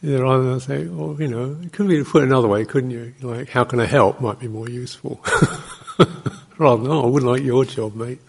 Either 0.01 0.25
either 0.25 0.61
say, 0.61 0.87
oh, 0.87 1.17
you 1.19 1.27
know, 1.27 1.57
it 1.61 1.73
could 1.73 1.89
be 1.89 2.05
put 2.05 2.23
another 2.23 2.47
way, 2.47 2.65
couldn't 2.65 2.93
you? 2.93 3.13
Like, 3.21 3.49
how 3.49 3.65
can 3.65 3.81
I 3.81 3.87
help 3.87 4.21
might 4.21 4.39
be 4.39 4.47
more 4.47 4.69
useful. 4.69 5.21
Rather 6.57 6.85
than, 6.85 6.93
oh, 6.93 7.03
I 7.03 7.07
wouldn't 7.07 7.31
like 7.31 7.43
your 7.43 7.65
job, 7.65 7.97
mate. 7.97 8.21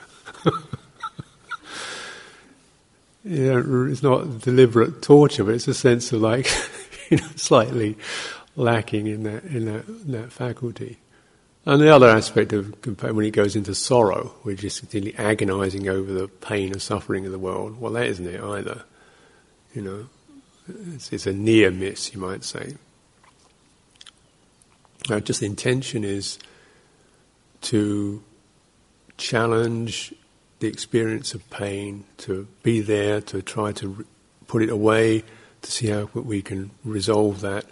know, 3.53 3.85
it's 3.85 4.01
not 4.01 4.39
deliberate 4.39 5.03
torture, 5.03 5.43
but 5.43 5.53
it's 5.53 5.67
a 5.67 5.75
sense 5.75 6.11
of 6.11 6.21
like, 6.21 6.47
you 7.11 7.17
know, 7.17 7.27
slightly 7.35 7.97
lacking 8.55 9.05
in 9.05 9.21
that 9.23 9.43
in 9.43 9.65
that, 9.65 9.87
in 9.87 10.11
that 10.13 10.31
faculty. 10.31 10.97
And 11.69 11.79
the 11.79 11.93
other 11.93 12.09
aspect 12.09 12.51
of 12.51 12.73
when 12.99 13.27
it 13.27 13.29
goes 13.29 13.55
into 13.55 13.75
sorrow, 13.75 14.33
we're 14.43 14.55
just 14.55 14.79
continually 14.79 15.15
agonizing 15.19 15.87
over 15.87 16.11
the 16.11 16.27
pain 16.27 16.71
and 16.71 16.81
suffering 16.81 17.27
of 17.27 17.31
the 17.31 17.37
world. 17.37 17.79
Well, 17.79 17.91
that 17.91 18.07
isn't 18.07 18.25
it 18.25 18.41
either. 18.41 18.85
You 19.75 19.83
know, 19.83 20.09
it's, 20.95 21.13
it's 21.13 21.27
a 21.27 21.31
near 21.31 21.69
miss, 21.69 22.11
you 22.11 22.19
might 22.19 22.43
say. 22.43 22.73
Now, 25.11 25.19
just 25.19 25.41
the 25.41 25.45
intention 25.45 26.03
is 26.03 26.39
to 27.61 28.23
challenge 29.17 30.11
the 30.61 30.67
experience 30.67 31.35
of 31.35 31.47
pain, 31.51 32.03
to 32.17 32.47
be 32.63 32.81
there, 32.81 33.21
to 33.21 33.43
try 33.43 33.73
to 33.73 33.89
re- 33.89 34.05
put 34.47 34.63
it 34.63 34.71
away, 34.71 35.23
to 35.61 35.71
see 35.71 35.89
how 35.89 36.09
we 36.15 36.41
can 36.41 36.71
resolve 36.83 37.41
that. 37.41 37.65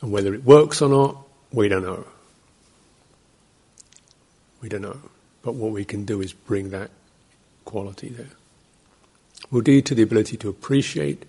And 0.00 0.10
whether 0.10 0.34
it 0.34 0.44
works 0.44 0.82
or 0.82 0.88
not, 0.88 1.28
we 1.52 1.68
don't 1.68 1.84
know. 1.84 2.04
We 4.60 4.68
don't 4.68 4.82
know. 4.82 5.00
But 5.42 5.54
what 5.54 5.72
we 5.72 5.84
can 5.84 6.04
do 6.04 6.20
is 6.20 6.32
bring 6.32 6.70
that 6.70 6.90
quality 7.64 8.08
there. 8.08 8.30
Mudita 9.52 9.84
to 9.86 9.94
the 9.94 10.02
ability 10.02 10.36
to 10.38 10.48
appreciate, 10.48 11.24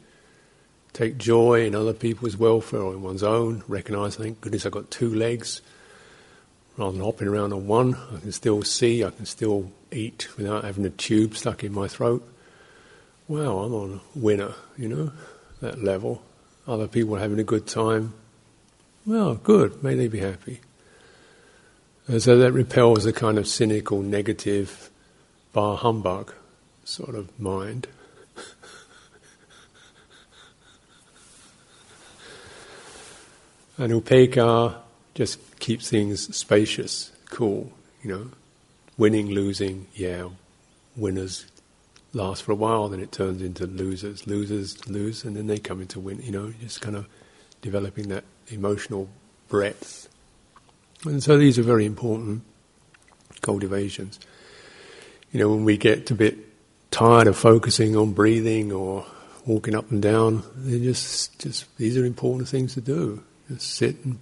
take 0.94 1.18
joy 1.18 1.66
in 1.66 1.76
other 1.76 1.94
people's 1.94 2.38
welfare 2.38 2.82
or 2.82 2.94
in 2.94 3.02
one's 3.02 3.24
own, 3.24 3.64
recognize, 3.68 4.16
thank 4.16 4.42
goodness 4.42 4.66
I've 4.66 4.72
got 4.72 4.90
two 4.90 5.14
legs. 5.14 5.62
Rather 6.78 6.94
than 6.94 7.04
hopping 7.04 7.28
around 7.28 7.54
on 7.54 7.68
one, 7.68 7.96
I 8.14 8.20
can 8.20 8.32
still 8.32 8.64
see, 8.64 9.04
I 9.04 9.12
can 9.12 9.26
still 9.26 9.72
eat 9.92 10.30
without 10.38 10.64
having 10.64 10.86
a 10.86 10.90
tube 10.90 11.36
stuck 11.36 11.64
in 11.64 11.74
my 11.74 11.88
throat. 11.88 12.28
Wow, 13.28 13.60
I'm 13.60 13.74
on 13.74 14.02
a 14.16 14.20
winner, 14.20 14.54
you 14.78 14.88
know, 14.88 15.12
that 15.62 15.84
level. 15.84 16.24
Other 16.68 16.88
people 16.88 17.16
are 17.16 17.20
having 17.20 17.40
a 17.40 17.44
good 17.44 17.68
time. 17.68 18.14
Well, 19.06 19.36
good, 19.36 19.84
may 19.84 19.96
they 19.96 20.08
be 20.08 20.20
happy. 20.20 20.62
And 22.10 22.22
so 22.24 22.38
that 22.39 22.51
repels 22.53 23.05
a 23.05 23.14
kind 23.14 23.38
of 23.38 23.47
cynical, 23.47 24.01
negative, 24.01 24.89
bar 25.53 25.78
humbug 25.78 26.34
sort 26.84 27.14
of 27.14 27.39
mind. 27.39 27.88
and 33.78 33.93
upekkha 33.93 34.78
just 35.14 35.60
keeps 35.60 35.88
things 35.88 36.36
spacious, 36.36 37.12
cool, 37.30 37.72
you 38.01 38.10
know. 38.10 38.32
Winning, 38.97 39.28
losing, 39.28 39.86
yeah, 39.93 40.30
winners 40.95 41.45
last 42.14 42.41
for 42.41 42.53
a 42.53 42.55
while, 42.55 42.89
then 42.89 43.01
it 43.01 43.12
turns 43.12 43.43
into 43.43 43.68
losers. 43.68 44.26
Losers 44.26 44.88
lose, 44.88 45.24
and 45.24 45.36
then 45.36 45.45
they 45.45 45.60
come 45.60 45.80
into 45.80 45.99
win, 45.99 46.20
you 46.24 46.32
know, 46.32 46.51
just 46.60 46.82
kind 46.82 46.95
of 46.95 47.07
developing 47.62 48.10
that 48.10 48.24
emotional 48.47 49.07
breadth. 49.47 50.09
And 51.06 51.24
so 51.24 51.38
these 51.38 51.58
are 51.58 51.64
very 51.64 51.86
important 51.86 52.43
cultivations. 53.41 54.20
You 55.32 55.39
know, 55.39 55.50
when 55.50 55.64
we 55.64 55.78
get 55.78 56.10
a 56.12 56.16
bit 56.16 56.38
tired 56.91 57.28
of 57.28 57.38
focusing 57.38 57.95
on 57.95 58.14
breathing 58.14 58.72
or 58.72 59.06
walking 59.45 59.76
up 59.76 59.91
and 59.91 60.02
down, 60.02 60.43
they 60.56 60.80
just, 60.80 61.39
just 61.39 61.78
these 61.78 61.97
are 61.97 62.06
important 62.06 62.50
things 62.50 62.74
to 62.74 62.82
do. 62.82 63.24
Just 63.47 63.74
sit 63.74 64.04
and 64.04 64.20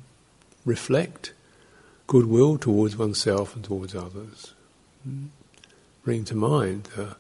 reflect 0.66 1.34
goodwill 2.06 2.58
towards 2.58 2.96
oneself 2.96 3.56
and 3.56 3.64
towards 3.64 3.96
others. 3.96 4.54
Bring 6.04 6.26
to 6.26 6.36
mind, 6.36 6.90
uh, 6.98 7.14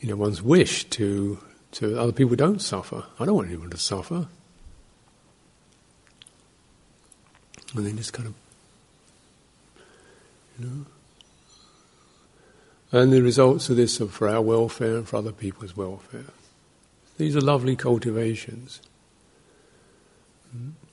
you 0.00 0.08
know, 0.08 0.16
one's 0.16 0.42
wish 0.42 0.84
to 0.90 1.38
to 1.72 1.98
other 1.98 2.12
people 2.12 2.36
don't 2.36 2.62
suffer. 2.62 3.04
I 3.18 3.24
don't 3.24 3.34
want 3.34 3.48
anyone 3.48 3.70
to 3.70 3.76
suffer. 3.76 4.28
And 7.74 7.84
then 7.84 7.96
just 7.96 8.12
kind 8.12 8.28
of 8.28 8.34
you 10.58 10.66
know. 10.66 10.86
And 12.92 13.12
the 13.12 13.22
results 13.22 13.68
of 13.70 13.76
this 13.76 14.00
are 14.00 14.06
for 14.06 14.28
our 14.28 14.42
welfare 14.42 14.96
and 14.96 15.08
for 15.08 15.16
other 15.16 15.32
people's 15.32 15.76
welfare. 15.76 16.26
These 17.18 17.36
are 17.36 17.40
lovely 17.40 17.76
cultivations. 17.76 18.80
Mm-hmm. 20.56 20.83